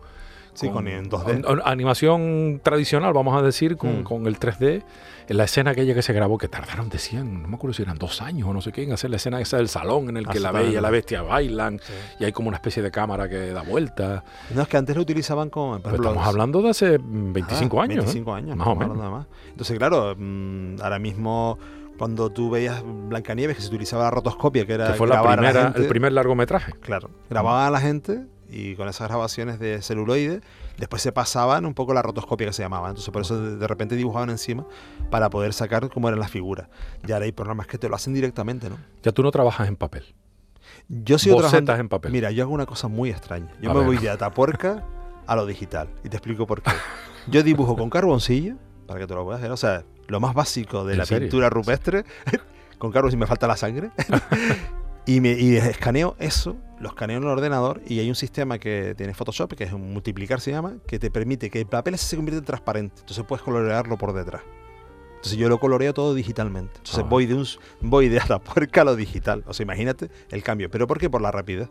Sí, 0.59 0.69
con 0.69 0.87
en 0.87 1.09
2D. 1.09 1.43
an- 1.47 1.61
Animación 1.65 2.59
tradicional, 2.63 3.13
vamos 3.13 3.37
a 3.37 3.41
decir, 3.41 3.77
con, 3.77 4.01
Mm. 4.01 4.03
con 4.03 4.27
el 4.27 4.37
3D. 4.39 4.83
En 5.27 5.37
la 5.37 5.43
escena 5.43 5.71
aquella 5.71 5.93
que 5.93 6.01
se 6.01 6.11
grabó, 6.11 6.39
que 6.39 6.47
tardaron, 6.47 6.89
decían, 6.89 7.43
no 7.43 7.47
me 7.47 7.55
acuerdo 7.55 7.73
si 7.75 7.83
eran 7.83 7.97
dos 7.99 8.19
años 8.21 8.47
o 8.49 8.53
no 8.53 8.61
sé 8.61 8.71
qué, 8.71 8.81
en 8.83 8.91
hacer 8.93 9.11
la 9.11 9.17
escena 9.17 9.39
esa 9.39 9.57
del 9.57 9.69
salón 9.69 10.09
en 10.09 10.17
el 10.17 10.27
que 10.27 10.39
la 10.39 10.51
Bella 10.51 10.79
y 10.79 10.81
la. 10.81 10.89
Bestia 10.89 11.21
bailan 11.21 11.79
Sí. 11.79 11.93
y 12.19 12.25
hay 12.25 12.31
como 12.31 12.47
una 12.47 12.57
especie 12.57 12.81
de 12.81 12.89
cámara 12.89 13.29
que 13.29 13.51
da 13.51 13.61
vuelta. 13.61 14.23
No, 14.55 14.63
es 14.63 14.67
que 14.67 14.77
antes 14.77 14.95
lo 14.95 15.03
utilizaban 15.03 15.49
con... 15.51 15.81
Pero 15.83 15.89
ejemplo, 15.95 16.09
estamos 16.09 16.27
hablando 16.27 16.61
de 16.63 16.69
hace 16.71 16.97
mm, 16.97 17.31
25 17.33 17.79
Ah, 17.79 17.83
años. 17.83 17.93
¿eh? 17.93 17.99
25 17.99 18.33
años, 18.33 18.57
Más 18.57 18.67
o 18.67 18.75
menos. 18.75 18.97
de 18.99 19.07
más. 19.09 19.27
Entonces, 19.51 19.77
claro, 19.77 20.15
mm, 20.17 20.81
ahora 20.81 20.97
mismo 20.97 21.59
cuando 21.99 22.31
tú 22.31 22.49
veías 22.49 22.81
Blancanieves 22.83 23.57
que 23.57 23.61
se 23.61 23.67
utilizaba 23.67 24.05
la 24.05 24.11
rotoscopia, 24.11 24.65
que 24.65 24.73
era 24.73 24.87
Que 24.87 24.93
fue 24.93 25.07
la 25.07 25.21
primera, 25.21 25.73
el 25.75 25.85
primer 25.85 26.11
largometraje. 26.13 26.73
claro, 26.81 27.11
grababan 27.29 27.67
a 27.67 27.69
la 27.69 27.79
gente 27.81 28.25
y 28.49 28.75
con 28.75 28.87
esas 28.87 29.07
grabaciones 29.07 29.59
de 29.59 29.81
celuloide, 29.81 30.41
después 30.77 31.01
se 31.01 31.11
pasaban 31.11 31.65
un 31.65 31.73
poco 31.73 31.93
la 31.93 32.01
rotoscopia 32.01 32.47
que 32.47 32.53
se 32.53 32.63
llamaba. 32.63 32.89
Entonces, 32.89 33.11
por 33.11 33.21
eso 33.21 33.57
de, 33.57 33.67
repente 33.67 33.95
dibujaban 33.95 34.29
encima 34.29 34.65
para 35.11 35.29
poder 35.29 35.53
sacar 35.53 35.89
cómo 35.89 36.07
eran 36.07 36.19
las 36.19 36.31
figuras. 36.31 36.67
Y 37.07 37.11
ahora 37.11 37.25
hay 37.25 37.31
programas 37.31 37.67
que 37.67 37.77
te 37.77 37.87
lo 37.89 37.95
hacen 37.95 38.13
directamente, 38.13 38.69
¿no? 38.69 38.77
Ya 39.03 39.11
tú 39.11 39.21
no 39.23 39.31
trabajas 39.31 39.67
en 39.67 39.75
papel. 39.75 40.15
Yo 40.87 41.19
sigo 41.19 41.35
Bocetas 41.35 41.51
trabajando. 41.63 41.81
en 41.81 41.89
papel. 41.89 42.11
Mira, 42.11 42.31
yo 42.31 42.43
hago 42.43 42.53
una 42.53 42.65
cosa 42.65 42.87
muy 42.87 43.09
extraña. 43.09 43.51
Yo 43.61 43.69
A 43.69 43.73
me 43.73 43.79
ver. 43.79 43.87
voy 43.87 43.97
de 43.97 44.09
Atapuerca 44.09 44.83
a 45.27 45.35
lo 45.35 45.45
digital. 45.45 45.89
Y 46.03 46.09
te 46.09 46.17
explico 46.17 46.47
por 46.47 46.61
qué. 46.61 46.71
Yo 47.27 47.43
dibujo 47.43 47.75
con 47.75 47.89
carboncillo, 47.89 48.55
para 48.87 48.99
que 48.99 49.07
te 49.07 49.13
lo 49.13 49.23
puedas 49.23 49.41
ver. 49.41 49.51
O 49.51 49.57
sea, 49.57 49.83
lo 50.07 50.19
más 50.19 50.33
básico 50.33 50.85
de 50.85 50.93
¿En 50.93 50.99
la 50.99 51.05
serio? 51.05 51.21
pintura 51.27 51.49
rupestre, 51.49 52.03
con 52.79 52.91
carboncillo 52.91 53.19
me 53.19 53.27
falta 53.27 53.47
la 53.47 53.57
sangre. 53.57 53.91
y, 55.15 55.21
me, 55.21 55.31
y 55.31 55.55
escaneo 55.55 56.15
eso, 56.19 56.55
lo 56.79 56.89
escaneo 56.89 57.17
en 57.17 57.23
el 57.23 57.29
ordenador 57.29 57.81
y 57.87 57.99
hay 57.99 58.09
un 58.09 58.15
sistema 58.15 58.59
que 58.59 58.93
tiene 58.95 59.13
Photoshop, 59.13 59.53
que 59.55 59.63
es 59.63 59.73
un 59.73 59.91
multiplicar 59.91 60.39
se 60.39 60.51
llama, 60.51 60.75
que 60.87 60.99
te 60.99 61.09
permite 61.09 61.49
que 61.49 61.61
el 61.61 61.67
papel 61.67 61.97
se 61.97 62.15
convierta 62.15 62.39
en 62.39 62.45
transparente. 62.45 62.95
Entonces 62.99 63.25
puedes 63.27 63.43
colorearlo 63.43 63.97
por 63.97 64.13
detrás. 64.13 64.43
Entonces 65.15 65.37
yo 65.37 65.49
lo 65.49 65.59
coloreo 65.59 65.93
todo 65.93 66.13
digitalmente. 66.13 66.73
Entonces 66.77 67.03
Ah. 67.03 67.07
voy 67.09 67.25
de 67.25 67.35
un 67.35 67.45
voy 67.81 68.07
de 68.07 68.19
Atapuerca 68.19 68.81
a 68.81 68.83
lo 68.85 68.95
digital. 68.95 69.43
O 69.47 69.53
sea, 69.53 69.63
imagínate 69.63 70.09
el 70.29 70.43
cambio. 70.43 70.69
¿Pero 70.69 70.87
por 70.87 70.99
qué? 70.99 71.09
Por 71.09 71.21
la 71.21 71.31
rapidez. 71.31 71.69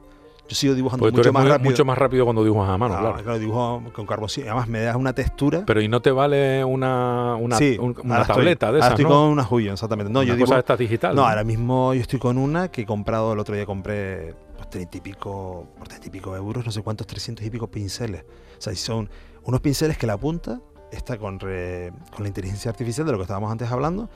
Yo 0.48 0.54
sigo 0.54 0.74
dibujando 0.74 1.02
Porque 1.02 1.12
tú 1.12 1.18
mucho 1.18 1.28
eres 1.28 1.34
más 1.34 1.42
muy- 1.42 1.50
rápido. 1.52 1.70
mucho 1.70 1.84
más 1.84 1.98
rápido 1.98 2.24
cuando 2.24 2.42
dibujas 2.42 2.70
a 2.70 2.78
mano, 2.78 2.94
Ah, 2.94 3.00
claro. 3.00 3.22
claro, 3.22 3.38
dibujo 3.38 3.82
con 3.92 4.06
carboncillo. 4.06 4.46
Además 4.46 4.66
me 4.68 4.80
das 4.80 4.96
una 4.96 5.12
textura. 5.12 5.62
Pero 5.66 5.82
¿y 5.82 5.88
no 5.88 6.00
te 6.00 6.10
vale 6.10 6.64
una, 6.64 7.36
una, 7.36 7.56
sí, 7.58 7.76
un- 7.78 7.94
una 8.02 8.14
ahora 8.14 8.22
estoy- 8.22 8.36
tableta 8.36 8.66
de 8.66 8.70
ahora 8.70 8.78
esas, 8.78 8.90
estoy 8.92 9.04
no? 9.04 9.10
con 9.10 9.28
una 9.28 9.46
Huion, 9.46 9.72
exactamente. 9.74 10.10
No, 10.12 10.20
Una 10.20 10.28
yo 10.28 10.46
de 10.46 10.58
estas 10.58 10.78
digital. 10.78 11.14
no, 11.14 11.26
ahora 11.28 11.44
mismo 11.44 11.92
yo 11.92 12.00
estoy 12.00 12.18
con 12.18 12.38
una 12.38 12.68
que 12.68 12.80
he 12.82 12.86
comprado 12.86 13.34
el 13.34 13.38
otro 13.38 13.54
día 13.54 13.66
compré 13.66 14.34
pues, 14.56 14.70
30 14.70 14.96
y 14.96 15.00
pico, 15.02 15.66
por 15.76 15.86
30 15.86 16.06
y 16.06 16.10
pico 16.10 16.34
euros, 16.34 16.64
no 16.64 16.72
sé 16.72 16.82
cuántos, 16.82 17.06
300 17.06 17.44
y 17.44 17.50
pico 17.50 17.66
pinceles. 17.68 18.22
O 18.58 18.60
sea, 18.62 18.74
son 18.74 19.08
unos 19.44 19.60
pinceles 19.60 19.98
que 19.98 20.06
la 20.06 20.16
punta 20.16 20.60
está 20.90 21.18
con, 21.18 21.38
re- 21.40 21.92
con 22.14 22.22
la 22.22 22.28
inteligencia 22.28 22.70
artificial 22.70 23.04
de 23.06 23.12
lo 23.12 23.18
que 23.18 23.22
estábamos 23.24 23.52
antes 23.52 23.70
hablando. 23.70 24.08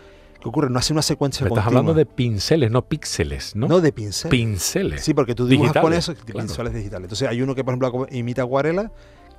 ¿Qué 0.43 0.49
ocurre? 0.49 0.69
No 0.71 0.79
hace 0.81 0.93
una 0.93 1.03
secuencia 1.03 1.45
Me 1.45 1.51
estás 1.51 1.65
continua. 1.65 1.81
hablando 1.81 1.95
de 1.95 2.05
pinceles, 2.05 2.71
no 2.71 2.83
píxeles, 2.83 3.55
¿no? 3.55 3.69
No, 3.69 3.81
de 3.81 3.93
pincel. 3.93 4.29
pinceles. 4.29 5.03
Sí, 5.05 5.15
porque 5.15 5.37
tú 5.37 5.47
dibujas 5.47 5.81
con 5.81 5.93
eso, 5.93 6.15
claro. 6.17 6.47
pinceles 6.47 6.75
digitales. 6.75 7.05
Entonces 7.05 7.29
hay 7.29 7.43
uno 7.43 7.55
que, 7.55 7.63
por 7.63 7.75
ejemplo, 7.75 8.07
imita 8.11 8.43
acuarela, 8.43 8.91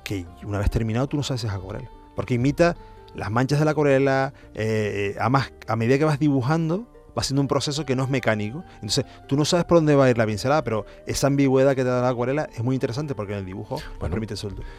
que 0.02 0.24
una 0.44 0.58
vez 0.58 0.70
terminado 0.70 1.06
tú 1.06 1.18
no 1.18 1.22
sabes 1.22 1.42
si 1.42 1.46
es 1.46 1.52
acuarela. 1.52 1.90
Porque 2.16 2.34
imita 2.34 2.74
las 3.14 3.30
manchas 3.30 3.58
de 3.58 3.66
la 3.66 3.72
acuarela, 3.72 4.32
eh, 4.54 5.12
eh, 5.12 5.16
además, 5.20 5.52
a 5.68 5.76
medida 5.76 5.98
que 5.98 6.04
vas 6.04 6.18
dibujando, 6.18 6.86
va 7.16 7.22
siendo 7.22 7.40
un 7.40 7.48
proceso 7.48 7.84
que 7.86 7.96
no 7.96 8.04
es 8.04 8.08
mecánico. 8.10 8.64
Entonces, 8.74 9.04
tú 9.26 9.36
no 9.36 9.44
sabes 9.44 9.64
por 9.64 9.78
dónde 9.78 9.94
va 9.94 10.06
a 10.06 10.10
ir 10.10 10.18
la 10.18 10.26
pincelada, 10.26 10.62
pero 10.64 10.84
esa 11.06 11.26
ambigüedad 11.28 11.74
que 11.74 11.82
te 11.82 11.88
da 11.88 12.02
la 12.02 12.08
acuarela 12.08 12.48
es 12.54 12.62
muy 12.62 12.74
interesante 12.74 13.14
porque 13.14 13.32
en 13.32 13.40
el 13.40 13.44
dibujo 13.44 13.80
Bueno, 14.00 14.14
permite 14.14 14.34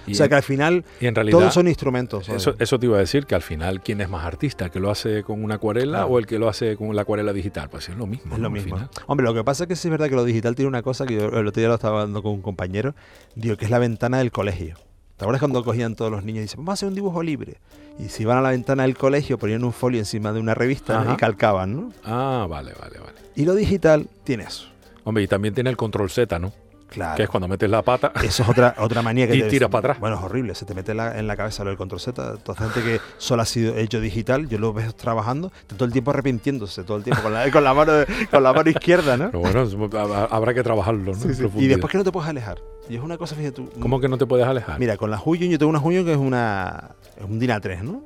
y 0.07 0.11
O 0.11 0.15
sea 0.15 0.27
que 0.27 0.36
al 0.36 0.43
final 0.43 0.83
Y 0.99 1.07
en 1.07 1.15
realidad, 1.15 1.38
todos 1.39 1.53
son 1.53 1.67
instrumentos. 1.67 2.27
eso, 2.29 2.55
eso 2.59 2.79
te 2.79 2.86
iba 2.86 2.97
a 2.97 2.99
decir, 2.99 3.25
que 3.25 3.36
al 3.36 3.41
final, 3.41 3.81
¿quién 3.81 4.01
es 4.01 4.09
más 4.09 4.25
artista? 4.25 4.65
¿El 4.65 4.71
que 4.71 4.79
lo 4.79 4.89
hace 4.91 5.23
con 5.23 5.43
una 5.43 5.55
acuarela 5.55 5.99
Claro. 5.99 6.07
o 6.07 6.19
el 6.19 6.25
que 6.25 6.39
lo 6.39 6.49
hace 6.49 6.75
con 6.75 6.95
la 6.95 7.03
acuarela 7.03 7.33
digital? 7.33 7.69
Pues 7.69 7.89
es 7.89 7.95
lo 7.95 8.07
mismo. 8.07 8.33
Es 8.33 8.38
¿no? 8.39 8.43
lo 8.43 8.49
mismo. 8.49 8.75
final. 8.75 8.89
Hombre, 9.07 9.25
lo 9.25 9.33
que 9.33 9.43
pasa 9.43 9.63
es 9.63 9.67
que 9.67 9.75
sí 9.75 9.88
es 9.88 9.91
verdad 9.91 10.09
que 10.09 10.15
lo 10.15 10.23
digital 10.23 10.55
tiene 10.55 10.67
una 10.69 10.81
cosa 10.81 11.05
que 11.05 11.15
yo 11.15 11.25
el 11.27 11.47
otro 11.47 11.59
día 11.61 11.67
lo 11.69 11.75
estaba 11.75 12.01
hablando 12.01 12.21
con 12.21 12.33
un 12.33 12.41
compañero, 12.41 12.95
digo, 13.36 13.57
que 13.57 13.65
es 13.65 13.71
la 13.71 13.79
ventana 13.79 14.17
del 14.19 14.31
colegio. 14.31 14.75
¿Te 15.18 15.24
acuerdas 15.24 15.39
cuando 15.39 15.63
cogían 15.63 15.95
todos 15.95 16.11
los 16.11 16.24
niños 16.26 16.39
y 16.39 16.41
dicen, 16.43 16.59
vamos 16.59 16.72
a 16.72 16.74
hacer 16.74 16.89
un 16.89 16.95
dibujo 16.95 17.24
libre? 17.24 17.57
Y 17.97 18.09
si 18.09 18.24
iban 18.24 18.38
a 18.38 18.41
la 18.41 18.49
ventana 18.49 18.84
del 18.84 18.97
colegio, 18.97 19.38
ponían 19.38 19.63
un 19.63 19.72
folio 19.72 19.99
encima 19.99 20.34
de 20.34 20.41
una 20.41 20.53
revista 20.53 20.99
Ajá. 21.01 21.13
y 21.13 21.16
calcaban, 21.16 21.76
¿no? 21.76 21.93
Ah, 22.03 22.45
vale, 22.49 22.74
vale, 22.80 22.99
vale. 22.99 23.13
Y 23.36 23.45
lo 23.45 23.55
digital 23.55 24.09
tiene 24.26 24.43
eso. 24.43 24.68
Hombre, 25.05 25.24
y 25.24 25.28
también 25.28 25.53
tiene 25.53 25.70
el 25.70 25.78
control 25.78 26.09
Z, 26.09 26.38
¿no? 26.39 26.51
Claro. 26.95 27.15
Que 27.17 27.23
es 27.23 27.29
cuando 27.29 27.47
metes 27.47 27.69
la 27.69 27.81
pata. 27.81 28.11
Eso 28.23 28.43
es 28.43 28.49
otra, 28.49 28.73
otra 28.79 29.01
manía 29.01 29.27
que 29.27 29.35
Y 29.35 29.41
te- 29.41 29.49
tiras 29.49 29.69
para 29.69 29.79
atrás. 29.79 29.99
Bueno, 29.99 30.17
es 30.17 30.23
horrible, 30.23 30.55
se 30.55 30.65
te 30.65 30.73
mete 30.73 30.91
en 30.91 30.97
la, 30.97 31.19
en 31.19 31.27
la 31.27 31.35
cabeza 31.37 31.63
lo 31.63 31.69
del 31.69 31.77
control 31.77 31.99
Z. 32.01 32.37
Toda 32.37 32.57
gente 32.57 32.81
que 32.81 32.99
solo 33.17 33.41
ha 33.41 33.45
sido 33.45 33.75
hecho 33.77 33.99
digital, 34.01 34.47
yo 34.49 34.57
lo 34.57 34.73
veo 34.73 34.91
trabajando, 34.93 35.51
todo 35.67 35.85
el 35.85 35.91
tiempo 35.91 36.11
arrepintiéndose, 36.11 36.83
todo 36.83 36.97
el 36.97 37.03
tiempo 37.03 37.21
con 37.21 37.33
la, 37.33 37.51
con 37.51 37.63
la, 37.63 37.73
mano, 37.73 37.91
con 38.31 38.41
la 38.43 38.53
mano 38.53 38.69
izquierda, 38.69 39.17
¿no? 39.17 39.31
Pero 39.31 39.39
bueno, 39.41 40.27
habrá 40.31 40.53
que 40.53 40.63
trabajarlo, 40.63 41.03
¿no? 41.03 41.11
En 41.11 41.35
Sí, 41.35 41.35
sí. 41.35 41.49
Y 41.57 41.67
después 41.67 41.91
que 41.91 41.97
no 41.97 42.03
te 42.03 42.11
puedes 42.11 42.29
alejar. 42.29 42.59
Y 42.89 42.95
es 42.95 43.01
una 43.01 43.17
cosa, 43.17 43.35
fíjate 43.35 43.55
tú. 43.55 43.69
¿Cómo 43.79 43.99
que 43.99 44.07
no 44.07 44.17
te 44.17 44.25
puedes 44.25 44.45
alejar? 44.47 44.79
Mira, 44.79 44.95
con 44.97 45.11
la 45.11 45.21
Huyun, 45.23 45.49
yo 45.51 45.59
tengo 45.59 45.69
una 45.71 45.79
Huyun 45.81 46.05
que 46.05 46.11
es 46.13 46.17
una 46.17 46.91
es 47.17 47.23
un 47.23 47.39
DIN 47.39 47.49
A3, 47.51 47.81
¿no? 47.81 48.01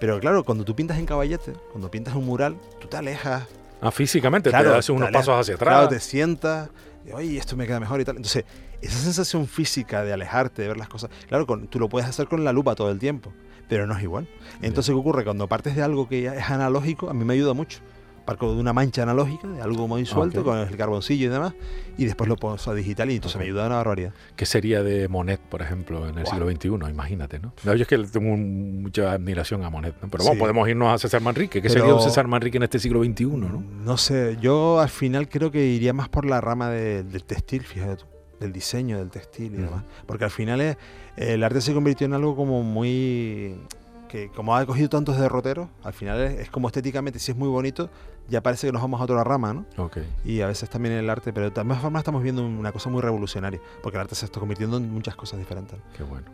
Pero 0.00 0.20
claro, 0.20 0.44
cuando 0.44 0.64
tú 0.64 0.76
pintas 0.76 0.96
en 0.98 1.06
caballete, 1.06 1.54
cuando 1.72 1.90
pintas 1.90 2.14
un 2.14 2.24
mural, 2.26 2.56
tú 2.80 2.86
te 2.86 2.96
alejas. 2.96 3.44
Ah, 3.80 3.90
físicamente 3.90 4.50
Claro, 4.50 4.70
te 4.72 4.76
haces 4.76 4.86
te 4.86 4.92
unos 4.92 5.08
alejas. 5.08 5.26
pasos 5.26 5.40
hacia 5.40 5.54
atrás. 5.54 5.74
Claro, 5.74 5.88
te 5.88 6.00
sientas, 6.00 6.68
oye, 7.14 7.38
esto 7.38 7.56
me 7.56 7.66
queda 7.66 7.80
mejor 7.80 8.00
y 8.00 8.04
tal. 8.04 8.16
Entonces, 8.16 8.44
esa 8.80 8.98
sensación 8.98 9.46
física 9.46 10.02
de 10.04 10.12
alejarte, 10.12 10.62
de 10.62 10.68
ver 10.68 10.76
las 10.76 10.88
cosas, 10.88 11.10
claro, 11.28 11.46
con- 11.46 11.68
tú 11.68 11.78
lo 11.78 11.88
puedes 11.88 12.08
hacer 12.08 12.26
con 12.28 12.44
la 12.44 12.52
lupa 12.52 12.74
todo 12.74 12.90
el 12.90 12.98
tiempo, 12.98 13.32
pero 13.68 13.86
no 13.86 13.96
es 13.96 14.02
igual. 14.02 14.28
Entonces, 14.62 14.92
¿qué 14.94 14.98
ocurre? 15.00 15.24
Cuando 15.24 15.46
partes 15.48 15.74
de 15.76 15.82
algo 15.82 16.08
que 16.08 16.22
ya 16.22 16.34
es 16.34 16.50
analógico, 16.50 17.10
a 17.10 17.14
mí 17.14 17.24
me 17.24 17.34
ayuda 17.34 17.54
mucho. 17.54 17.80
Parto 18.28 18.54
de 18.54 18.60
una 18.60 18.74
mancha 18.74 19.02
analógica, 19.04 19.48
de 19.48 19.62
algo 19.62 19.88
muy 19.88 20.04
suelto, 20.04 20.40
Ok. 20.40 20.46
con 20.46 20.58
el 20.58 20.76
carboncillo 20.76 21.26
y 21.26 21.28
demás, 21.30 21.54
y 21.96 22.04
después 22.04 22.28
lo 22.28 22.36
paso 22.36 22.70
a 22.70 22.74
digital 22.74 23.10
y 23.10 23.14
entonces 23.14 23.38
me 23.38 23.44
ayuda 23.46 23.66
una 23.66 23.76
barbaridad. 23.76 24.12
¿Qué 24.36 24.44
sería 24.44 24.82
de 24.82 25.08
Monet, 25.08 25.40
por 25.40 25.62
ejemplo, 25.62 26.06
en 26.06 26.18
el 26.18 26.24
Buah. 26.24 26.34
siglo 26.34 26.50
XXI? 26.50 26.90
Imagínate, 26.90 27.38
¿no? 27.38 27.54
Yo 27.64 27.72
es 27.72 27.86
que 27.88 27.96
tengo 27.98 28.30
un- 28.34 28.82
mucha 28.82 29.12
admiración 29.12 29.64
a 29.64 29.70
Monet, 29.70 29.94
¿no? 30.02 30.08
Pero 30.10 30.22
Sí. 30.24 30.28
bueno, 30.28 30.40
podemos 30.40 30.68
irnos 30.68 30.92
a 30.92 30.98
César 30.98 31.22
Manrique. 31.22 31.62
¿Qué 31.62 31.68
Pero- 31.70 31.80
sería 31.80 31.94
un 31.94 32.02
César 32.02 32.26
Manrique 32.28 32.58
en 32.58 32.64
este 32.64 32.78
siglo 32.78 33.02
XXI, 33.02 33.48
no? 33.48 33.64
No 33.82 33.96
sé, 33.96 34.36
yo 34.42 34.78
al 34.78 34.90
final 34.90 35.28
creo 35.30 35.50
que 35.50 35.64
iría 35.64 35.94
más 35.94 36.10
por 36.10 36.26
la 36.26 36.42
rama 36.42 36.68
de- 36.68 37.04
del 37.04 37.24
textil, 37.24 37.62
fíjate 37.62 37.96
tú, 37.96 38.04
del 38.40 38.52
diseño 38.52 38.98
del 38.98 39.08
textil 39.08 39.54
y 39.54 39.56
demás. 39.56 39.84
Porque 40.06 40.24
al 40.24 40.30
final 40.30 40.60
es, 40.60 40.76
el 41.16 41.42
arte 41.42 41.62
se 41.62 41.72
convirtió 41.72 42.04
en 42.04 42.12
algo 42.12 42.36
como 42.36 42.62
muy... 42.62 43.56
que 44.08 44.30
como 44.34 44.56
ha 44.56 44.64
cogido 44.64 44.88
tantos 44.88 45.18
derroteros, 45.18 45.68
al 45.84 45.92
final 45.92 46.18
es, 46.22 46.40
es 46.40 46.50
como 46.50 46.68
estéticamente, 46.68 47.18
si 47.18 47.32
es 47.32 47.36
muy 47.36 47.48
bonito, 47.48 47.90
ya 48.28 48.42
parece 48.42 48.66
que 48.66 48.72
nos 48.72 48.82
vamos 48.82 49.00
a 49.00 49.04
otra 49.04 49.24
rama, 49.24 49.52
¿no? 49.54 49.64
Y 50.24 50.40
a 50.42 50.46
veces 50.46 50.68
también 50.70 50.94
el 50.94 51.08
arte, 51.10 51.32
pero 51.32 51.46
de 51.46 51.50
todas 51.50 51.80
formas 51.80 52.00
estamos 52.00 52.22
viendo 52.22 52.44
una 52.46 52.72
cosa 52.72 52.90
muy 52.90 53.00
revolucionaria, 53.02 53.60
porque 53.82 53.96
el 53.96 54.02
arte 54.02 54.14
se 54.14 54.26
está 54.26 54.38
convirtiendo 54.40 54.76
en 54.76 54.90
muchas 54.92 55.16
cosas 55.16 55.38
diferentes. 55.38 55.78
Qué 55.96 56.02
bueno. 56.02 56.26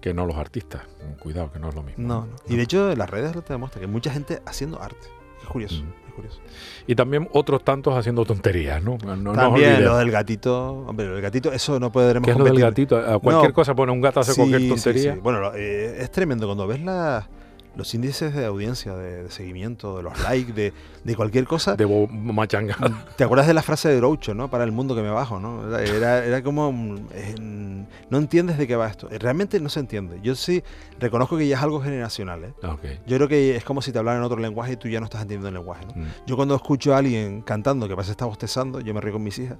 Que 0.00 0.12
no 0.12 0.26
los 0.26 0.36
artistas. 0.36 0.82
Cuidado, 1.20 1.52
que 1.52 1.58
no 1.58 1.68
es 1.68 1.74
lo 1.74 1.82
mismo. 1.82 2.06
No, 2.06 2.26
no. 2.26 2.36
Y 2.48 2.56
de 2.56 2.62
hecho 2.64 2.94
las 2.96 3.08
redes 3.08 3.34
lo 3.34 3.42
te 3.42 3.52
demuestran, 3.52 3.80
que 3.80 3.86
hay 3.86 3.92
mucha 3.92 4.10
gente 4.12 4.42
haciendo 4.46 4.82
arte. 4.82 5.06
Es 5.42 5.48
curioso, 5.48 5.76
Ujú. 5.80 5.86
es 6.08 6.14
curioso. 6.14 6.40
Y 6.86 6.94
también 6.94 7.28
otros 7.32 7.64
tantos 7.64 7.94
haciendo 7.96 8.24
tonterías, 8.24 8.82
¿no? 8.82 8.96
No 9.16 9.32
También 9.32 9.84
lo 9.84 9.96
del 9.96 10.10
gatito, 10.10 10.70
hombre, 10.86 11.06
lo 11.06 11.14
del 11.14 11.22
gatito, 11.22 11.52
eso 11.52 11.78
no 11.80 11.90
podremos 11.90 12.24
¿Qué 12.26 12.32
es 12.32 12.36
lo 12.38 12.44
del 12.44 12.52
competir. 12.60 12.86
gatito? 12.88 12.96
A 12.98 13.18
cualquier 13.18 13.50
No. 13.50 13.54
cosa 13.54 13.74
pone 13.74 13.90
un 13.92 14.00
gato 14.00 14.20
a 14.20 14.22
hacer 14.22 14.34
Sí, 14.34 14.40
cualquier 14.40 14.60
sí, 14.62 14.68
tontería. 14.68 15.14
sí. 15.14 15.20
Bueno, 15.20 15.40
lo- 15.40 15.54
eh, 15.54 16.02
es 16.02 16.10
tremendo 16.10 16.46
cuando 16.46 16.66
ves 16.66 16.80
la- 16.82 17.28
los 17.76 17.94
índices 17.94 18.34
de 18.34 18.44
audiencia, 18.44 18.94
de, 18.94 19.22
de 19.24 19.30
seguimiento, 19.30 19.96
de 19.96 20.02
los 20.02 20.20
likes, 20.22 20.52
de, 20.52 20.72
de 21.04 21.16
cualquier 21.16 21.46
cosa. 21.46 21.74
De 21.76 21.84
bo- 21.84 22.06
machanga. 22.06 22.76
¿Te 23.16 23.24
acuerdas 23.24 23.46
de 23.46 23.54
la 23.54 23.62
frase 23.62 23.88
de 23.88 23.96
Groucho, 23.96 24.34
no? 24.34 24.50
Para 24.50 24.64
el 24.64 24.72
mundo 24.72 24.94
que 24.94 25.02
me 25.02 25.10
bajo, 25.10 25.40
¿no? 25.40 25.76
Era, 25.78 26.24
era, 26.24 26.42
como... 26.42 26.70
mm, 26.72 26.96
eh, 27.14 27.34
mm, 27.40 27.82
no 28.10 28.18
entiendes 28.18 28.58
de 28.58 28.66
qué 28.66 28.76
va 28.76 28.88
esto. 28.88 29.08
Realmente 29.10 29.58
no 29.60 29.68
se 29.68 29.80
entiende. 29.80 30.20
Yo 30.22 30.34
sí 30.34 30.62
reconozco 31.00 31.36
que 31.38 31.48
ya 31.48 31.56
es 31.56 31.62
algo 31.62 31.80
generacional, 31.80 32.44
¿eh? 32.44 32.54
Ok. 32.66 32.84
Yo 33.06 33.16
creo 33.16 33.28
que 33.28 33.56
es 33.56 33.64
como 33.64 33.80
si 33.82 33.90
te 33.92 33.98
hablaran 33.98 34.20
en 34.20 34.24
otro 34.26 34.38
lenguaje 34.38 34.72
y 34.72 34.76
tú 34.76 34.88
ya 34.88 35.00
no 35.00 35.06
estás 35.06 35.22
entendiendo 35.22 35.48
el 35.48 35.54
lenguaje, 35.54 35.86
¿no? 35.86 35.94
Mm. 36.02 36.06
Yo 36.26 36.36
cuando 36.36 36.54
escucho 36.54 36.94
a 36.94 36.98
alguien 36.98 37.42
cantando 37.42 37.88
que 37.88 37.94
parece 37.94 38.10
que 38.10 38.12
está 38.12 38.26
bostezando, 38.26 38.80
yo 38.80 38.92
me 38.94 39.00
río 39.00 39.14
con 39.14 39.22
mis 39.22 39.38
hijas 39.38 39.56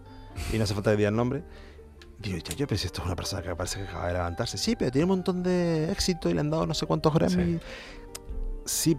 y 0.52 0.58
no 0.58 0.64
hace 0.64 0.74
falta 0.74 0.90
que 0.90 0.98
diga 0.98 1.08
el 1.08 1.16
nombre. 1.16 1.42
Digo, 2.18 2.38
"Che, 2.38 2.54
yo 2.54 2.68
pensé, 2.68 2.86
esto 2.86 3.00
es 3.00 3.06
una 3.06 3.16
persona 3.16 3.42
que 3.42 3.52
parece 3.56 3.80
que 3.80 3.88
acaba 3.88 4.06
de 4.06 4.12
levantarse. 4.12 4.56
Sí, 4.56 4.76
pero 4.76 4.92
tiene 4.92 5.04
un 5.06 5.08
montón 5.08 5.42
de 5.42 5.90
éxito 5.90 6.30
y 6.30 6.34
le 6.34 6.40
han 6.40 6.50
dado 6.50 6.66
no 6.66 6.74
sé 6.74 6.86
cuántos 6.86 7.12
Grammy. 7.12 7.54
Sí, 7.54 7.60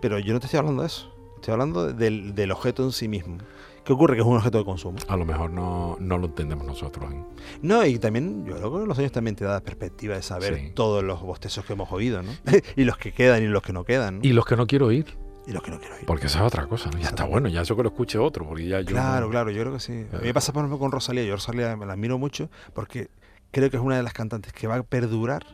pero 0.01 0.19
yo 0.19 0.33
no 0.33 0.39
te 0.39 0.45
estoy 0.47 0.59
hablando 0.59 0.81
de 0.83 0.87
eso. 0.87 1.13
Estoy 1.35 1.51
hablando 1.53 1.91
del, 1.93 2.33
del 2.35 2.51
objeto 2.51 2.83
en 2.83 2.91
sí 2.91 3.07
mismo. 3.07 3.37
¿Qué 3.83 3.91
ocurre? 3.91 4.15
Que 4.15 4.21
es 4.21 4.25
un 4.27 4.37
objeto 4.37 4.57
de 4.59 4.63
consumo. 4.63 4.97
A 5.09 5.17
lo 5.17 5.25
mejor 5.25 5.49
no, 5.51 5.97
no 5.99 6.17
lo 6.17 6.27
entendemos 6.27 6.65
nosotros. 6.65 7.11
¿eh? 7.13 7.21
No, 7.61 7.85
y 7.85 7.99
también, 7.99 8.45
yo 8.45 8.55
creo 8.55 8.79
que 8.81 8.87
los 8.87 8.97
años 8.97 9.11
también 9.11 9.35
te 9.35 9.43
da 9.43 9.59
perspectiva 9.59 10.15
de 10.15 10.21
saber 10.21 10.55
Sí. 10.57 10.71
todos 10.73 11.03
los 11.03 11.21
bostezos 11.21 11.65
que 11.65 11.73
hemos 11.73 11.91
oído, 11.91 12.23
¿no? 12.23 12.31
y 12.77 12.85
los 12.85 12.97
que 12.97 13.11
quedan 13.11 13.43
y 13.43 13.47
los 13.47 13.61
que 13.61 13.73
no 13.73 13.83
quedan, 13.83 14.19
¿no? 14.19 14.21
Y 14.23 14.31
los 14.31 14.45
que 14.45 14.55
no 14.55 14.67
quiero 14.67 14.85
oír. 14.87 15.17
Y 15.45 15.51
los 15.51 15.61
que 15.61 15.71
no 15.71 15.79
quiero 15.79 15.95
oír. 15.95 16.05
Porque 16.05 16.27
esa 16.27 16.39
es 16.39 16.45
otra 16.45 16.65
cosa, 16.67 16.89
¿no? 16.91 16.99
Ya 16.99 17.09
está 17.09 17.25
bueno, 17.25 17.49
ya 17.49 17.59
eso 17.61 17.75
que 17.75 17.83
lo 17.83 17.89
escuche 17.89 18.17
otro, 18.17 18.47
porque 18.47 18.65
ya 18.65 18.79
yo. 18.79 18.87
Claro, 18.87 19.25
no- 19.25 19.31
claro, 19.31 19.51
yo 19.51 19.59
creo 19.59 19.73
que 19.73 19.81
sí. 19.81 20.05
A 20.13 20.17
mí 20.19 20.27
me 20.27 20.33
pasa, 20.33 20.53
por 20.53 20.61
ejemplo, 20.61 20.79
con 20.79 20.93
Rosalía. 20.93 21.23
Yo 21.25 21.33
Rosalía 21.35 21.75
me 21.75 21.85
la 21.85 21.91
admiro 21.93 22.17
mucho 22.17 22.49
porque 22.73 23.09
creo 23.51 23.69
que 23.69 23.75
es 23.75 23.83
una 23.83 23.97
de 23.97 24.03
las 24.03 24.13
cantantes 24.13 24.53
que 24.53 24.65
va 24.67 24.75
a 24.75 24.83
perdurar 24.83 25.45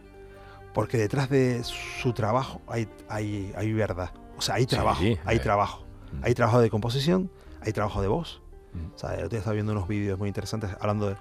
porque 0.73 0.97
detrás 0.97 1.29
de 1.29 1.63
su 1.63 2.13
trabajo 2.13 2.61
hay, 2.67 2.87
hay, 3.07 3.51
hay 3.55 3.73
verdad. 3.73 4.11
O 4.37 4.41
sea, 4.41 4.55
hay 4.55 4.63
Sí, 4.63 4.67
trabajo, 4.67 5.03
hay 5.25 5.37
eh. 5.37 5.39
trabajo. 5.39 5.85
Mm. 6.11 6.23
Hay 6.25 6.33
trabajo 6.33 6.59
de 6.61 6.69
composición, 6.69 7.29
hay 7.61 7.73
trabajo 7.73 8.01
de 8.01 8.07
voz. 8.07 8.41
Mm. 8.73 8.95
O 8.95 8.97
sea, 8.97 9.09
el 9.11 9.19
otro 9.19 9.29
día 9.29 9.39
estaba 9.39 9.53
viendo 9.55 9.71
unos 9.71 9.87
vídeos 9.87 10.17
muy 10.19 10.27
interesantes 10.27 10.69
hablando 10.79 11.07
de 11.09 11.15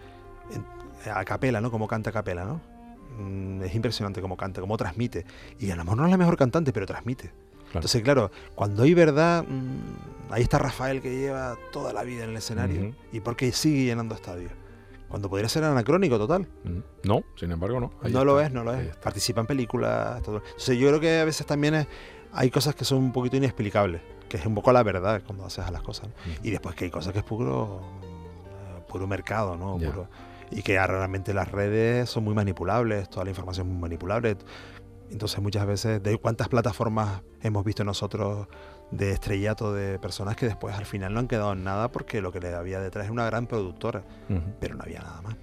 en- 0.55 1.11
a 1.11 1.25
capela, 1.25 1.61
¿no? 1.61 1.71
Cómo 1.71 1.87
canta 1.89 2.11
a 2.11 2.13
capela, 2.13 2.45
¿no? 2.45 2.61
Mm, 3.19 3.63
Es 3.63 3.75
impresionante 3.75 4.21
cómo 4.21 4.37
canta, 4.37 4.61
cómo 4.61 4.77
transmite. 4.77 5.25
Y 5.59 5.71
a 5.71 5.77
lo 5.77 5.85
mejor 5.85 5.99
no 5.99 6.05
es 6.05 6.11
la 6.11 6.17
mejor 6.17 6.37
cantante, 6.37 6.73
pero 6.73 6.87
transmite. 6.87 7.29
Claro. 7.31 7.81
Entonces, 7.81 8.03
claro, 8.03 8.31
cuando 8.55 8.83
hay 8.85 8.95
verdad, 8.95 9.45
ahí 10.31 10.43
está 10.43 10.59
Rafael 10.59 11.03
que 11.03 11.11
lleva 11.19 11.57
toda 11.73 11.93
la 11.93 12.03
vida 12.05 12.25
en 12.25 12.31
el 12.31 12.37
escenario. 12.37 12.81
Ujú. 12.89 12.95
¿Y 13.13 13.21
por 13.21 13.37
qué 13.37 13.53
sigue 13.53 13.85
llenando 13.87 14.15
estadios? 14.15 14.53
Cuando 15.09 15.29
podría 15.31 15.49
ser 15.49 15.65
anacrónico 15.65 16.19
total. 16.19 16.47
Mm. 16.65 16.79
No, 17.09 17.23
sin 17.37 17.51
embargo, 17.51 17.81
no. 17.81 17.91
Ahí 18.03 18.13
no 18.13 18.19
está, 18.21 18.25
lo 18.25 18.41
es, 18.41 18.53
no 18.53 18.65
lo 18.65 18.75
es. 18.75 18.97
Participa 18.97 19.41
en 19.41 19.47
películas. 19.47 20.23
Todo. 20.23 20.43
Entonces, 20.45 20.79
yo 20.79 20.89
creo 20.89 21.01
que 21.01 21.21
a 21.21 21.25
veces 21.25 21.47
también 21.47 21.75
es- 21.75 21.87
hay 22.33 22.51
cosas 22.51 22.75
que 22.75 22.85
son 22.85 22.99
un 22.99 23.13
poquito 23.13 23.37
inexplicables, 23.37 24.03
que 24.29 24.37
es 24.37 24.45
un 24.47 24.55
poco 24.55 24.71
la 24.73 24.83
verdad 24.83 25.23
cuando 25.25 25.47
haces 25.47 25.65
a 25.65 25.71
las 25.71 25.83
cosas. 25.83 26.09
¿no? 26.09 26.33
Ujú. 26.35 26.47
Y 26.47 26.51
después 26.51 26.75
que 26.75 26.85
hay 26.85 26.91
cosas 26.91 27.13
que 27.15 27.21
es 27.21 27.25
puro, 27.25 27.81
mm, 28.03 28.91
puro 28.91 29.07
mercado, 29.07 29.57
¿no? 29.57 29.79
Ya. 29.79 29.91
Puro- 29.91 30.09
y 30.51 30.63
que 30.63 30.79
realmente 30.87 31.35
las 31.35 31.51
redes 31.53 32.09
son 32.09 32.25
muy 32.25 32.35
manipulables, 32.35 33.09
toda 33.11 33.25
la 33.25 33.31
información 33.31 33.67
es 33.67 33.73
muy 33.73 33.81
manipulable. 33.83 34.37
Entonces 35.11 35.41
muchas 35.41 35.67
veces, 35.67 36.03
¿de 36.03 36.17
cuántas 36.19 36.49
plataformas 36.49 37.23
hemos 37.43 37.65
visto 37.65 37.83
nosotros 37.85 38.47
de 38.91 39.13
estrellato 39.13 39.73
de 39.75 39.99
personas 39.99 40.37
que 40.37 40.47
después 40.47 40.75
al 40.75 40.87
final 40.87 41.13
no 41.13 41.21
han 41.21 41.29
quedado 41.29 41.53
en 41.53 41.65
nada 41.65 41.91
porque 41.91 42.21
lo 42.21 42.33
que 42.33 42.41
le 42.41 42.55
había 42.55 42.81
detrás 42.81 43.07
es 43.07 43.11
una 43.11 43.27
gran 43.27 43.47
productora, 43.47 44.03
pero 44.61 44.77
no 44.77 44.83
había 44.85 45.01
nada 45.01 45.23
más. 45.23 45.37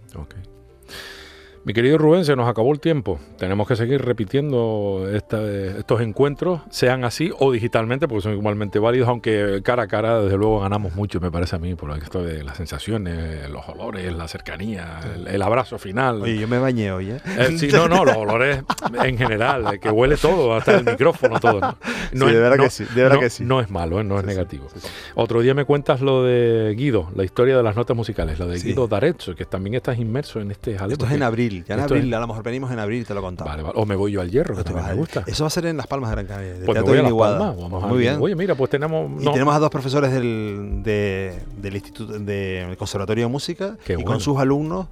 Mi 1.66 1.74
querido 1.74 1.98
Rubén, 1.98 2.26
se 2.26 2.36
nos 2.36 2.48
acabó 2.48 2.72
el 2.74 2.80
tiempo. 2.80 3.18
Tenemos 3.40 3.68
que 3.68 3.76
seguir 3.76 4.00
repitiendo 4.06 5.10
esta- 5.12 5.44
estos 5.80 6.00
encuentros, 6.02 6.62
sean 6.70 7.04
así 7.04 7.32
o 7.40 7.52
digitalmente, 7.52 8.08
porque 8.08 8.22
son 8.22 8.34
igualmente 8.34 8.78
válidos, 8.78 9.10
aunque 9.10 9.62
cara 9.64 9.82
a 9.84 9.88
cara, 9.88 10.22
desde 10.22 10.38
luego, 10.38 10.60
ganamos 10.60 10.94
mucho, 10.94 11.20
me 11.20 11.32
parece 11.32 11.56
a 11.56 11.60
mí, 11.60 11.74
por 11.74 11.90
esto 11.98 12.22
de 12.24 12.44
las 12.44 12.58
sensaciones, 12.58 13.50
los 13.50 13.68
olores, 13.68 14.14
la 14.14 14.28
cercanía, 14.28 15.00
el, 15.16 15.28
el 15.28 15.42
abrazo 15.42 15.80
final. 15.80 16.22
Oye, 16.22 16.38
yo 16.38 16.48
me 16.48 16.60
bañé 16.60 16.92
hoy, 16.92 17.10
¿eh? 17.10 17.18
Eh, 17.40 17.58
sí, 17.58 17.68
no, 17.72 17.88
no, 17.88 18.06
los 18.06 18.16
olores 18.16 18.64
en 19.04 19.18
general, 19.18 19.80
que 19.80 19.90
huele 19.90 20.18
todo, 20.18 20.54
hasta 20.54 20.76
el 20.76 20.86
micrófono, 20.86 21.40
todo. 21.40 21.62
¿no? 21.62 21.78
No 22.12 22.28
Sí, 22.28 22.34
de 22.36 22.40
verdad 22.42 22.58
no- 22.58 22.64
que 22.66 22.70
sí, 22.70 22.84
de 22.94 23.02
verdad 23.02 23.16
no- 23.16 23.22
que 23.22 23.30
sí. 23.32 23.44
No 23.44 23.60
es 23.60 23.72
malo, 23.72 24.00
eh, 24.00 24.04
no 24.04 24.18
es 24.20 24.22
Sí, 24.22 24.28
negativo. 24.28 24.68
Otro 25.16 25.42
día 25.42 25.56
me 25.56 25.66
cuentas 25.66 26.00
lo 26.00 26.24
de 26.24 26.76
Guido, 26.78 27.10
la 27.16 27.24
historia 27.24 27.58
de 27.58 27.64
las 27.64 27.76
notas 27.76 27.98
musicales, 27.98 28.38
lo 28.38 28.46
de. 28.48 28.60
Guido 28.60 28.88
D'Arezzo, 28.88 29.34
que 29.34 29.46
también 29.46 29.74
estás 29.74 29.98
inmerso 29.98 30.40
en 30.40 30.52
este 30.52 30.78
jaleo. 30.78 30.94
Esto 30.94 31.08
es 31.08 31.12
en 31.14 31.24
abril, 31.24 31.55
ya 31.64 31.76
en 31.76 31.80
esto 31.82 31.94
abril, 31.96 32.12
es- 32.12 32.18
a 32.18 32.20
lo 32.20 32.28
mejor 32.28 32.44
venimos 32.44 32.72
en 32.72 32.80
abril 32.80 33.02
y 33.02 33.06
te 33.06 33.14
lo 33.14 33.22
contamos. 33.22 33.52
Vale, 33.52 33.64
vale. 33.64 33.74
O 33.78 33.86
me 33.86 33.96
voy 33.96 34.12
yo 34.12 34.22
al 34.22 34.30
hierro, 34.32 34.56
que 34.56 34.64
también 34.64 34.86
va 34.86 34.90
me 34.90 34.96
gusta. 34.96 35.24
Eso 35.28 35.44
va 35.44 35.48
a 35.48 35.52
ser 35.52 35.66
en 35.68 35.78
Las 35.78 35.88
Palmas 35.88 36.10
de 36.10 36.16
Gran 36.16 36.26
Canaria. 36.28 36.54
de 36.54 36.66
Pues 36.66 36.68
me 36.68 36.74
Teatro 36.74 36.90
voy 36.92 36.98
a 36.98 37.02
Las 37.02 37.10
Iniguada. 37.10 37.38
Palmas, 37.40 37.58
vamos 37.62 37.84
a 37.84 37.88
Muy 37.88 37.98
bien. 38.00 38.18
Oye, 38.22 38.36
mira, 38.36 38.56
pues 38.56 38.70
tenemos... 38.70 39.22
Y 39.22 39.26
no, 39.26 39.32
tenemos 39.32 39.56
a 39.56 39.60
dos 39.60 39.70
profesores 39.70 40.12
del, 40.12 40.82
de- 40.84 41.40
del 41.58 41.76
Instituto 41.76 42.20
del 42.20 42.76
Conservatorio 42.78 43.26
de 43.26 43.32
Música 43.32 43.78
Qué 43.86 43.94
y 43.94 43.96
bueno. 43.98 44.12
con 44.12 44.20
sus 44.20 44.38
alumnos 44.38 44.88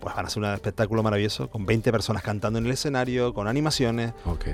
pues 0.00 0.14
van 0.14 0.24
a 0.24 0.28
hacer 0.28 0.40
un 0.40 0.48
espectáculo 0.50 1.02
maravilloso 1.02 1.50
con 1.50 1.66
20 1.66 1.90
personas 1.90 2.22
cantando 2.22 2.60
en 2.60 2.66
el 2.66 2.70
escenario, 2.72 3.34
con 3.34 3.48
animaciones. 3.48 4.12
ok. 4.26 4.44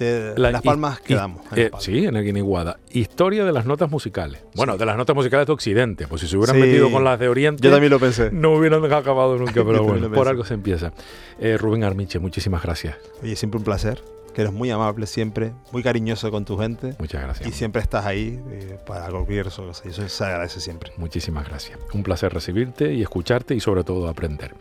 Te- 0.00 0.32
La- 0.38 0.48
en 0.48 0.52
Las 0.54 0.62
Palmas 0.62 0.98
quedamos. 1.00 1.42
en 1.52 1.58
eh, 1.58 1.70
sí, 1.78 2.06
en 2.06 2.16
el 2.16 2.24
Guiniguada. 2.24 2.78
Historia 2.90 3.44
de 3.44 3.52
las 3.52 3.66
notas 3.66 3.90
musicales. 3.90 4.40
Bueno, 4.54 4.72
Sí. 4.72 4.78
de 4.78 4.86
las 4.86 4.96
notas 4.96 5.14
musicales 5.14 5.46
de 5.46 5.52
Occidente. 5.52 6.06
Pues 6.06 6.22
si 6.22 6.26
se 6.26 6.38
hubieran 6.38 6.56
Sí. 6.56 6.62
metido 6.62 6.90
con 6.90 7.04
las 7.04 7.18
de 7.20 7.28
Oriente... 7.28 7.62
Yo 7.62 7.70
también 7.70 7.90
lo 7.90 8.00
pensé. 8.00 8.30
No 8.32 8.52
hubieran 8.52 8.82
acabado 8.90 9.36
nunca, 9.36 9.52
pero 9.66 9.84
bueno, 9.84 10.10
por 10.10 10.26
algo 10.26 10.42
se 10.46 10.54
empieza. 10.54 10.94
Eh, 11.38 11.58
Rubén 11.58 11.84
Armiche, 11.84 12.18
muchísimas 12.18 12.62
gracias. 12.62 12.96
Oye, 13.22 13.36
siempre 13.36 13.58
un 13.58 13.64
placer, 13.64 14.02
que 14.34 14.42
eres 14.42 14.52
muy 14.52 14.70
amable 14.70 15.06
siempre, 15.06 15.52
muy 15.72 15.82
cariñoso 15.82 16.30
con 16.30 16.44
tu 16.44 16.56
gente 16.58 16.94
Muchas 16.98 17.22
gracias. 17.22 17.48
y 17.48 17.52
siempre 17.52 17.82
estás 17.82 18.06
ahí 18.06 18.40
eh, 18.50 18.78
para 18.86 19.08
cualquier 19.10 19.46
cosa. 19.50 19.82
Y 19.84 19.88
eso 19.88 20.08
se 20.08 20.24
agradece 20.24 20.60
siempre. 20.60 20.92
Muchísimas 20.96 21.46
gracias. 21.48 21.78
Un 21.92 22.02
placer 22.02 22.32
recibirte 22.32 22.92
y 22.94 23.02
escucharte 23.02 23.54
y 23.54 23.60
sobre 23.60 23.84
todo 23.84 24.08
aprender. 24.08 24.54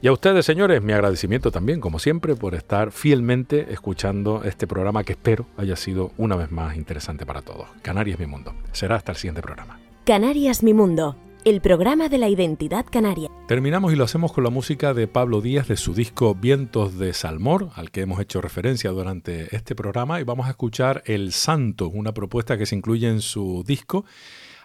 Y 0.00 0.08
a 0.08 0.12
ustedes, 0.12 0.44
señores, 0.44 0.82
mi 0.82 0.92
agradecimiento 0.92 1.50
también, 1.50 1.80
como 1.80 1.98
siempre, 1.98 2.34
por 2.36 2.54
estar 2.54 2.90
fielmente 2.92 3.72
escuchando 3.72 4.42
este 4.44 4.66
programa 4.66 5.04
que 5.04 5.12
espero 5.12 5.46
haya 5.56 5.76
sido 5.76 6.12
una 6.16 6.36
vez 6.36 6.50
más 6.50 6.76
interesante 6.76 7.26
para 7.26 7.42
todos. 7.42 7.68
Canarias 7.82 8.18
mi 8.18 8.26
mundo. 8.26 8.54
Será 8.72 8.96
hasta 8.96 9.12
el 9.12 9.18
siguiente 9.18 9.42
programa. 9.42 9.78
Canarias 10.04 10.64
Mi 10.64 10.74
Mundo, 10.74 11.16
el 11.44 11.60
programa 11.60 12.08
de 12.08 12.18
la 12.18 12.28
identidad 12.28 12.86
canaria. 12.90 13.28
Terminamos 13.48 13.92
y 13.92 13.96
lo 13.96 14.04
hacemos 14.04 14.32
con 14.32 14.44
la 14.44 14.50
música 14.50 14.94
de 14.94 15.08
Pablo 15.08 15.40
Díaz 15.40 15.68
de 15.68 15.76
su 15.76 15.94
disco 15.94 16.34
Vientos 16.34 16.98
de 16.98 17.12
Salmor, 17.12 17.70
al 17.74 17.90
que 17.90 18.02
hemos 18.02 18.20
hecho 18.20 18.40
referencia 18.40 18.90
durante 18.90 19.54
este 19.54 19.74
programa, 19.74 20.20
y 20.20 20.24
vamos 20.24 20.46
a 20.46 20.50
escuchar 20.50 21.02
El 21.04 21.32
Santo, 21.32 21.88
una 21.88 22.12
propuesta 22.14 22.56
que 22.56 22.66
se 22.66 22.76
incluye 22.76 23.08
en 23.08 23.20
su 23.20 23.64
disco, 23.66 24.04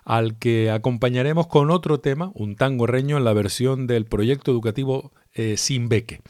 al 0.06 0.38
que 0.38 0.70
acompañaremos 0.70 1.48
con 1.48 1.72
otro 1.72 2.00
tema, 2.00 2.32
un 2.36 2.56
tango 2.56 2.86
reño 2.86 3.18
en 3.18 3.26
la 3.26 3.34
versión 3.34 3.88
del 3.88 4.06
proyecto 4.06 4.52
educativo 4.52 5.12
eh, 5.34 5.58
Sin 5.58 5.90
Beque. 5.90 6.22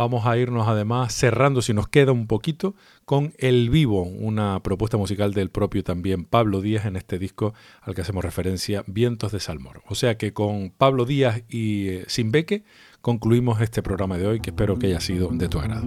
Vamos 0.00 0.24
a 0.24 0.38
irnos 0.38 0.66
además 0.66 1.12
cerrando, 1.12 1.60
si 1.60 1.74
nos 1.74 1.86
queda 1.86 2.12
un 2.12 2.26
poquito, 2.26 2.74
con 3.04 3.34
El 3.36 3.68
Vivo, 3.68 4.04
una 4.04 4.58
propuesta 4.62 4.96
musical 4.96 5.34
del 5.34 5.50
propio 5.50 5.84
también 5.84 6.24
Pablo 6.24 6.62
Díaz 6.62 6.86
en 6.86 6.96
este 6.96 7.18
disco 7.18 7.52
al 7.82 7.94
que 7.94 8.00
hacemos 8.00 8.24
referencia, 8.24 8.82
Vientos 8.86 9.30
de 9.30 9.40
Salmor. 9.40 9.82
O 9.86 9.94
sea 9.94 10.16
que 10.16 10.32
con 10.32 10.70
Pablo 10.70 11.04
Díaz 11.04 11.42
y 11.50 11.88
eh, 11.88 12.04
Sinbeque 12.06 12.64
concluimos 13.02 13.60
este 13.60 13.82
programa 13.82 14.16
de 14.16 14.26
hoy 14.26 14.40
que 14.40 14.48
espero 14.48 14.78
que 14.78 14.86
haya 14.86 15.00
sido 15.00 15.28
de 15.28 15.48
tu 15.50 15.58
agrado. 15.58 15.84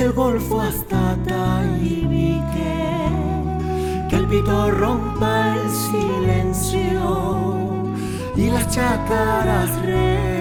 el 0.00 0.12
Golfo 0.12 0.60
hasta 0.60 1.16
Taibique, 1.26 2.40
que 4.08 4.16
el 4.16 4.26
pito 4.26 4.70
rompa 4.70 5.56
el 5.56 5.70
silencio 5.70 7.56
y 8.36 8.50
las 8.50 8.68
chacaras 8.70 9.70
re 9.82 10.39